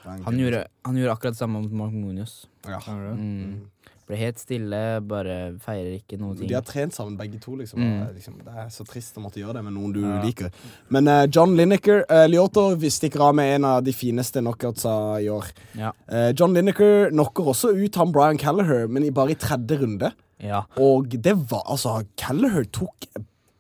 Han 0.07 0.39
gjorde, 0.41 0.65
han 0.89 0.97
gjorde 0.97 1.13
akkurat 1.13 1.37
det 1.37 1.43
samme 1.43 1.61
mot 1.61 1.75
Mark 1.83 1.93
Monius 1.93 2.47
ja. 2.65 2.79
Mm. 2.89 3.69
Ble 4.13 4.21
helt 4.21 4.41
stille, 4.43 4.81
bare 5.09 5.37
feirer 5.63 5.95
ikke 5.97 6.19
noe 6.21 6.37
ting. 6.37 6.51
De 6.51 6.57
har 6.59 6.65
trent 6.69 6.93
sammen, 6.93 7.17
begge 7.17 7.41
to. 7.41 7.55
liksom. 7.57 7.81
Mm. 7.81 7.95
Det, 8.03 8.09
liksom 8.19 8.37
det 8.45 8.57
er 8.65 8.69
så 8.75 8.85
trist 8.89 9.17
å 9.17 9.25
måtte 9.25 9.41
gjøre 9.41 9.57
det 9.59 9.65
med 9.65 9.77
noen 9.79 9.95
du 9.97 10.03
liker. 10.27 10.53
Men 10.93 11.09
uh, 11.09 11.25
John 11.33 11.57
Lineker 11.57 12.05
uh, 12.11 12.27
Lyoto 12.29 12.67
stikker 12.77 13.25
av 13.31 13.37
med 13.39 13.57
en 13.57 13.69
av 13.71 13.81
de 13.87 13.95
fineste 13.97 14.43
knockoutsa 14.45 14.95
i 15.25 15.31
år. 15.33 15.49
Ja. 15.81 15.95
Uh, 16.13 16.31
John 16.37 16.53
Lineker 16.57 17.09
knocker 17.15 17.53
også 17.55 17.73
ut 17.73 17.97
han 17.97 18.13
Brian 18.13 18.41
Callagher, 18.41 18.85
men 18.87 19.09
bare 19.17 19.33
i 19.33 19.41
tredje 19.41 19.81
runde. 19.81 20.13
ja. 20.43 20.65
Og 20.77 21.15
det 21.25 21.37
var 21.51 21.65
altså 21.71 22.03
Callagher 22.21 22.69
tok 22.69 23.09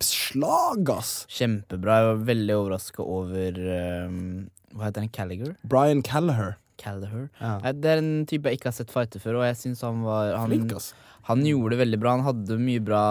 slag, 0.02 0.90
ass. 0.90 1.12
Kjempebra. 1.30 1.98
Jeg 2.00 2.08
var 2.08 2.24
veldig 2.32 2.56
overraska 2.58 3.04
over 3.06 3.60
um, 4.08 4.50
Hva 4.74 4.88
heter 4.88 5.04
han? 5.04 5.12
Callagher? 5.14 5.54
Brian 5.62 6.02
Callagher. 6.02 6.56
Callagher. 6.82 7.28
Ja. 7.40 7.72
Det 7.72 7.94
er 7.94 8.02
en 8.02 8.12
type 8.28 8.50
jeg 8.50 8.60
ikke 8.60 8.70
har 8.72 8.76
sett 8.76 8.92
fighte 8.92 9.22
før, 9.22 9.40
og 9.40 9.46
jeg 9.48 9.60
syns 9.62 9.84
han 9.86 10.02
var 10.04 10.34
han, 10.36 10.50
Flink, 10.50 10.74
ass. 10.78 10.90
han 11.30 11.46
gjorde 11.46 11.76
det 11.76 11.82
veldig 11.86 12.02
bra. 12.02 12.16
Han 12.18 12.26
hadde 12.26 12.58
mye 12.60 12.82
bra 12.84 13.04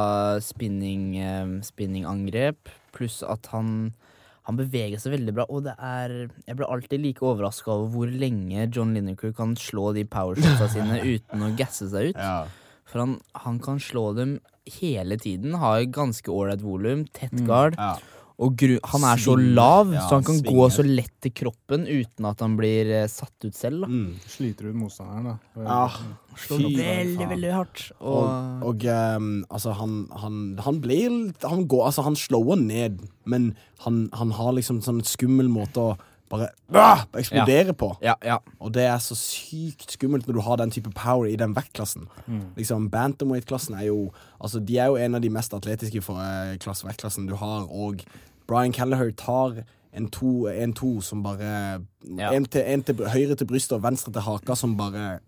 spinning, 0.43 1.09
ehm, 1.23 1.57
spinningangrep, 1.65 2.71
pluss 2.95 3.21
at 3.23 3.51
han 3.55 3.91
han 4.49 4.57
beveger 4.57 4.97
seg 4.97 5.13
veldig 5.13 5.33
bra, 5.37 5.43
og 5.53 5.67
det 5.67 5.75
er 5.77 6.13
Jeg 6.47 6.57
ble 6.57 6.65
alltid 6.65 7.03
like 7.03 7.21
overraska 7.21 7.69
over 7.75 7.91
hvor 7.93 8.09
lenge 8.09 8.65
John 8.73 8.95
Lineker 8.97 9.35
kan 9.37 9.53
slå 9.55 9.91
de 9.93 10.03
powershotsa 10.09 10.67
sine 10.73 10.97
uten 11.13 11.45
å 11.45 11.51
gasse 11.59 11.87
seg 11.91 12.11
ut. 12.11 12.17
Ja. 12.17 12.47
For 12.89 13.05
han, 13.05 13.19
han 13.45 13.59
kan 13.63 13.79
slå 13.79 14.09
dem 14.17 14.39
hele 14.81 15.17
tiden, 15.21 15.55
har 15.61 15.85
ganske 15.93 16.33
ålreit 16.33 16.63
volum, 16.65 17.05
tett 17.13 17.37
guard. 17.47 17.77
Ja. 17.79 17.93
Og 18.41 18.55
gru 18.57 18.73
han 18.93 19.03
er 19.05 19.21
så 19.21 19.35
lav, 19.37 19.91
Ja, 19.93 20.07
så 20.07 20.17
han 20.17 20.25
kan 20.25 20.39
gå 20.41 20.67
så 20.73 20.81
lett 20.85 21.13
til 21.21 21.33
kroppen 21.43 21.83
uten 21.85 22.25
at 22.25 22.41
han 22.41 22.55
blir 22.57 22.89
eh, 22.89 23.07
satt 23.11 23.45
ut 23.45 23.53
selv. 23.53 23.85
Da. 23.85 23.89
Mm. 23.91 24.15
Sliter 24.33 24.71
ut 24.71 24.79
motstanderen, 24.81 25.35
da. 25.35 25.65
Ja, 25.67 26.35
Slår 26.41 26.61
fy 26.63 26.75
veldig, 26.79 27.27
veldig 27.35 27.51
hardt. 27.53 27.83
Og, 27.99 28.21
Og, 28.23 28.63
og 28.71 28.85
um, 29.17 29.31
altså, 29.51 29.75
han, 29.77 29.97
han, 30.23 30.37
han 30.63 30.79
blir 30.81 31.09
Han 31.43 31.67
går 31.67 31.89
Altså, 31.89 32.05
han 32.07 32.15
slår 32.15 32.55
ned, 32.61 33.03
men 33.25 33.51
han, 33.85 34.07
han 34.17 34.31
har 34.37 34.55
liksom 34.57 34.81
sånn 34.81 35.03
et 35.03 35.11
skummel 35.11 35.51
måte 35.51 35.83
å 35.83 35.91
bare 36.31 36.47
ah, 36.79 37.01
eksplodere 37.19 37.73
på. 37.75 37.89
ja, 37.99 38.13
ja. 38.23 38.37
Og 38.63 38.71
det 38.71 38.85
er 38.87 39.01
så 39.03 39.17
sykt 39.19 39.97
skummelt 39.97 40.29
når 40.29 40.37
du 40.37 40.41
har 40.45 40.61
den 40.61 40.71
type 40.71 40.93
power 40.95 41.27
i 41.27 41.35
den 41.35 41.51
vektklassen. 41.57 42.05
Liksom, 42.55 42.87
Bantamweight-klassen 42.93 43.75
er 43.75 43.89
jo 43.89 44.13
Altså, 44.39 44.61
de 44.63 44.77
er 44.79 44.87
jo 44.89 44.95
en 44.95 45.19
av 45.19 45.21
de 45.21 45.29
mest 45.29 45.53
atletiske 45.53 46.01
for 46.01 46.17
eh, 46.23 46.55
klasse, 46.63 46.87
vektklassen 46.87 47.27
du 47.27 47.35
har, 47.35 47.67
og 47.67 47.99
Brian 48.51 48.75
Kelleher 48.75 49.11
tar 49.15 49.61
en 49.93 50.07
to 50.11 50.93
som 51.03 51.23
bare 51.23 51.81
Ja. 52.17 52.31
en, 52.35 52.45
til, 52.45 52.63
en 52.67 52.83
til 52.83 52.95
høyre 53.11 53.35
til 53.39 53.47
brystet 53.49 53.75
og 53.79 53.83
venstre 53.83 54.11
til 54.15 54.21
haka, 54.27 54.55
som 54.55 54.75
bare 54.79 55.19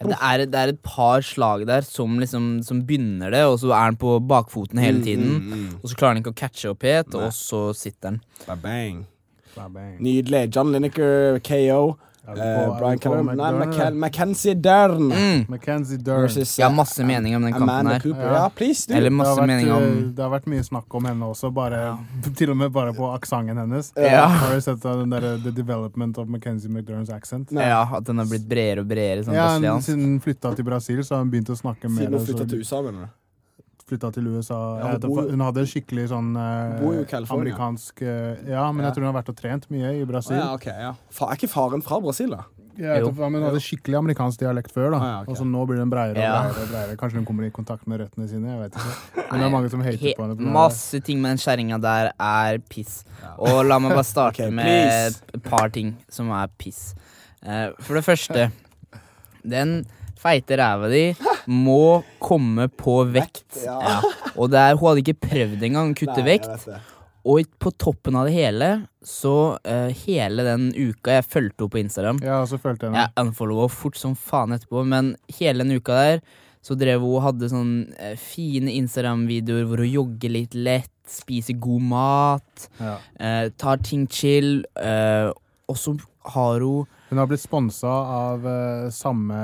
Ja, 0.00 0.06
Det 0.08 0.16
er, 0.16 0.44
det 0.48 0.54
er 0.56 0.68
et 0.72 0.78
par 0.82 1.20
slag 1.20 1.66
der 1.68 1.82
som 1.84 2.14
liksom 2.18 2.62
Som 2.64 2.82
begynner 2.88 3.30
det, 3.34 3.42
og 3.44 3.58
så 3.60 3.68
er 3.76 3.82
han 3.90 3.96
på 4.00 4.14
bakfoten 4.24 4.78
hele 4.80 5.02
tiden. 5.04 5.76
Og 5.82 5.90
så 5.90 5.96
klarer 5.96 6.14
han 6.14 6.22
ikke 6.22 6.32
å 6.32 6.38
catche 6.40 6.70
opp 6.72 6.82
helt, 6.88 7.14
og 7.14 7.28
så 7.36 7.74
sitter 7.76 8.14
han. 8.14 8.20
Bang. 8.62 9.02
Bang, 9.56 9.74
bang. 9.74 9.98
Nydelig. 10.00 10.46
John 10.56 10.72
Lineker, 10.72 11.38
KO. 11.44 11.96
Eh, 12.38 12.44
er 12.44 12.70
Brian 12.78 12.98
vi 13.00 13.08
Nei, 13.10 13.22
McDermott, 13.22 13.58
Mackenzie 13.58 13.86
eller? 13.86 13.98
Mackenzie 14.00 14.54
Dern. 14.54 15.08
Mackenzie 15.48 15.98
Dern. 15.98 16.20
Versus, 16.22 16.58
Jeg 16.58 16.64
har 16.66 16.70
eh, 16.72 16.76
masse 16.76 17.04
meninger 17.04 17.36
om 17.36 17.42
den 17.42 17.52
kampen 17.52 17.86
her. 17.90 18.00
Cooper. 18.00 18.32
Ja. 18.34 18.48
Please, 18.54 18.86
du. 18.86 18.94
Eller 18.94 19.10
Det 19.10 19.16
har, 19.16 19.18
masse 19.24 19.40
vært, 19.40 19.46
meninger 19.52 19.74
om 19.76 19.82
eh, 19.82 20.12
det 20.16 20.24
har 20.24 20.30
vært 20.30 20.46
mye 20.46 20.64
snakk 20.64 20.94
om 21.00 21.04
henne 21.10 21.30
også, 21.30 21.52
bare, 21.54 21.80
til 22.38 22.50
og 22.50 22.56
med 22.56 22.72
bare 22.72 22.92
på 22.96 23.10
aksenten 23.14 23.56
hennes. 23.58 23.92
Ja. 23.96 24.26
Har 24.26 24.54
du 24.54 24.60
sett 24.60 24.82
den 24.82 25.10
der, 25.10 25.28
The 25.44 25.50
Development 25.50 26.18
of 26.18 26.28
Mackenzie 26.28 26.70
McDerns 26.70 27.10
accent? 27.10 27.52
Ja, 27.52 27.82
At 27.96 28.04
den 28.04 28.18
har 28.18 28.26
blitt 28.26 28.48
bredere 28.48 28.80
og 28.84 28.88
bredere. 28.88 29.24
Sånn 29.24 29.34
Ja, 29.34 29.48
han- 29.58 29.82
Siden 29.82 30.04
hun 30.04 30.20
flytta 30.20 30.54
til 30.56 30.64
Brasil, 30.64 31.00
så 31.04 31.16
har 31.16 31.24
hun 31.24 31.30
begynt 31.30 31.50
å 31.50 31.56
snakke 31.56 31.88
mer 31.88 32.06
Siden 32.06 32.18
hun 32.18 32.26
flytta 32.26 32.48
til 32.48 32.60
USA, 32.60 32.82
mener 32.82 33.08
du? 33.08 33.19
Flytta 33.90 34.12
til 34.14 34.30
USA. 34.30 34.60
Ja, 34.80 34.92
hun 34.94 35.02
bor 35.04 35.28
hun 35.30 35.42
hadde 35.44 35.66
skikkelig 35.68 36.06
sånn 36.14 36.30
eh, 36.38 37.26
amerikansk 37.34 38.02
eh, 38.02 38.46
Ja, 38.48 38.70
men 38.72 38.84
Ja. 38.84 38.88
jeg 38.90 38.96
tror 38.96 39.04
hun 39.06 39.10
har 39.12 39.18
vært 39.22 39.28
og 39.34 39.36
trent 39.42 39.68
mye 39.70 39.92
i 40.00 40.04
Brasil. 40.08 40.36
ja, 40.38 40.52
okay, 40.54 40.72
ja. 40.88 40.94
Fa 41.10 41.30
er 41.30 41.36
ikke 41.40 41.50
faren 41.52 41.82
fra 41.84 42.00
Brasil, 42.00 42.30
da? 42.30 42.44
Ja, 42.80 42.94
men 43.04 43.34
hun 43.34 43.42
hadde 43.44 43.60
skikkelig 43.60 43.98
amerikansk 43.98 44.40
dialekt 44.40 44.72
før, 44.72 44.94
da. 44.94 44.98
Ah, 45.02 45.08
ja, 45.10 45.16
ok. 45.26 45.28
Og 45.34 45.36
så 45.36 45.44
nå 45.44 45.64
blir 45.68 45.76
den 45.82 45.90
breiere 45.92 46.16
og 46.16 46.22
Ja. 46.22 46.36
breiere. 46.46 46.62
og 46.62 46.68
breiere. 46.70 46.96
Kanskje 46.96 47.16
hun 47.20 47.26
kommer 47.28 47.44
i 47.44 47.50
kontakt 47.50 47.86
med 47.90 48.00
røttene 48.00 48.28
sine. 48.30 48.46
Jeg 48.54 48.60
vet 48.62 48.78
ikke. 48.78 49.26
Men 49.32 49.40
det 49.40 49.46
er 49.46 49.50
mange 49.52 49.70
som 49.70 49.80
hater 49.84 50.14
på 50.16 50.22
henne. 50.28 50.52
masse 50.54 51.00
ting 51.04 51.20
med 51.20 51.36
den 51.36 51.42
kjerringa 51.42 51.80
der 51.82 52.12
er 52.18 52.58
piss. 52.70 53.04
Og 53.38 53.66
la 53.66 53.78
meg 53.78 53.92
bare 53.92 54.04
starte 54.08 54.40
okay, 54.46 54.50
med 54.50 55.12
et 55.34 55.42
par 55.42 55.68
ting 55.68 55.96
som 56.08 56.30
er 56.30 56.48
piss. 56.56 56.94
Uh, 57.44 57.72
for 57.80 57.94
det 58.00 58.04
første, 58.04 58.50
den 59.46 59.84
feite 60.16 60.56
ræva 60.56 60.88
di 60.88 61.14
må 61.48 62.02
komme 62.20 62.68
på 62.68 63.00
vekt. 63.12 63.62
ja. 63.64 63.78
Ja. 63.80 64.00
Og 64.36 64.50
det 64.52 64.58
er, 64.60 64.76
hun 64.76 64.88
hadde 64.90 65.02
ikke 65.04 65.20
prøvd 65.28 65.62
engang 65.66 65.92
å 65.92 65.96
kutte 65.98 66.16
Nei, 66.20 66.24
jeg 66.24 66.40
vekt. 66.40 66.48
vet 66.48 66.66
det. 66.74 66.80
Og 67.26 67.40
i- 67.42 67.44
på 67.60 67.70
toppen 67.76 68.16
av 68.16 68.26
det 68.26 68.32
hele, 68.32 68.68
så 69.04 69.58
eh, 69.64 69.90
hele 70.06 70.42
den 70.44 70.70
uka 70.72 71.10
Jeg 71.18 71.24
fulgte 71.28 71.60
henne 71.66 71.70
på 71.74 71.80
Instagram. 71.82 72.20
Ja, 72.24 72.38
så 72.46 72.56
følte 72.58 72.86
jeg 72.88 72.94
Jeg 72.94 73.12
unfollowa 73.20 73.68
fort 73.68 73.96
som 73.96 74.14
faen 74.16 74.52
etterpå, 74.56 74.86
men 74.86 75.16
hele 75.38 75.64
den 75.64 75.76
uka 75.76 75.92
der 75.92 76.20
så 76.62 76.76
drev 76.76 77.00
hun 77.00 77.16
og 77.16 77.22
hadde 77.24 77.48
sånn 77.48 77.92
eh, 77.98 78.16
fine 78.16 78.68
Instagram-videoer 78.76 79.64
hvor 79.68 79.78
hun 79.80 79.88
jogger 79.92 80.30
litt 80.30 80.54
lett, 80.54 80.90
spiser 81.08 81.56
god 81.58 81.82
mat, 81.82 82.68
ja. 82.78 82.98
eh, 83.18 83.48
tar 83.58 83.78
ting 83.82 84.06
chill, 84.06 84.64
eh, 84.76 85.30
og 85.68 85.76
så 85.76 85.94
har 86.34 86.60
hun 86.60 86.86
Hun 87.10 87.18
har 87.18 87.26
blitt 87.26 87.42
sponsa 87.42 87.90
av 87.90 88.44
uh, 88.46 88.88
samme 88.94 89.38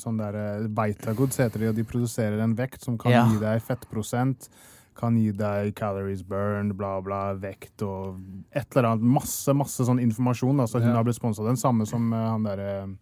sånn 0.00 0.16
der 0.22 0.68
Beitagoods 0.72 1.36
heter 1.42 1.60
de, 1.60 1.68
og 1.68 1.76
de 1.76 1.84
produserer 1.84 2.40
en 2.40 2.54
vekt 2.56 2.86
som 2.86 2.96
kan 2.98 3.12
Ja. 3.12 3.26
gi 3.28 3.36
deg 3.42 3.60
fettprosent, 3.62 4.48
kan 4.96 5.16
gi 5.18 5.30
deg 5.36 5.74
calories 5.76 6.22
burned, 6.24 6.72
bla, 6.78 7.00
bla, 7.04 7.34
vekt 7.34 7.82
og 7.84 8.16
et 8.54 8.64
eller 8.72 8.88
annet. 8.94 9.04
Masse, 9.18 9.52
masse 9.52 9.84
sånn 9.84 10.00
informasjon. 10.00 10.60
Altså, 10.64 10.80
hun 10.80 10.88
Ja. 10.90 10.96
har 10.96 11.04
blitt 11.04 11.18
sponsa 11.20 11.44
den 11.44 11.56
samme 11.60 11.84
som 11.86 12.12
uh, 12.12 12.30
han 12.32 12.42
derre 12.48 12.96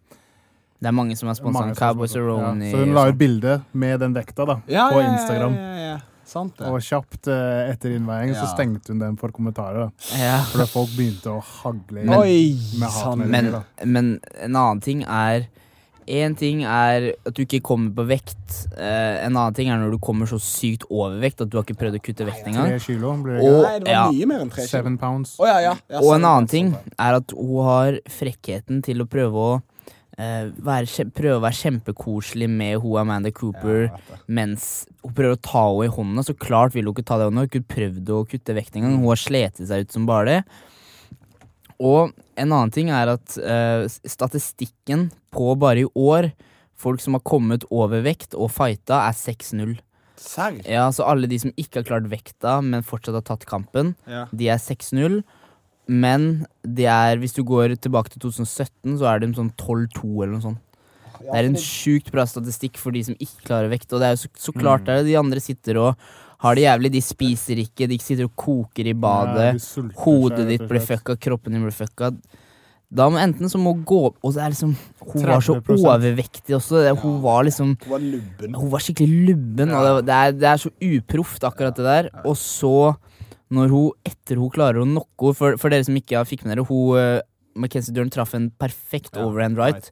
Det 0.83 0.89
er 0.89 0.91
mange 0.91 1.15
som 1.15 1.29
har 1.29 1.35
sponsa 1.35 1.73
Cowboys. 1.73 2.15
Aroni. 2.15 2.71
Ja, 2.71 2.75
Så 2.75 2.83
hun 2.83 2.93
la 2.93 3.07
ut 3.07 3.17
bilde 3.17 3.61
med 3.71 4.01
den 4.01 4.13
vekta 4.13 4.43
da, 4.45 4.55
på 4.55 4.67
Instagram 4.67 4.99
ja, 4.99 5.13
Instagram. 5.15 5.53
Ja, 5.55 5.61
ja, 5.61 5.87
ja. 5.93 5.99
Sant 6.25 6.55
det. 6.57 6.69
Og 6.69 6.79
kjapt 6.83 7.27
uh, 7.31 7.69
etter 7.71 7.95
innveiing 7.97 8.33
så 8.37 8.47
stengte 8.53 8.93
hun 8.93 9.01
den 9.01 9.17
for 9.19 9.33
kommentarer. 9.35 9.91
ja. 10.17 10.37
Fordi 10.51 10.69
folk 10.71 10.93
begynte 10.95 11.33
å 11.33 11.41
hagle 11.43 12.03
inn 12.03 12.13
Oi, 12.15 12.53
med 12.79 12.87
hatmeldinger. 12.89 13.65
men, 13.83 13.91
men 13.97 14.13
en 14.47 14.55
annen 14.55 14.83
ting 14.83 15.03
er 15.07 15.49
En 16.03 16.33
ting 16.35 16.65
er 16.67 17.13
at 17.15 17.31
du 17.31 17.45
ikke 17.45 17.61
kommer 17.63 17.93
på 17.95 18.03
vekt. 18.09 18.41
Uh, 18.75 19.23
en 19.23 19.37
annen 19.37 19.53
ting 19.55 19.69
er 19.71 19.77
når 19.79 19.93
du 19.95 20.01
kommer 20.03 20.27
så 20.27 20.35
sykt 20.35 20.83
overvekt 20.91 21.39
at 21.45 21.47
du 21.47 21.55
har 21.55 21.63
ikke 21.63 21.77
prøvd 21.79 21.95
å 21.95 22.01
kutte 22.03 22.27
vekt 22.27 22.49
engang. 22.51 22.73
kilo 22.83 23.13
Og- 23.39 23.85
ja. 23.87 24.01
Ja, 25.39 25.61
ja. 25.63 25.77
ja 25.87 26.01
en 26.17 26.27
annen 26.27 26.49
ting 26.51 26.73
er 26.99 27.21
at 27.21 27.31
hun 27.31 27.63
har 27.63 28.01
frekkheten 28.19 28.83
til 28.83 28.99
å 28.99 29.07
prøve 29.07 29.45
å 29.47 29.61
være, 30.17 31.05
prøve 31.15 31.39
å 31.39 31.43
være 31.43 31.57
kjempekoselig 31.57 32.49
med 32.51 32.77
hun 32.83 32.99
Amanda 33.01 33.31
Cooper 33.33 33.87
Ja, 33.87 33.97
mens 34.27 34.85
hun 35.01 35.15
prøver 35.17 35.37
å 35.37 35.41
ta 35.41 35.63
henne 35.71 35.87
i 35.87 35.93
hånda. 35.95 36.23
Så 36.27 36.35
klart 36.37 36.75
vil 36.75 36.85
hun 36.85 36.93
ikke 36.93 37.07
ta 37.07 37.17
det 37.17 37.25
i 37.25 37.31
hånda. 37.31 37.39
Hun 37.39 37.43
har 37.43 37.49
ikke 37.51 37.73
prøvd 37.75 38.13
å 38.13 38.21
kutte 38.29 38.55
vekt 38.57 38.77
engang. 38.77 38.99
Hun 39.01 39.09
har 39.09 39.21
slitt 39.23 39.57
seg 39.63 39.87
ut 39.87 39.95
som 39.95 40.05
bare 40.09 40.29
det. 40.29 40.39
Og 41.83 42.13
en 42.37 42.51
annen 42.53 42.71
ting 42.71 42.91
er 42.93 43.15
at 43.15 43.37
uh, 43.41 43.83
statistikken 43.89 45.09
på 45.33 45.53
bare 45.59 45.83
i 45.83 45.89
år 45.97 46.31
Folk 46.83 46.99
som 46.99 47.15
har 47.15 47.21
kommet 47.23 47.63
over 47.71 48.01
vekt 48.03 48.33
og 48.35 48.49
fighta, 48.51 49.05
er 49.07 49.15
6-0. 49.15 49.77
Ja, 50.67 50.89
så 50.91 51.05
alle 51.07 51.29
de 51.31 51.37
som 51.39 51.53
ikke 51.55 51.79
har 51.79 51.85
klart 51.87 52.09
vekta, 52.11 52.57
men 52.65 52.83
fortsatt 52.83 53.15
har 53.15 53.23
tatt 53.23 53.45
kampen, 53.47 53.93
Ja. 54.09 54.25
de 54.33 54.49
er 54.51 54.59
6-0. 54.59 55.21
Men 55.87 56.45
det 56.63 56.85
er, 56.87 57.17
hvis 57.19 57.33
du 57.35 57.43
går 57.43 57.75
tilbake 57.83 58.09
til 58.13 58.21
2017, 58.29 58.97
så 59.01 59.07
er 59.11 59.19
de 59.23 59.31
sånn 59.35 59.51
12-2 59.59 60.23
eller 60.23 60.33
noe 60.37 60.45
sånt. 60.45 60.61
Det 61.23 61.31
er 61.39 61.47
en 61.47 61.55
sjukt 61.59 62.09
bra 62.11 62.25
statistikk 62.27 62.77
for 62.81 62.91
de 62.91 63.01
som 63.07 63.15
ikke 63.15 63.45
klarer 63.47 63.69
vekt. 63.71 63.91
Og 63.93 63.99
det 64.01 64.07
er 64.09 64.15
jo 64.15 64.21
så, 64.25 64.29
så 64.49 64.53
klart 64.55 64.85
det 64.85 64.93
er 64.95 65.03
det. 65.03 65.11
De 65.11 65.17
andre 65.19 65.39
sitter 65.43 65.77
og 65.79 65.95
har 66.43 66.55
det 66.55 66.65
jævlig. 66.65 66.91
De 66.91 67.01
spiser 67.03 67.61
ikke, 67.63 67.87
de 67.87 67.97
sitter 68.03 68.27
og 68.27 68.33
koker 68.35 68.89
i 68.91 68.93
badet. 68.93 69.53
Ja, 69.55 69.59
Hodet 70.03 70.47
ditt 70.49 70.65
blir 70.67 70.83
fucka, 70.83 71.15
kroppen 71.19 71.53
din 71.55 71.63
blir 71.63 71.75
fucka. 71.75 72.11
Da 72.93 73.07
må 73.09 73.17
enten 73.17 73.49
så 73.49 73.57
må 73.57 73.71
gå 73.89 73.95
opp 74.05 74.19
Og 74.21 74.35
det 74.35 74.41
er 74.43 74.51
liksom 74.53 74.75
Hun 75.01 75.23
var 75.25 75.39
så 75.41 75.55
overvektig 75.95 76.53
også. 76.59 76.83
Det- 76.83 76.99
Hun 77.01 77.15
var 77.23 77.43
liksom 77.47 77.71
Hun 77.81 77.89
var 77.89 77.99
lubben. 78.03 78.53
hun 78.53 78.69
var 78.69 78.79
skikkelig 78.85 79.25
lubben, 79.29 79.71
og 79.73 79.81
det, 79.87 80.05
det, 80.05 80.13
er, 80.13 80.31
det 80.31 80.43
er 80.51 80.57
så 80.61 80.69
uproft, 80.77 81.41
akkurat 81.43 81.75
det 81.75 81.85
der. 81.87 82.09
Og 82.25 82.35
så, 82.37 82.95
når 83.53 83.69
hun, 83.73 83.91
etter 84.09 84.41
hun 84.41 84.49
klarer 84.53 84.81
å 84.81 84.87
knocke 84.89 85.29
henne 85.29 85.37
for, 85.37 85.59
for 85.61 85.73
dere 85.73 85.85
som 85.87 85.99
ikke 85.99 86.17
har 86.19 86.25
fikk 86.29 86.43
med 86.47 86.55
dere, 86.57 86.65
hun 86.65 86.97
uh, 86.97 87.21
Mackenzie 87.55 87.93
Dern 87.93 88.09
traff 88.09 88.33
en 88.37 88.49
perfekt 88.57 89.13
Ja, 89.15 89.27
overhand 89.27 89.59
right. 89.61 89.91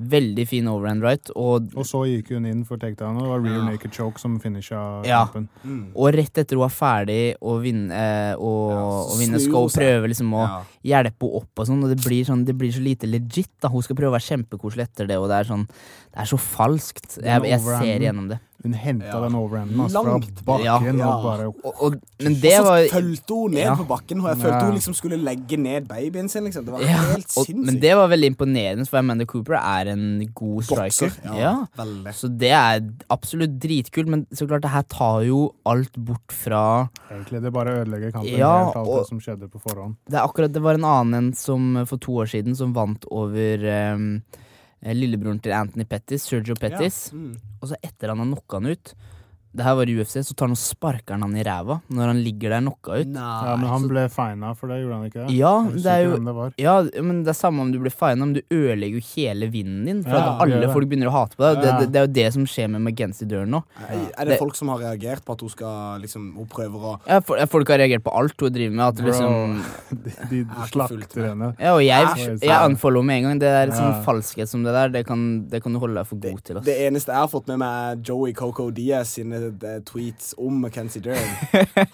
Veldig 0.00 0.46
fin 0.48 0.64
overhand 0.70 1.02
right. 1.04 1.28
Og, 1.36 1.66
Og 1.76 1.84
så 1.84 1.98
gikk 2.08 2.30
hun 2.32 2.46
inn 2.48 2.62
for 2.64 2.80
takedown, 2.80 3.18
og 3.18 3.26
det 3.26 3.32
var 3.34 3.42
rear 3.44 3.58
Ja. 3.58 3.64
naked 3.68 3.92
choke 3.92 4.22
som 4.22 4.38
finisha 4.40 4.78
Ja. 5.04 5.26
kampen. 5.26 5.48
Mm. 5.66 5.90
og 5.94 6.14
rett 6.14 6.38
etter 6.40 6.56
hun 6.56 6.62
var 6.62 6.72
ferdig 6.72 7.34
å 7.42 7.58
vinne, 7.60 7.90
eh, 7.92 8.32
og, 8.38 8.70
Ja, 8.70 8.86
og 9.10 9.18
vinne 9.20 9.36
snur 9.36 9.44
skal 9.44 9.60
hun 9.60 9.68
hun 9.68 9.76
prøve 9.76 10.08
liksom 10.08 10.30
å 10.32 10.44
Ja. 10.46 10.62
hjelpe 10.94 11.20
henne 11.26 11.36
opp 11.42 11.58
og 11.58 11.66
sånn, 11.68 11.82
og 11.84 11.88
det 11.92 11.98
blir, 12.00 12.24
sånn, 12.24 12.46
det 12.46 12.56
blir 12.56 12.72
så 12.72 12.80
lite 12.82 13.10
legit. 13.10 13.50
da 13.60 13.68
Hun 13.68 13.82
skal 13.82 13.96
prøve 13.96 14.14
å 14.14 14.16
være 14.16 14.30
kjempekoselig 14.30 14.86
etter 14.88 15.06
det, 15.06 15.18
og 15.18 15.28
det 15.28 15.36
er 15.40 15.52
sånn 15.52 15.66
Det 15.68 16.16
er 16.22 16.24
så 16.24 16.38
falskt. 16.38 17.18
Jeg, 17.22 17.42
jeg 17.42 17.60
ser 17.60 17.98
gjennom 18.00 18.28
det. 18.30 18.40
Hun 18.62 18.74
henta 18.76 19.06
Ja. 19.06 19.20
den 19.24 19.34
overhanden 19.34 19.80
altså, 19.80 20.02
fra 20.04 20.18
bakken 20.44 20.98
Ja. 20.98 21.06
og 21.08 21.22
bare 21.24 21.46
Og, 21.48 21.74
og, 21.82 21.94
men 22.20 22.34
det 22.42 22.52
og 22.60 22.66
så 22.66 22.70
var 22.70 22.88
fulgte 22.92 23.34
hun 23.34 23.50
ned 23.56 23.62
Ja. 23.64 23.74
på 23.74 23.86
bakken. 23.88 24.20
og 24.20 24.28
Jeg 24.28 24.36
Ja. 24.38 24.42
følte 24.44 24.64
hun 24.66 24.74
liksom 24.74 24.94
skulle 24.94 25.16
legge 25.16 25.56
ned 25.56 25.88
babyen 25.88 26.28
sin. 26.28 26.44
Liksom. 26.44 26.64
Det 26.66 26.72
var 26.74 26.80
ja, 26.80 26.86
helt 27.12 27.32
og, 27.38 27.46
sinnssykt. 27.46 27.66
Men 27.66 27.80
det 27.80 27.94
var 27.96 28.08
veldig 28.08 28.26
imponerende, 28.34 28.86
for 28.86 28.98
Amanda 28.98 29.24
Cooper 29.24 29.54
er 29.54 29.88
en 29.92 30.28
god 30.34 30.62
striker. 30.62 31.08
Bokser. 31.08 31.12
Ja, 31.24 31.64
Ja. 31.78 32.12
Så 32.12 32.28
det 32.36 32.50
er 32.52 32.80
absolutt 33.10 33.58
dritkult, 33.58 34.08
men 34.08 34.26
så 34.34 34.46
klart 34.46 34.60
det 34.62 34.70
her 34.70 34.82
tar 34.82 35.22
jo 35.24 35.54
alt 35.64 35.92
bort 35.96 36.28
fra 36.30 36.88
Egentlig 37.10 37.42
det 37.42 37.52
bare 37.52 37.80
ødelegger 37.80 38.12
kampen 38.12 38.36
Ja, 38.36 38.64
helt 38.66 38.76
alt 38.76 38.88
og- 38.88 38.98
det 38.98 39.08
som 39.08 39.20
skjedde 39.20 39.48
på 39.48 39.58
forhånd. 39.60 39.96
Det 40.08 40.14
er 40.18 40.26
akkurat, 40.28 40.52
det 40.52 40.60
var 40.62 40.74
en 40.74 40.84
annen 40.84 41.14
enn 41.14 41.34
som 41.34 41.86
for 41.86 41.96
to 41.96 42.12
år 42.12 42.26
siden 42.28 42.54
som 42.56 42.72
vant 42.74 43.04
over 43.10 43.56
ehm, 43.64 44.22
lillebroren 44.80 45.40
til 45.44 45.54
Anthony 45.56 45.86
Pettis, 45.88 46.24
Sergio 46.28 46.56
Pettis. 46.58 47.10
Ja. 47.12 47.18
Mm. 47.18 47.34
Og 47.60 47.70
så 47.70 47.78
etter 47.84 48.12
han 48.12 48.22
har 48.22 48.30
knocka 48.30 48.60
han 48.60 48.70
ut, 48.72 48.94
Det 49.52 49.64
her 49.66 49.74
var 49.74 49.88
i 49.90 49.94
UFC, 49.98 50.20
så 50.22 50.34
tar 50.38 50.46
han 50.46 50.52
og 50.54 50.60
sparker 50.60 51.16
han 51.16 51.22
han 51.26 51.32
i 51.34 51.42
ræva 51.42 51.80
når 51.90 52.06
han 52.12 52.18
ligger 52.22 52.52
der 52.54 52.60
knocka 52.62 53.00
ut. 53.00 53.08
Ja, 53.16 53.56
men 53.58 53.66
han 53.66 53.86
ble 53.90 54.04
fina 54.12 54.52
for 54.54 54.70
det, 54.70 54.76
gjorde 54.84 54.98
han 55.00 55.08
ikke? 55.08 55.24
Ja, 55.34 55.52
det 55.74 55.90
er 55.90 56.04
jo 56.06 56.18
det. 56.22 56.34
Ja, 56.62 56.74
men 57.02 57.24
det 57.26 57.32
er 57.32 57.38
samme 57.40 57.64
om 57.64 57.72
du 57.74 57.80
blir 57.82 57.90
fina, 57.90 58.20
men 58.22 58.36
du 58.36 58.40
ødelegger 58.54 59.00
jo 59.00 59.06
hele 59.16 59.48
vinden 59.50 59.84
din. 59.88 60.02
For 60.06 60.14
Ja, 60.14 60.20
at 60.36 60.44
alle 60.44 60.60
det. 60.62 60.70
folk 60.70 60.86
begynner 60.92 61.10
å 61.10 61.14
hate 61.16 61.34
på 61.34 61.42
deg. 61.48 61.58
Ja. 61.58 61.64
Det, 61.64 61.72
det, 61.80 61.88
det 61.90 61.98
er 62.02 62.06
jo 62.06 62.12
det 62.20 62.26
som 62.36 62.46
skjer 62.46 62.70
med 62.76 62.84
McGency 62.86 63.26
døren 63.26 63.50
nå. 63.56 63.62
Er 63.88 64.04
er 64.22 64.30
det 64.30 64.38
folk 64.38 64.54
som 64.58 64.70
har 64.70 64.78
reagert 64.84 65.24
på 65.26 65.34
at 65.34 65.42
hun 65.42 65.50
skal 65.50 66.00
liksom 66.04 66.28
Hun 66.38 66.46
prøver 66.50 66.86
å 66.92 66.94
Ja, 67.10 67.18
for, 67.24 67.42
folk 67.50 67.68
har 67.74 67.82
reagert 67.82 68.04
på 68.06 68.14
alt 68.14 68.38
hun 68.40 68.54
driver 68.54 68.76
med. 68.76 68.84
At 68.86 69.02
Bro, 69.02 69.10
liksom 69.10 69.64
de, 70.30 70.44
de 70.44 70.68
slakter 70.70 71.26
henne. 71.32 71.50
Ja, 71.58 71.74
og 71.74 71.82
jeg, 71.82 72.38
jeg 72.44 72.70
unfollow 72.70 73.02
med 73.02 73.18
en 73.24 73.28
gang. 73.32 73.42
Det 73.42 73.50
er 73.50 73.74
sånn 73.74 73.90
Ja. 73.96 73.98
falskhet 74.06 74.48
som 74.52 74.62
det 74.62 74.76
der, 74.76 74.94
det 74.94 75.04
kan, 75.08 75.26
det 75.50 75.62
kan 75.64 75.74
du 75.74 75.80
holde 75.82 75.98
deg 75.98 76.06
for 76.06 76.22
god 76.22 76.40
til. 76.46 76.60
Ass. 76.62 76.66
Det 76.70 76.78
eneste 76.86 77.10
jeg 77.10 77.18
har 77.24 77.30
fått 77.32 77.50
med 77.50 77.58
meg, 77.64 77.98
er 77.98 78.02
Joey 78.06 78.32
Coco 78.36 78.70
Diaz 78.70 79.16
sine 79.18 79.39
tweets 79.88 80.34
om 80.38 80.60
Mackenzie 80.62 81.02
Dern. 81.02 81.30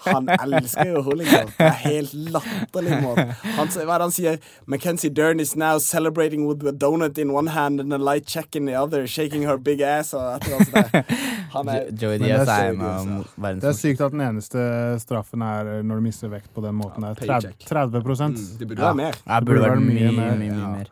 Han 0.05 0.29
elsker 0.29 0.91
jo 0.91 1.03
liksom. 1.19 1.49
Det 1.57 1.65
er 1.67 1.77
helt 1.83 2.13
latterlig 2.33 2.99
måte. 3.03 3.25
Han, 3.57 3.67
hva 3.73 3.81
er 3.83 4.01
det 4.01 4.05
han 4.07 4.15
sier? 4.15 4.39
Mackenzie 4.65 5.09
Dern 5.13 5.39
is 5.43 5.55
now 5.55 5.77
celebrating 5.83 6.45
with 6.47 6.65
a 6.67 6.73
donut 6.73 7.17
in 7.17 7.31
one 7.35 7.47
hand 7.55 7.79
and 7.83 7.93
a 7.93 7.97
light 7.97 8.25
check 8.27 8.55
in 8.55 8.65
the 8.65 8.75
other, 8.75 9.05
shaking 9.07 9.43
her 9.47 9.57
big 9.57 9.81
ass 9.81 10.13
og 10.17 10.35
et 10.35 10.47
eller 10.47 10.57
annet 10.57 10.71
sånt. 10.73 11.15
Han 11.55 11.69
er 11.73 11.79
Jo- 11.87 11.95
Joey 12.07 12.17
Diaz 12.25 12.45
det 12.47 12.57
er 12.57 12.69
en 12.73 12.81
av 12.81 13.07
verdens 13.37 13.61
Det 13.63 13.69
er 13.71 13.77
sykt 13.79 14.01
at 14.07 14.11
den 14.17 14.21
eneste 14.27 14.67
straffen 15.01 15.41
er 15.47 15.71
når 15.83 16.01
du 16.01 16.07
mister 16.09 16.31
vekt 16.33 16.51
på 16.53 16.61
den 16.65 16.75
måten. 16.77 17.03
Ja, 17.07 17.13
30, 17.15 17.27
paycheck. 17.27 17.67
30 17.69 18.03
Mm, 18.27 18.35
Det 18.59 18.67
burde 18.67 18.81
være 18.81 18.95
mer. 18.95 19.13
Ja, 19.25 19.39
Det 19.39 19.45
burde 19.47 19.59
burde 19.59 19.63
vært 19.63 19.77
vært 19.77 19.87
mye, 19.87 19.93
mye 19.93 20.11
mye, 20.11 20.21
mer. 20.21 20.37
mye, 20.37 20.59
Ja. 20.61 20.67
mer. 20.77 20.87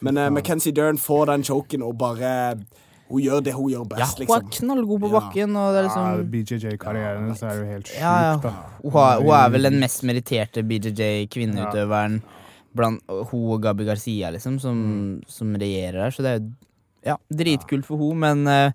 Men 0.00 0.16
uh, 0.16 0.30
Mackenzie 0.32 0.72
Dern 0.72 0.96
får 0.98 1.26
den 1.28 1.42
choken 1.44 1.82
og 1.84 1.98
bare 2.00 2.30
Hun 3.10 3.22
gjør 3.24 3.40
det 3.42 3.52
hun 3.56 3.70
gjør 3.72 3.86
best. 3.90 4.00
Ja, 4.00 4.06
best, 4.06 4.20
hun 4.20 4.36
er 4.36 4.44
liksom. 4.44 4.52
knallgod 4.56 5.00
på 5.02 5.10
bakken, 5.12 5.56
og 5.58 5.72
det 5.74 5.80
er 5.80 5.88
Ja, 5.88 5.88
liksom 5.88 6.28
BJJ-karrieren 6.30 7.24
hennes 7.24 7.42
er 7.42 7.56
jo 7.58 7.64
helt 7.66 7.90
sjuk, 7.90 7.98
Ja, 7.98 8.14
ja. 8.28 8.36
da. 8.44 8.52
Hun, 8.84 8.92
har, 8.94 9.22
hun 9.24 9.34
er 9.40 9.54
vel 9.56 9.68
den 9.70 9.80
mest 9.82 10.04
meritterte 10.06 10.62
BJJ-kvinneutøveren 10.70 12.20
blant 12.78 13.02
hun 13.32 13.46
og 13.56 13.62
Gabi 13.64 13.84
Garcia, 13.88 14.30
liksom, 14.30 14.60
som, 14.62 14.80
som 15.26 15.54
regjerer 15.58 16.04
her. 16.06 16.14
Så 16.14 16.22
det 16.22 16.30
er 16.32 16.38
jo 16.38 16.50
ja, 17.10 17.16
dritkult 17.32 17.88
for 17.88 17.98
hun, 17.98 18.20
men 18.22 18.46
eh, 18.46 18.72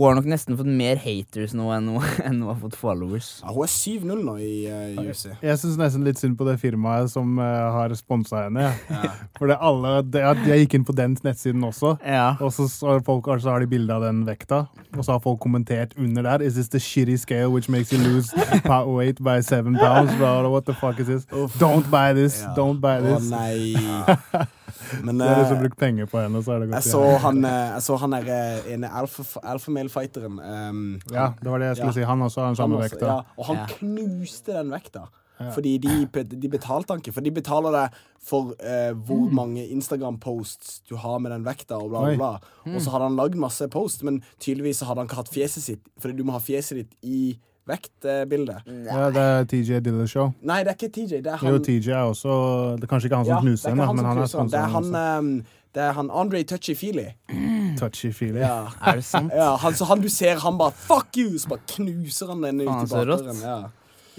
hun 0.00 0.08
har 0.08 0.16
nok 0.16 0.28
nesten 0.32 0.56
fått 0.56 0.68
mer 0.80 1.00
haters 1.02 1.52
nå 1.56 1.66
enn 1.74 1.90
hun, 1.92 2.04
enn 2.26 2.38
hun 2.40 2.48
har 2.48 2.58
fått 2.62 2.76
followers. 2.78 3.28
Ja, 3.42 3.52
hun 3.52 3.66
er 3.66 3.72
7-0 3.72 4.22
nå 4.24 4.36
i 4.40 4.52
uh, 4.72 5.02
UC. 5.04 5.26
Jeg 5.44 5.60
syns 5.60 5.78
nesten 5.80 6.06
litt 6.06 6.20
synd 6.20 6.38
på 6.40 6.46
det 6.48 6.56
firmaet 6.62 7.12
som 7.12 7.36
uh, 7.40 7.44
har 7.76 7.92
sponsa 7.98 8.46
henne. 8.46 8.70
For 9.38 9.50
det 9.50 9.58
alle, 9.60 9.94
det, 10.08 10.24
jeg 10.48 10.64
gikk 10.64 10.78
inn 10.78 10.86
på 10.88 10.96
den 10.96 11.18
nettsiden 11.26 11.64
også, 11.66 11.96
Ja. 12.06 12.36
og 12.40 12.52
så, 12.54 12.68
så, 12.70 12.96
folk, 13.04 13.28
altså, 13.28 13.52
har 13.52 13.60
de 13.60 13.68
bilde 13.70 13.92
av 13.92 14.06
den 14.06 14.22
vekta. 14.28 14.64
Og 14.96 15.04
så 15.04 15.16
har 15.16 15.24
folk 15.24 15.40
kommentert 15.42 15.92
under 15.98 16.24
der 16.26 16.46
Is 16.46 16.54
this 16.54 16.70
the 16.72 16.80
shitty 16.80 17.16
scale 17.20 17.50
which 17.52 17.68
makes 17.68 17.92
you 17.92 17.98
lose 17.98 18.32
weight 18.96 19.22
by 19.22 19.40
seven 19.40 19.76
pounds? 19.76 20.14
Bro, 20.16 20.50
what 20.50 20.64
the 20.64 20.74
fuck 20.74 20.98
is 21.00 21.06
this? 21.06 21.26
Don't 21.60 21.90
buy 21.90 22.12
this! 22.14 22.42
Ja. 22.42 22.54
Don't 22.56 22.80
buy 22.80 23.00
this! 23.00 23.30
Å 23.30 23.36
oh, 23.36 24.16
nei. 24.32 24.59
Men 25.02 25.18
De 25.18 25.26
har 25.28 25.42
liksom 25.42 25.56
eh, 25.56 25.62
brukt 25.64 25.78
penger 25.78 26.06
på 26.10 26.18
henne, 26.22 26.42
så 26.42 26.52
er 26.56 26.64
det 26.64 26.70
jeg 26.74 26.82
så 26.90 27.02
han, 27.22 27.44
eh, 27.44 27.68
jeg 27.76 27.82
så 27.86 27.96
han 28.02 28.10
der 28.16 28.28
eh, 28.34 28.72
ene 28.74 28.90
alfamale-fighteren. 29.44 30.38
Um, 30.40 31.00
Ja, 31.12 31.32
det 31.42 31.50
var 31.50 31.58
det 31.58 31.66
jeg 31.70 31.76
skulle 31.76 31.94
Ja. 31.94 31.98
si. 32.00 32.02
Han 32.10 32.20
også 32.22 32.40
har 32.40 32.46
den 32.46 32.56
samme 32.56 32.76
også, 32.78 32.90
vekta. 32.96 33.06
ja, 33.06 33.20
og 33.38 33.44
han 33.46 33.56
Ja. 33.56 33.66
knuste 33.66 34.52
den 34.52 34.70
vekta. 34.70 35.06
Fordi 35.54 35.78
de, 35.78 36.06
de 36.42 36.48
betalte 36.48 36.90
han 36.92 37.00
ikke. 37.00 37.14
For 37.14 37.20
de 37.24 37.30
betaler 37.30 37.72
deg 37.72 37.94
for 38.20 38.52
uh, 38.60 38.92
hvor 38.92 39.30
mange 39.32 39.66
Instagram-posts 39.72 40.82
du 40.88 40.96
har 40.96 41.18
med 41.18 41.30
den 41.32 41.44
vekta, 41.44 41.78
og 41.80 41.88
bla, 41.90 42.00
bla, 42.04 42.16
bla. 42.16 42.38
Mm. 42.66 42.74
Og 42.76 42.82
så 42.82 42.90
hadde 42.92 43.06
han 43.08 43.16
lagd 43.16 43.34
masse 43.40 43.68
post, 43.72 44.02
men 44.04 44.22
tydeligvis 44.38 44.82
hadde 44.84 44.98
han 45.00 45.06
ikke 45.08 45.16
hatt 45.22 45.32
fjeset 45.32 45.62
sitt, 45.64 45.80
fordi 45.98 46.16
du 46.18 46.24
må 46.24 46.32
ha 46.32 46.38
fjeset 46.44 46.76
ditt 46.82 46.92
i 47.02 47.38
vektbildet. 47.70 48.66
Ja, 48.90 49.06
det 49.14 49.22
er 49.24 49.48
TJ 49.50 49.80
Dillashaw. 49.86 50.32
Nei, 50.42 50.60
det 50.66 50.74
er 50.74 50.78
ikke 50.78 50.92
TJ. 50.98 51.22
Det 51.24 51.32
er 51.32 51.40
han 51.40 51.52
Jo, 51.54 51.62
TJ 51.64 51.94
er 51.94 52.04
også 52.10 52.36
Det 52.76 52.84
er 52.86 52.92
kanskje 52.92 53.10
ikke 53.10 53.22
han 53.22 53.26
som 53.26 53.32
Ja, 53.32 53.38
er 53.40 53.46
knuser 53.48 53.70
henne, 53.72 53.88
men 53.94 54.04
han 54.10 54.18
er 54.18 54.22
knuser 54.26 54.52
Det 54.52 54.60
er 54.60 54.70
han, 54.76 54.92
ehm, 55.04 55.32
det 55.74 55.82
er 55.86 55.92
han 55.94 56.08
Andre 56.10 56.42
Touchy-Feely. 56.50 57.08
Touchy-feely. 57.78 58.40
Ja. 58.42 58.54
Er 58.86 58.96
det 59.00 59.04
sant? 59.06 59.32
Ja, 59.34 59.52
han, 59.56 59.74
så 59.78 59.84
han 59.86 60.00
du 60.02 60.08
ser, 60.10 60.38
han 60.42 60.58
bare 60.58 60.72
Fuck 60.74 61.16
you! 61.16 61.38
Så 61.38 61.48
bare 61.52 61.62
knuser 61.76 62.32
han 62.34 62.42
den 62.42 62.60
ut 62.66 62.90
i 62.92 63.04
rått. 63.06 63.28
Ja. 63.44 63.60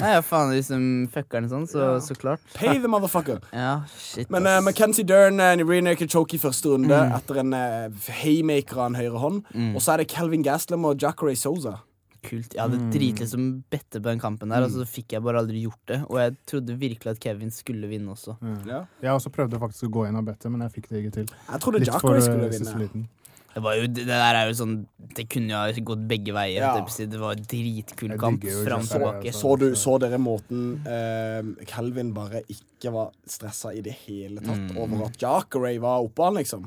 Nei, 0.02 0.14
ja, 0.16 0.22
faen, 0.26 0.49
hvis 0.56 0.70
de 0.72 0.78
fucker 1.14 1.43
den 1.43 1.49
sånn, 1.52 1.66
så, 1.70 1.91
så 2.02 2.16
klart. 2.18 2.41
Pay 2.56 2.80
the 2.82 2.89
motherfucker. 2.89 3.41
Ja, 3.54 3.82
shit, 3.91 4.32
Men 4.34 4.47
uh, 4.47 4.56
McKenzie 4.64 5.04
Mackenzie 5.04 5.06
Dern 5.06 5.41
uh, 5.43 5.66
renaker 5.68 6.08
choke 6.10 6.38
i 6.38 6.41
første 6.41 6.72
runde 6.72 6.89
Mm. 6.89 7.12
etter 7.20 7.41
en 7.43 7.54
uh, 7.54 8.08
haymaker 8.24 8.80
av 8.80 8.88
en 8.89 8.97
høyre 8.97 9.22
hånd. 9.22 9.43
Og 9.76 9.82
så 9.84 9.93
er 9.93 10.02
det 10.02 10.08
Calvin 10.16 10.43
Gaslam 10.47 10.88
og 10.89 10.97
Jacare 11.04 11.36
Sosa. 11.38 11.76
Kult. 12.22 12.53
Jeg 12.53 12.61
hadde 12.61 12.78
dritlyst 12.93 13.34
bette 13.74 13.97
på 13.97 14.05
den 14.11 14.19
kampen 14.22 14.51
der, 14.53 14.61
og 14.67 14.69
så 14.76 14.84
fikk 14.86 15.15
jeg 15.15 15.24
bare 15.26 15.39
aldri 15.41 15.63
gjort 15.63 15.82
det. 15.89 15.97
Og 16.05 16.19
jeg 16.22 16.36
trodde 16.51 16.76
virkelig 16.78 17.15
at 17.15 17.19
Kevin 17.24 17.49
skulle 17.55 17.88
vinne 17.89 18.13
også. 18.13 18.36
Ja. 18.69 18.84
Jeg 19.01 19.15
også 19.15 19.32
prøvde 19.34 19.57
faktisk 19.61 19.88
å 19.89 19.93
gå 19.95 20.03
inn 20.09 20.19
og 20.19 20.28
bette, 20.30 20.51
men 20.53 20.61
jeg 20.67 20.76
fikk 20.76 20.91
det 20.91 21.01
ikke 21.01 21.15
til. 21.15 21.32
Jeg 21.49 21.63
trodde 21.65 21.82
Litt 21.82 21.89
for 21.97 22.13
eh, 22.19 22.22
skulle 22.22 22.51
vinne. 22.53 22.76
liten. 22.84 23.07
Det, 23.51 23.59
var 23.65 23.76
jo, 23.76 23.88
det 23.91 24.05
der 24.07 24.38
er 24.39 24.45
jo 24.47 24.53
sånn 24.55 24.76
Det 25.17 25.26
kunne 25.28 25.51
jo 25.51 25.57
ha 25.59 25.82
gått 25.89 26.03
begge 26.07 26.32
veier. 26.32 26.61
Ja. 26.63 26.69
å. 26.80 27.07
Det 27.11 27.19
var 27.19 27.34
en 27.36 27.41
dritkul 27.51 28.13
kamp. 28.22 28.45
Fram 28.63 28.86
Jacare, 28.86 28.93
tilbake. 28.93 29.26
altså. 29.34 29.41
Så, 29.41 29.55
du, 29.59 29.65
så 29.76 29.95
dere 29.99 30.19
måten 30.24 30.61
eh, 30.88 31.65
Calvin 31.67 32.13
bare 32.15 32.45
ikke 32.47 32.93
var 32.95 33.09
stressa 33.28 33.74
i 33.76 33.82
det 33.84 33.97
hele 34.05 34.39
tatt 34.45 34.69
Mm. 34.72 34.78
over 34.78 35.03
at 35.09 35.17
Jacare 35.19 35.74
var 35.84 36.05
oppe 36.05 36.24
han, 36.30 36.38
liksom? 36.39 36.63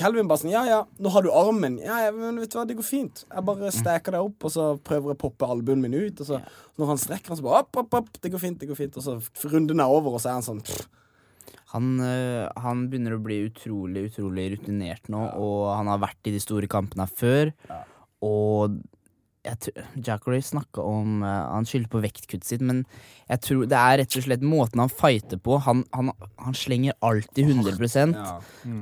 Calvin 0.00 0.28
bare 0.30 0.42
sånn 0.42 0.54
Ja, 0.54 0.62
ja, 0.68 0.80
nå 0.98 1.12
har 1.14 1.24
du 1.24 1.30
armen. 1.34 1.78
Ja, 1.84 1.98
ja, 2.06 2.14
men 2.16 2.40
vet 2.40 2.52
du 2.52 2.58
hva, 2.58 2.66
det 2.68 2.78
går 2.78 2.86
fint. 2.86 3.24
Jeg 3.28 3.46
bare 3.46 3.72
steker 3.74 4.16
deg 4.16 4.30
opp, 4.30 4.46
og 4.48 4.54
så 4.54 4.70
prøver 4.86 5.12
jeg 5.12 5.18
å 5.18 5.22
poppe 5.26 5.48
albuen 5.52 5.82
min 5.84 5.96
ut. 5.96 6.22
Og 6.22 6.30
så 6.32 6.40
når 6.80 6.94
han 6.94 7.02
strekker 7.02 7.34
han, 7.34 7.40
så 7.40 7.46
bare 7.46 7.64
opp, 7.66 7.82
opp, 7.84 7.98
opp. 8.00 8.16
Det 8.20 8.32
går 8.32 8.42
fint, 8.42 8.58
det 8.62 8.70
går 8.70 8.80
fint. 8.80 8.96
Og 8.96 9.04
så 9.04 9.18
runden 9.52 9.84
er 9.84 9.92
over, 9.92 10.16
og 10.16 10.22
så 10.22 10.32
er 10.32 10.40
han 10.40 10.46
sånn 10.46 10.64
pff. 10.64 10.88
Han, 11.70 12.00
øh, 12.02 12.48
han 12.58 12.88
begynner 12.90 13.14
å 13.14 13.22
bli 13.22 13.44
utrolig, 13.46 14.08
utrolig 14.08 14.48
rutinert 14.56 15.06
nå, 15.12 15.20
og 15.38 15.68
han 15.70 15.90
har 15.92 16.00
vært 16.02 16.26
i 16.26 16.32
de 16.34 16.40
store 16.42 16.66
kampene 16.70 17.06
før. 17.06 17.52
Og 18.26 18.80
Jackery 19.96 20.42
snakka 20.44 20.82
om 20.84 21.22
uh, 21.22 21.28
Han 21.54 21.64
skylder 21.64 21.88
på 21.88 22.02
vektkuttet 22.04 22.44
sitt, 22.44 22.64
men 22.64 22.82
jeg 23.30 23.40
tror 23.46 23.64
det 23.70 23.78
er 23.78 23.98
rett 24.02 24.16
og 24.18 24.26
slett 24.26 24.44
måten 24.44 24.82
han 24.82 24.92
fighter 24.92 25.40
på. 25.40 25.56
Han, 25.64 25.84
han, 25.96 26.12
han 26.36 26.56
slenger 26.56 26.98
alltid 27.00 27.54
100% 27.56 28.18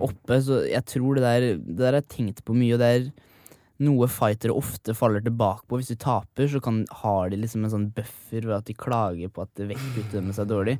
oppe, 0.02 0.40
så 0.42 0.62
jeg 0.66 0.84
tror 0.90 1.18
det 1.18 1.24
der 1.26 1.48
Det 1.62 1.78
der 1.78 2.00
har 2.00 2.06
tenkt 2.10 2.44
på 2.44 2.56
mye, 2.58 2.74
og 2.74 2.82
det 2.82 2.92
er 2.96 3.10
noe 3.86 4.08
fightere 4.10 4.56
ofte 4.58 4.94
faller 4.98 5.22
tilbake 5.22 5.68
på. 5.68 5.78
Hvis 5.78 5.92
de 5.92 5.98
taper, 6.02 6.48
så 6.50 6.60
kan, 6.62 6.82
har 7.04 7.30
de 7.30 7.38
liksom 7.38 7.64
en 7.64 7.74
sånn 7.76 7.90
buffer 7.94 8.42
ved 8.42 8.56
at 8.56 8.66
de 8.66 8.74
klager 8.74 9.30
på 9.30 9.44
at 9.44 9.62
vektkuttet 9.62 10.18
deres 10.18 10.42
er 10.42 10.50
dårlig. 10.50 10.78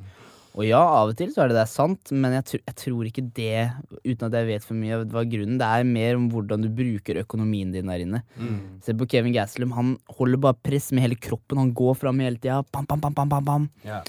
Og 0.59 0.65
ja, 0.67 0.79
av 0.81 1.13
og 1.13 1.15
til 1.15 1.29
så 1.31 1.45
er 1.45 1.51
det 1.53 1.55
det 1.55 1.69
sant, 1.71 2.09
men 2.11 2.33
jeg, 2.35 2.45
tr 2.49 2.57
jeg 2.59 2.75
tror 2.81 3.07
ikke 3.07 3.23
det, 3.37 3.69
uten 4.03 4.25
at 4.27 4.33
jeg 4.35 4.47
vet 4.49 4.65
for 4.67 4.75
mye, 4.75 4.97
hva 5.07 5.23
grunnen. 5.31 5.59
Det 5.61 5.69
er 5.71 5.85
mer 5.87 6.17
om 6.19 6.25
hvordan 6.33 6.65
du 6.65 6.67
bruker 6.75 7.21
økonomien 7.21 7.71
din 7.71 7.87
der 7.87 8.03
inne. 8.03 8.19
Se 8.83 8.95
på 8.99 9.07
Kevin 9.07 9.35
Gastelum, 9.37 9.71
han 9.77 9.93
holder 10.17 10.41
bare 10.49 10.59
press 10.59 10.89
med 10.91 11.05
hele 11.05 11.15
kroppen. 11.15 11.61
Han 11.61 11.71
går 11.71 11.95
fram 12.01 12.19
hele 12.19 12.35
tida. 12.35 12.59
Bam, 12.75 12.89
bam, 12.89 12.99
bam, 12.99 13.15
bam, 13.15 13.31
bam, 13.31 13.47
bam. 13.47 13.69
Yeah. 13.87 14.03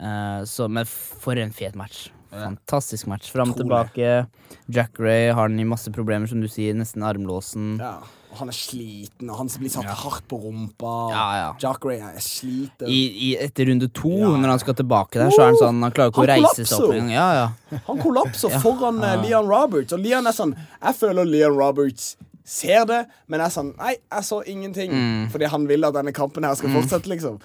Uh, 0.00 0.40
så, 0.48 0.70
men 0.72 0.88
for 0.88 1.36
en 1.36 1.52
fet 1.52 1.76
match. 1.76 2.08
Fantastisk 2.32 3.10
match. 3.10 3.28
Fram 3.34 3.52
tilbake. 3.52 4.24
Jack 4.72 4.96
Ray 5.02 5.28
har 5.36 5.52
den 5.52 5.60
i 5.60 5.68
masse 5.68 5.92
problemer, 5.92 6.30
som 6.30 6.40
du 6.40 6.48
sier. 6.48 6.72
Nesten 6.78 7.04
armlåsen. 7.04 7.74
Ja. 7.82 7.98
Og 8.00 8.19
han 8.38 8.48
er 8.52 8.54
sliten, 8.54 9.30
og 9.30 9.40
han 9.40 9.50
blir 9.58 9.72
satt 9.72 9.88
hardt 10.04 10.26
på 10.30 10.38
rumpa. 10.38 10.92
Ja, 11.10 11.26
Ja, 11.34 11.50
ja. 11.58 11.72
Ray 11.84 11.98
er 11.98 12.22
sliten. 12.22 12.86
I, 12.88 13.00
i, 13.30 13.36
etter 13.42 13.66
runde 13.66 13.88
to, 13.92 14.10
Ja. 14.10 14.36
når 14.36 14.54
han 14.54 14.62
skal 14.62 14.74
tilbake 14.78 15.18
der, 15.18 15.30
så 15.34 15.42
er 15.42 15.46
han 15.50 15.60
sånn 15.60 15.82
Han 15.82 15.92
klarer 15.92 16.12
ikke 16.12 16.22
Han 16.22 16.28
å 16.28 16.32
reise 16.32 16.64
seg 16.66 16.84
opp 16.84 16.94
engang. 16.94 17.10
Ja, 17.10 17.28
ja. 17.34 17.80
Han 17.88 17.98
kollapser 17.98 18.54
foran 18.64 19.02
eh, 19.02 19.16
Leon 19.24 19.50
Roberts, 19.50 19.92
og 19.92 20.00
Leon 20.00 20.26
er 20.26 20.36
sånn 20.36 20.54
Jeg 20.56 20.94
føler 21.00 21.24
Leon 21.24 21.56
Roberts 21.58 22.16
ser 22.50 22.86
det, 22.88 23.04
men 23.30 23.42
er 23.44 23.52
sånn 23.52 23.74
Nei, 23.78 23.94
jeg 23.98 24.26
så 24.26 24.40
ingenting. 24.48 24.90
Mm. 24.94 25.28
Fordi 25.32 25.50
han 25.52 25.68
vil 25.70 25.86
at 25.86 25.94
denne 25.94 26.14
kampen 26.16 26.46
her 26.46 26.56
skal 26.58 26.74
fortsette, 26.74 27.10
liksom. 27.10 27.38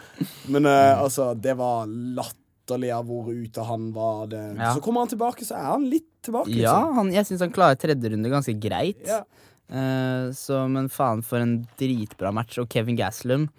Men 0.53 0.65
eh, 0.69 0.93
altså, 0.97 1.33
det 1.37 1.55
var 1.59 1.85
latterlig 1.89 2.91
av 2.95 3.05
hvor 3.09 3.29
ute 3.29 3.65
han 3.67 3.91
var. 3.95 4.25
Det. 4.31 4.43
Ja. 4.57 4.73
Så 4.73 4.81
kommer 4.85 5.05
han 5.05 5.11
tilbake, 5.13 5.45
så 5.45 5.57
er 5.59 5.71
han 5.75 5.85
litt 5.89 6.09
tilbake, 6.25 6.49
ja 6.57 6.73
liksom. 6.73 6.95
han, 6.97 7.11
jeg 7.13 7.27
syns 7.29 7.43
han 7.45 7.53
klarer 7.53 7.77
tredje 7.77 8.09
runde 8.15 8.31
ganske 8.31 8.55
greit. 8.57 9.03
Ja. 9.05 9.21
Eh, 9.69 10.31
så, 10.37 10.65
men 10.71 10.89
faen, 10.93 11.23
for 11.25 11.41
en 11.41 11.59
dritbra 11.79 12.33
match. 12.35 12.59
Og 12.61 12.69
Kevin 12.71 12.99
Gaslum 12.99 13.49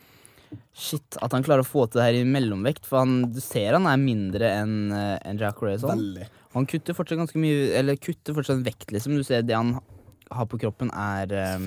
Shit, 0.76 1.16
at 1.24 1.32
han 1.34 1.44
klarer 1.44 1.64
å 1.64 1.66
få 1.66 1.86
til 1.88 1.98
det 1.98 2.06
her 2.06 2.18
i 2.20 2.28
mellomvekt. 2.28 2.86
For 2.86 3.02
han, 3.02 3.32
du 3.32 3.40
ser 3.42 3.74
han 3.74 3.88
er 3.90 4.00
mindre 4.00 4.50
enn 4.60 4.76
uh, 4.92 5.16
en 5.26 5.40
Jack 5.40 5.62
Ray. 5.64 5.78
Sånn. 5.82 6.04
Han 6.54 6.68
kutter 6.68 6.96
fortsatt 6.96 7.18
ganske 7.20 7.40
mye 7.40 7.72
Eller 7.76 7.98
kutter 8.00 8.36
fortsatt 8.36 8.62
vekt, 8.64 8.90
liksom. 8.94 9.16
Du 9.18 9.24
ser 9.26 9.44
det 9.46 9.56
han 9.56 9.74
har 10.32 10.46
på 10.50 10.58
kroppen, 10.58 10.88
er 10.90 11.30
eh, 11.30 11.66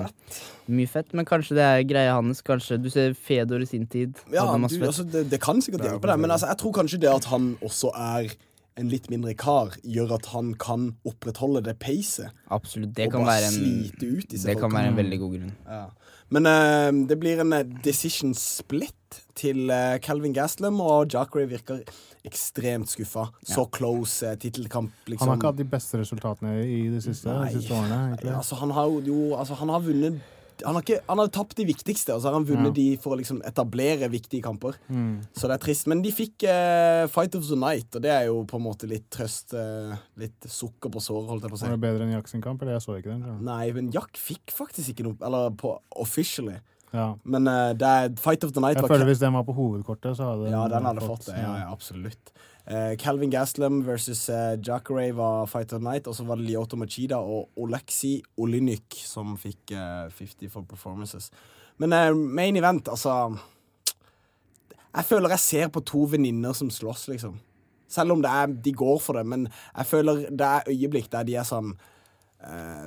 mye 0.68 0.88
fett. 0.90 1.14
Men 1.16 1.28
kanskje 1.28 1.56
det 1.56 1.64
er 1.64 1.86
greia 1.88 2.16
hans. 2.18 2.42
Kanskje 2.44 2.76
Du 2.80 2.90
ser 2.92 3.14
Fedor 3.16 3.62
i 3.64 3.68
sin 3.68 3.86
tid. 3.88 4.18
Ja, 4.32 4.44
du, 4.44 4.66
altså, 4.84 5.06
det, 5.08 5.26
det 5.32 5.40
kan 5.42 5.62
sikkert 5.64 5.86
hjelpe 5.88 6.10
deg, 6.10 6.20
men 6.20 6.34
altså, 6.34 6.50
jeg 6.52 6.60
tror 6.60 6.74
kanskje 6.76 7.00
det 7.00 7.12
at 7.12 7.30
han 7.32 7.54
også 7.64 7.92
er 7.96 8.34
en 8.78 8.90
litt 8.90 9.08
mindre 9.12 9.34
kar, 9.38 9.74
gjør 9.82 10.14
at 10.18 10.30
han 10.34 10.52
kan 10.60 10.90
opprettholde 11.08 11.62
det 11.66 11.76
pacet. 11.82 12.30
Absolutt. 12.52 12.94
Det 12.96 13.10
kan 13.12 13.26
være 13.26 13.50
en, 13.50 13.88
ut 13.90 14.36
det 14.36 14.56
kan 14.60 14.72
være 14.72 14.92
en 14.92 15.00
veldig 15.00 15.18
god 15.22 15.34
grunn. 15.36 15.56
Ja. 15.66 15.82
Men 16.30 16.46
uh, 16.46 17.06
det 17.10 17.18
blir 17.18 17.42
en 17.42 17.52
eh, 17.56 17.66
decision 17.84 18.34
split 18.38 18.94
til 19.34 19.66
uh, 19.66 19.98
Calvin 20.02 20.34
Gaslam, 20.36 20.78
og 20.80 21.10
Jackery 21.10 21.48
virker 21.50 21.80
ekstremt 22.26 22.92
skuffa. 22.92 23.26
Så 23.42 23.66
close 23.74 24.28
uh, 24.28 24.36
tittelkamp, 24.38 24.94
liksom. 25.10 25.26
Han 25.26 25.34
har 25.34 25.40
ikke 25.40 25.50
hatt 25.50 25.62
de 25.62 25.70
beste 25.72 25.98
resultatene 25.98 26.54
i 26.62 26.84
de 26.92 27.02
siste, 27.02 27.34
de 27.34 27.56
siste 27.56 27.74
årene. 27.74 27.98
egentlig. 28.12 28.36
Altså, 28.36 28.60
han 28.62 28.76
har 28.76 28.92
jo 29.10 29.18
altså, 29.34 29.58
Han 29.58 29.74
har 29.74 29.82
vunnet 29.82 30.20
han 30.64 30.74
har, 30.76 30.82
ikke, 30.84 31.00
han 31.08 31.18
har 31.22 31.28
tapt 31.34 31.56
de 31.56 31.64
viktigste, 31.68 32.14
og 32.14 32.20
så 32.22 32.30
har 32.30 32.36
han 32.38 32.46
vunnet 32.48 32.70
Ja. 32.70 32.76
de 32.76 32.86
for 33.02 33.14
å 33.14 33.18
liksom 33.20 33.40
etablere 33.46 34.08
viktige 34.12 34.42
kamper. 34.44 34.76
Mm. 34.88 35.20
Så 35.36 35.48
det 35.50 35.56
er 35.56 35.64
trist. 35.64 35.86
Men 35.90 36.02
de 36.02 36.10
fikk 36.14 36.44
eh, 36.48 37.06
Fight 37.12 37.34
of 37.38 37.46
the 37.48 37.56
Night, 37.56 37.94
og 37.96 38.02
det 38.02 38.10
er 38.14 38.26
jo 38.28 38.44
på 38.44 38.56
en 38.60 38.64
måte 38.66 38.88
litt 38.90 39.08
trøst. 39.10 39.54
eh, 39.54 39.96
litt 40.20 40.46
sukker 40.46 40.90
på 40.92 41.00
såret, 41.02 41.28
holdt 41.30 41.42
jeg 41.46 41.50
på 41.50 41.58
å 41.58 41.62
si. 41.62 41.66
Var 41.68 41.76
det 41.76 41.84
bedre 41.84 42.06
enn 42.08 42.12
Jack 42.16 42.28
sin 42.28 42.42
kamp? 42.44 42.62
Eller 42.62 42.78
jeg 42.78 42.82
så 42.86 42.98
ikke 42.98 43.12
den. 43.14 43.22
så. 43.24 43.36
Nei, 43.42 43.72
men 43.72 43.90
Jack 43.94 44.16
fikk 44.20 44.52
faktisk 44.54 44.92
ikke 44.94 45.06
noe 45.10 45.16
Eller 45.26 45.50
på 45.50 45.78
officially. 45.96 46.58
Ja. 46.92 47.14
Men 47.22 47.46
uh, 47.46 47.72
det 47.78 48.18
Fight 48.18 48.42
of 48.42 48.50
the 48.52 48.60
Night 48.60 48.74
Jeg 48.80 48.88
føler 48.90 49.06
Hvis 49.06 49.20
den 49.22 49.32
var 49.36 49.44
på 49.46 49.54
hovedkortet, 49.54 50.16
så 50.18 50.32
hadde 50.32 50.50
Ja, 50.50 50.64
den 50.72 50.82
hadde 50.88 51.04
fått 51.06 51.28
det. 51.28 51.36
Ja, 51.38 51.52
ja, 51.62 51.68
absolutt. 51.70 52.32
Eh, 52.70 52.92
Calvin 53.02 53.30
Gaslam 53.32 53.80
versus 53.82 54.28
uh, 54.30 54.54
Jacare 54.62 55.08
var 55.16 55.46
Fight 55.50 55.72
of 55.72 55.80
the 55.80 55.84
Night, 55.88 56.06
og 56.06 56.14
så 56.14 56.22
var 56.24 56.38
det 56.38 56.46
Lyoto 56.46 56.76
Machida 56.78 57.16
og 57.18 57.48
Oleksi 57.58 58.20
Olinyk 58.38 58.94
som 59.02 59.32
fikk 59.42 59.72
eh, 59.74 60.06
50 60.14 60.52
for 60.52 60.62
performances. 60.70 61.30
Men 61.82 61.92
eh, 61.96 62.14
main 62.14 62.56
event, 62.60 62.88
altså 62.88 63.34
Jeg 64.94 65.04
føler 65.04 65.30
jeg 65.34 65.38
ser 65.38 65.68
på 65.74 65.80
to 65.86 66.04
venninner 66.12 66.52
som 66.54 66.70
slåss, 66.70 67.08
liksom. 67.08 67.38
Selv 67.90 68.12
om 68.14 68.22
det 68.22 68.30
er, 68.30 68.46
de 68.46 68.72
går 68.72 68.98
for 69.02 69.18
det, 69.18 69.26
men 69.26 69.48
jeg 69.76 69.86
føler 69.86 70.24
det 70.30 70.46
er 70.46 70.70
øyeblikk 70.70 71.10
der 71.12 71.26
de 71.26 71.34
er 71.42 71.48
sånn 71.48 71.74
Uh, 72.40 72.86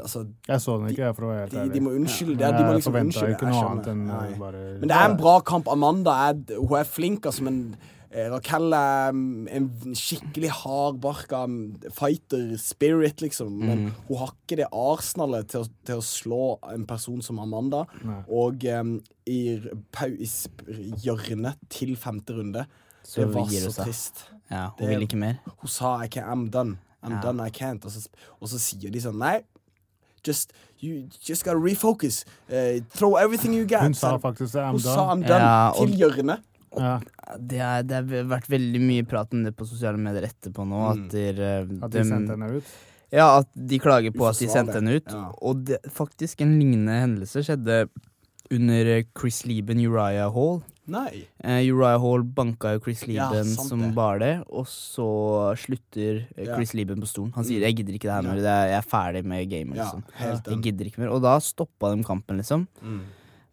Altså 0.00 0.22
Jeg 0.48 0.60
så 0.64 0.78
den 0.78 0.86
ikke, 0.88 1.02
jeg, 1.02 1.14
for 1.18 1.26
å 1.26 1.28
være 1.28 1.40
helt 1.42 1.52
de, 1.52 1.58
ærlig. 1.60 1.74
de 1.74 1.80
må 1.84 1.90
unnskylde 1.92 2.40
Ja. 2.40 2.52
De 2.56 2.62
må 2.64 2.70
liksom 2.72 2.94
unnskylde. 2.96 3.34
ikke 3.34 3.50
noe 3.50 3.66
annet 3.68 3.88
enn 3.92 4.06
bare 4.40 4.62
Men 4.80 4.88
det 4.88 4.96
er 4.96 5.10
en 5.10 5.16
bra 5.20 5.34
kamp. 5.44 5.68
Amanda 5.68 6.14
er, 6.30 6.38
hun 6.56 6.72
er 6.78 6.88
flink, 6.88 7.26
altså, 7.28 7.44
men 7.44 7.58
eh, 7.76 7.97
Raquel 8.10 8.72
er 8.72 9.12
mm, 9.12 9.48
en 9.52 9.66
skikkelig 9.94 10.48
hardbarka 10.62 11.42
mm, 11.46 11.90
fighter 11.92 12.56
spirit, 12.56 13.20
liksom. 13.20 13.50
Men 13.60 13.78
Mm. 13.78 13.92
hun 14.08 14.16
har 14.22 14.32
ikke 14.32 14.56
det 14.62 14.68
arsenalet 14.72 15.48
til, 15.52 15.66
til 15.84 15.96
å 16.00 16.04
slå 16.04 16.58
en 16.72 16.86
person 16.88 17.20
som 17.22 17.38
Amanda. 17.38 17.84
Nei. 18.02 18.22
Og 18.32 18.64
um, 18.80 18.94
i, 19.28 19.60
i 20.16 20.92
hjørnet 21.04 21.56
til 21.68 21.96
femte 22.00 22.32
runde. 22.38 22.64
Så 23.04 23.20
det 23.26 23.34
var 23.34 23.46
så 23.52 23.74
trist. 23.84 24.24
Ja, 24.50 24.70
hun 24.78 24.86
Det- 24.86 24.88
vil 24.88 25.02
ikke 25.06 25.16
mer. 25.20 25.38
Hun 25.58 25.68
sa 25.68 25.98
I 26.02 26.08
can't, 26.08 26.26
I'm 26.26 26.48
done. 26.50 26.78
I'm 27.02 27.12
Ja. 27.12 27.20
done, 27.20 27.40
I 27.46 27.50
can't. 27.50 27.84
Og 27.84 27.90
så, 27.90 28.08
og 28.40 28.48
så 28.48 28.58
sier 28.58 28.90
de 28.90 28.98
sånn 29.00 29.18
Nei, 29.18 29.40
just, 30.26 30.52
you 30.80 31.08
just 31.28 31.44
gotta 31.44 31.58
refocus. 31.60 32.24
Uh, 32.50 32.80
throw 32.90 33.16
everything 33.16 33.52
you 33.54 33.66
got. 33.66 33.82
Hun 33.82 33.94
sa 33.94 34.16
faktisk. 34.18 34.54
I'm 34.56 34.70
hun 34.72 34.80
sa 34.80 35.12
I'm 35.14 35.20
done. 35.20 35.28
done 35.28 35.40
Ja, 35.40 35.68
og- 35.70 35.88
til 35.88 35.96
hjørnet. 35.98 36.40
Ja, 36.76 36.98
Det, 37.38 37.58
er, 37.60 37.82
det 37.82 37.94
har 37.94 38.28
vært 38.28 38.48
veldig 38.48 38.80
mye 38.80 39.06
prat 39.08 39.32
om 39.32 39.44
det 39.44 39.54
på 39.56 39.66
sosiale 39.68 39.98
medier 39.98 40.28
etterpå 40.28 40.66
nå. 40.66 40.82
Mm. 40.84 40.90
At, 40.92 41.10
der, 41.12 41.40
eh, 41.40 41.74
at 41.84 41.90
de 41.92 42.04
sendte 42.04 42.36
henne 42.36 42.52
ut. 42.58 42.76
Ja, 43.10 43.38
at 43.40 43.48
de 43.54 43.78
klager 43.80 44.12
på 44.12 44.26
at 44.28 44.38
de 44.38 44.48
sendte 44.52 44.76
henne 44.80 44.98
ut. 45.00 45.08
Ja. 45.08 45.30
Og 45.40 45.64
det, 45.64 45.78
faktisk 45.94 46.42
en 46.44 46.58
lignende 46.58 46.98
hendelse 47.00 47.40
skjedde 47.46 47.86
under 48.52 48.86
eh, 48.96 49.04
Chris 49.18 49.44
Lieben 49.48 49.80
Uriah 49.84 50.32
Hall. 50.32 50.60
Nei. 50.88 51.26
Uh, 51.44 51.60
Uriah 51.68 52.00
Hall 52.00 52.22
banka 52.24 52.70
jo 52.72 52.80
Chris 52.80 53.02
Lieben 53.06 53.50
ja, 53.52 53.64
som 53.68 53.82
det. 53.82 53.90
bare 53.96 54.18
det, 54.22 54.30
og 54.48 54.64
så 54.72 55.08
slutter 55.60 56.22
Chris 56.32 56.72
Ja. 56.72 56.78
Lieben 56.80 57.02
på 57.04 57.08
stolen. 57.10 57.32
Han 57.36 57.44
sier 57.44 57.60
Mm. 57.60 57.64
'jeg 57.66 57.76
gidder 57.76 57.92
ikke 57.98 58.08
det 58.08 58.16
her 58.16 58.22
mer, 58.22 58.36
det 58.40 58.52
er, 58.54 58.66
jeg 58.72 58.78
er 58.78 58.88
ferdig 58.88 59.24
med 59.24 59.50
gamet'. 59.50 59.76
Liksom. 59.76 60.02
Jeg 60.48 60.62
gidder 60.62 60.84
ikke 60.86 60.98
mer. 60.98 61.10
Og 61.12 61.20
da 61.22 61.38
stoppa 61.38 61.94
de 61.94 62.02
kampen, 62.02 62.36
liksom. 62.40 62.66
Mm. 62.82 63.02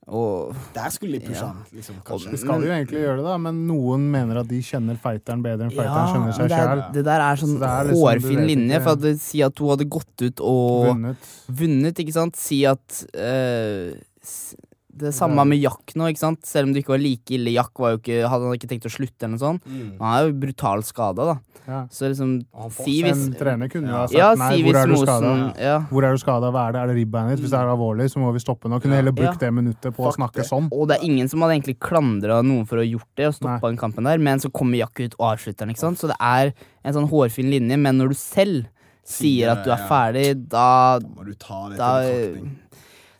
Og 0.07 0.53
Der 0.75 0.89
skulle 0.93 1.17
de 1.19 1.25
pushe 1.25 1.41
Ja. 1.41 1.47
han, 1.47 1.63
liksom, 1.73 1.95
De 2.05 2.37
skal 2.37 2.61
jo 2.61 2.69
egentlig 2.69 2.99
gjøre 3.01 3.15
det, 3.17 3.25
da, 3.25 3.37
men 3.41 3.67
noen 3.67 4.03
mener 4.11 4.37
at 4.43 4.47
de 4.47 4.59
kjenner 4.61 4.99
fighteren 5.01 5.41
bedre 5.41 5.65
enn 5.65 5.71
fighteren 5.73 6.11
skjønner 6.11 6.29
kjenner 6.29 6.37
seg 6.37 6.49
det, 6.49 6.59
sjøl. 6.59 6.93
det 6.93 7.03
der 7.05 7.21
er 7.25 7.35
sånn 7.41 7.55
Så 7.57 7.63
er 7.65 7.83
liksom, 7.89 8.03
hårfin 8.05 8.21
liksom, 8.29 8.45
linje. 8.51 8.69
ikke. 8.75 8.83
For 8.83 8.91
at 8.91 9.01
det, 9.01 9.19
Si 9.19 9.41
at 9.41 9.57
hun 9.57 9.69
hadde 9.69 9.89
gått 9.89 10.21
ut 10.27 10.39
og 10.41 10.85
Vunnet. 10.91 11.17
vunnet, 11.49 11.95
ikke 12.05 12.13
sant. 12.13 12.35
Si 12.35 12.63
at 12.65 13.05
eh, 13.15 13.93
s- 14.21 14.55
Det 14.95 15.11
samme 15.15 15.43
med 15.47 15.59
Jack 15.59 15.91
nå, 15.99 16.07
ikke 16.11 16.21
sant. 16.21 16.45
Selv 16.47 16.69
om 16.69 16.73
det 16.75 16.83
ikke 16.83 16.93
var 16.93 17.01
like 17.03 17.33
ille. 17.35 17.51
Jack 17.55 17.81
var 17.81 17.95
jo 17.95 17.99
ikke, 17.99 18.21
hadde 18.31 18.47
han 18.47 18.55
ikke 18.55 18.69
tenkt 18.71 18.87
å 18.87 18.91
slutte 18.93 19.25
eller 19.25 19.33
noe 19.35 19.41
sånt. 19.41 19.65
Mm. 19.67 19.89
Han 19.99 20.07
er 20.11 20.27
jo 20.27 20.35
brutalt 20.45 20.87
skada, 20.87 21.25
da. 21.33 21.35
Ja. 21.65 21.79
Så 21.89 22.11
liksom 22.11 22.33
si 22.77 22.99
hvis, 23.01 23.23
En 23.25 23.33
trener 23.33 23.71
kunne 23.73 23.89
jo 23.89 23.95
ha 23.97 24.03
sagt 24.05 24.13
Ja, 24.19 24.27
nei, 24.37 24.51
si 24.53 24.65
hvor 24.67 24.77
er 24.77 24.85
du 24.85 24.93
Mosen 24.93 25.25
ja. 25.57 25.79
Hvor 25.89 26.05
er 26.05 26.13
du 26.13 26.21
skada? 26.21 26.51
Hva 26.53 26.67
er 26.69 26.75
det? 26.75 26.83
Er 26.83 26.91
det 26.91 26.97
ribbeinet 26.99 27.33
ditt? 27.33 27.41
Hvis 27.41 27.55
det 27.55 27.57
er 27.57 27.71
alvorlig, 27.71 28.05
så 28.13 28.21
må 28.21 28.29
vi 28.35 28.43
stoppe 28.43 28.69
nå. 28.69 28.79
Kunne 28.83 28.99
heller 28.99 29.15
brukt 29.15 29.41
det 29.41 29.49
minuttet 29.55 29.97
på 29.97 30.05
å 30.05 30.13
snakke 30.13 30.45
sånn. 30.45 30.69
Og 30.75 30.85
det 30.91 30.99
er 30.99 31.07
ingen 31.09 31.31
som 31.31 31.41
hadde 31.41 31.57
egentlig 31.57 31.79
klandra 31.81 32.39
noen 32.45 32.69
for 32.69 32.79
å 32.79 32.85
ha 32.85 32.87
gjort 32.87 33.09
det, 33.17 33.31
og 33.31 33.37
stoppa 33.39 33.71
den 33.71 33.81
kampen 33.81 34.07
der, 34.07 34.21
men 34.21 34.43
så 34.43 34.53
kommer 34.53 34.79
Jack 34.79 35.01
ut 35.01 35.17
og 35.17 35.27
avslutter 35.33 35.65
den, 35.65 35.73
ikke 35.73 35.85
sant. 35.87 35.99
Så 36.01 36.11
det 36.11 36.19
er 36.21 36.53
en 36.85 36.97
sånn 36.99 37.09
hårfin 37.09 37.49
linje, 37.51 37.81
men 37.81 37.97
når 37.99 38.13
du 38.13 38.19
selv 38.19 38.71
sier 39.05 39.51
at 39.53 39.65
du 39.65 39.69
er 39.73 39.83
ferdig, 39.89 40.27
da 40.49 40.97
Da 40.99 41.07
må 41.07 41.25
du 41.25 41.33
ta 41.37 41.59
det 41.69 41.77
til 41.77 41.85
betraktning. 41.85 42.53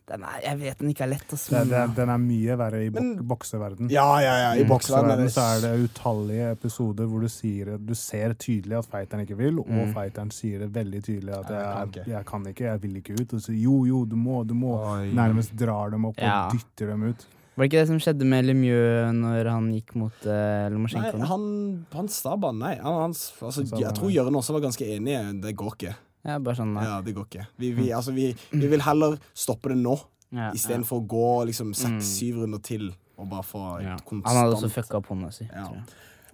Den 0.08 0.24
er, 0.24 0.36
Jeg 0.43 0.60
vet 0.60 0.78
den 0.80 0.89
ikke 0.91 1.03
er 1.06 1.10
lett, 1.16 1.32
å 1.34 1.38
det, 1.70 1.80
den 1.97 2.10
er 2.14 2.20
mye 2.22 2.56
verre 2.60 2.82
i 2.86 2.89
bok 2.93 3.01
Men- 3.01 3.28
bokseverden. 3.28 3.89
Ja, 3.89 4.20
ja, 4.22 4.36
ja. 4.43 4.49
I 4.62 4.66
bokseverden 4.70 5.30
så 5.34 5.41
er 5.56 5.62
det 5.66 5.72
utallige 5.89 6.51
episoder 6.53 7.06
hvor 7.10 7.22
du 7.26 7.28
sier 7.28 7.78
Du 7.82 7.95
ser 7.95 8.36
tydelig 8.38 8.78
at 8.78 8.86
fighteren 8.91 9.26
ikke 9.26 9.38
vil, 9.39 9.60
og 9.60 9.68
Mm. 9.68 9.93
fighteren 9.95 10.32
sier 10.32 10.60
det 10.60 10.72
veldig 10.74 11.01
tydelig 11.03 11.34
at 11.39 11.49
jeg 11.49 11.64
kan 11.64 11.91
jeg, 11.95 12.08
jeg 12.14 12.26
kan 12.26 12.45
ikke, 12.45 12.66
jeg 12.70 12.82
vil 12.82 12.95
ikke 13.01 13.20
ut. 13.22 13.34
Og 13.34 13.39
så 13.41 13.53
jo, 13.58 13.86
jo, 13.86 14.06
du 14.06 14.16
må, 14.16 14.43
du 14.45 14.53
må. 14.53 14.78
Oi. 14.78 15.12
Nærmest 15.12 15.56
drar 15.58 15.89
dem 15.91 16.06
opp 16.06 16.18
Ja. 16.22 16.47
og 16.47 16.53
dytter 16.53 16.88
dem 16.93 17.03
ut. 17.10 17.26
Var 17.56 17.64
det 17.64 17.72
ikke 17.72 17.80
det 17.82 17.88
som 17.88 17.99
skjedde 18.03 18.26
med 18.28 18.45
Lemieux 18.45 19.14
når 19.16 19.47
han 19.49 19.72
gikk 19.72 19.95
mot 19.95 20.12
uh, 20.28 20.68
Nei, 20.70 21.12
han, 21.24 21.86
han 21.93 22.08
stabba. 22.12 22.51
Nei, 22.51 22.76
han, 22.76 22.93
han, 22.99 23.14
altså, 23.16 23.45
Han 23.47 23.66
stabba 23.66 23.80
jeg 23.80 23.93
tror 23.95 24.12
Jørn 24.12 24.36
også 24.36 24.53
var 24.58 24.62
ganske 24.68 24.86
enig. 24.86 25.41
Det 25.41 25.56
går 25.56 25.72
ikke. 25.78 25.93
Ja, 26.26 26.39
bare 26.41 26.57
sånn, 26.57 26.73
nei. 26.73 26.84
Ja, 26.88 26.99
det 27.05 27.13
går 27.15 27.28
ikke. 27.30 27.47
Vi, 27.61 27.71
vi, 27.78 27.91
altså, 27.93 28.11
vi, 28.15 28.32
vi 28.51 28.67
vil 28.71 28.82
heller 28.82 29.19
stoppe 29.38 29.69
det 29.69 29.78
nå, 29.78 29.95
Ja, 30.36 30.49
istedenfor 30.57 31.03
å 31.03 31.07
gå 31.07 31.28
liksom 31.51 31.69
Mm. 31.69 31.78
seks-syv 31.84 32.41
runder 32.41 32.61
til 32.65 32.89
og 33.17 33.30
bare 33.30 33.45
få 33.45 33.61
ja. 33.84 33.93
konstant 34.03 34.28
Han 34.28 34.41
hadde 34.41 34.57
også 34.57 34.71
fucka 34.73 34.97
opp 34.97 35.07
hånda 35.13 35.30
si. 35.32 35.45
Ja. 35.47 35.69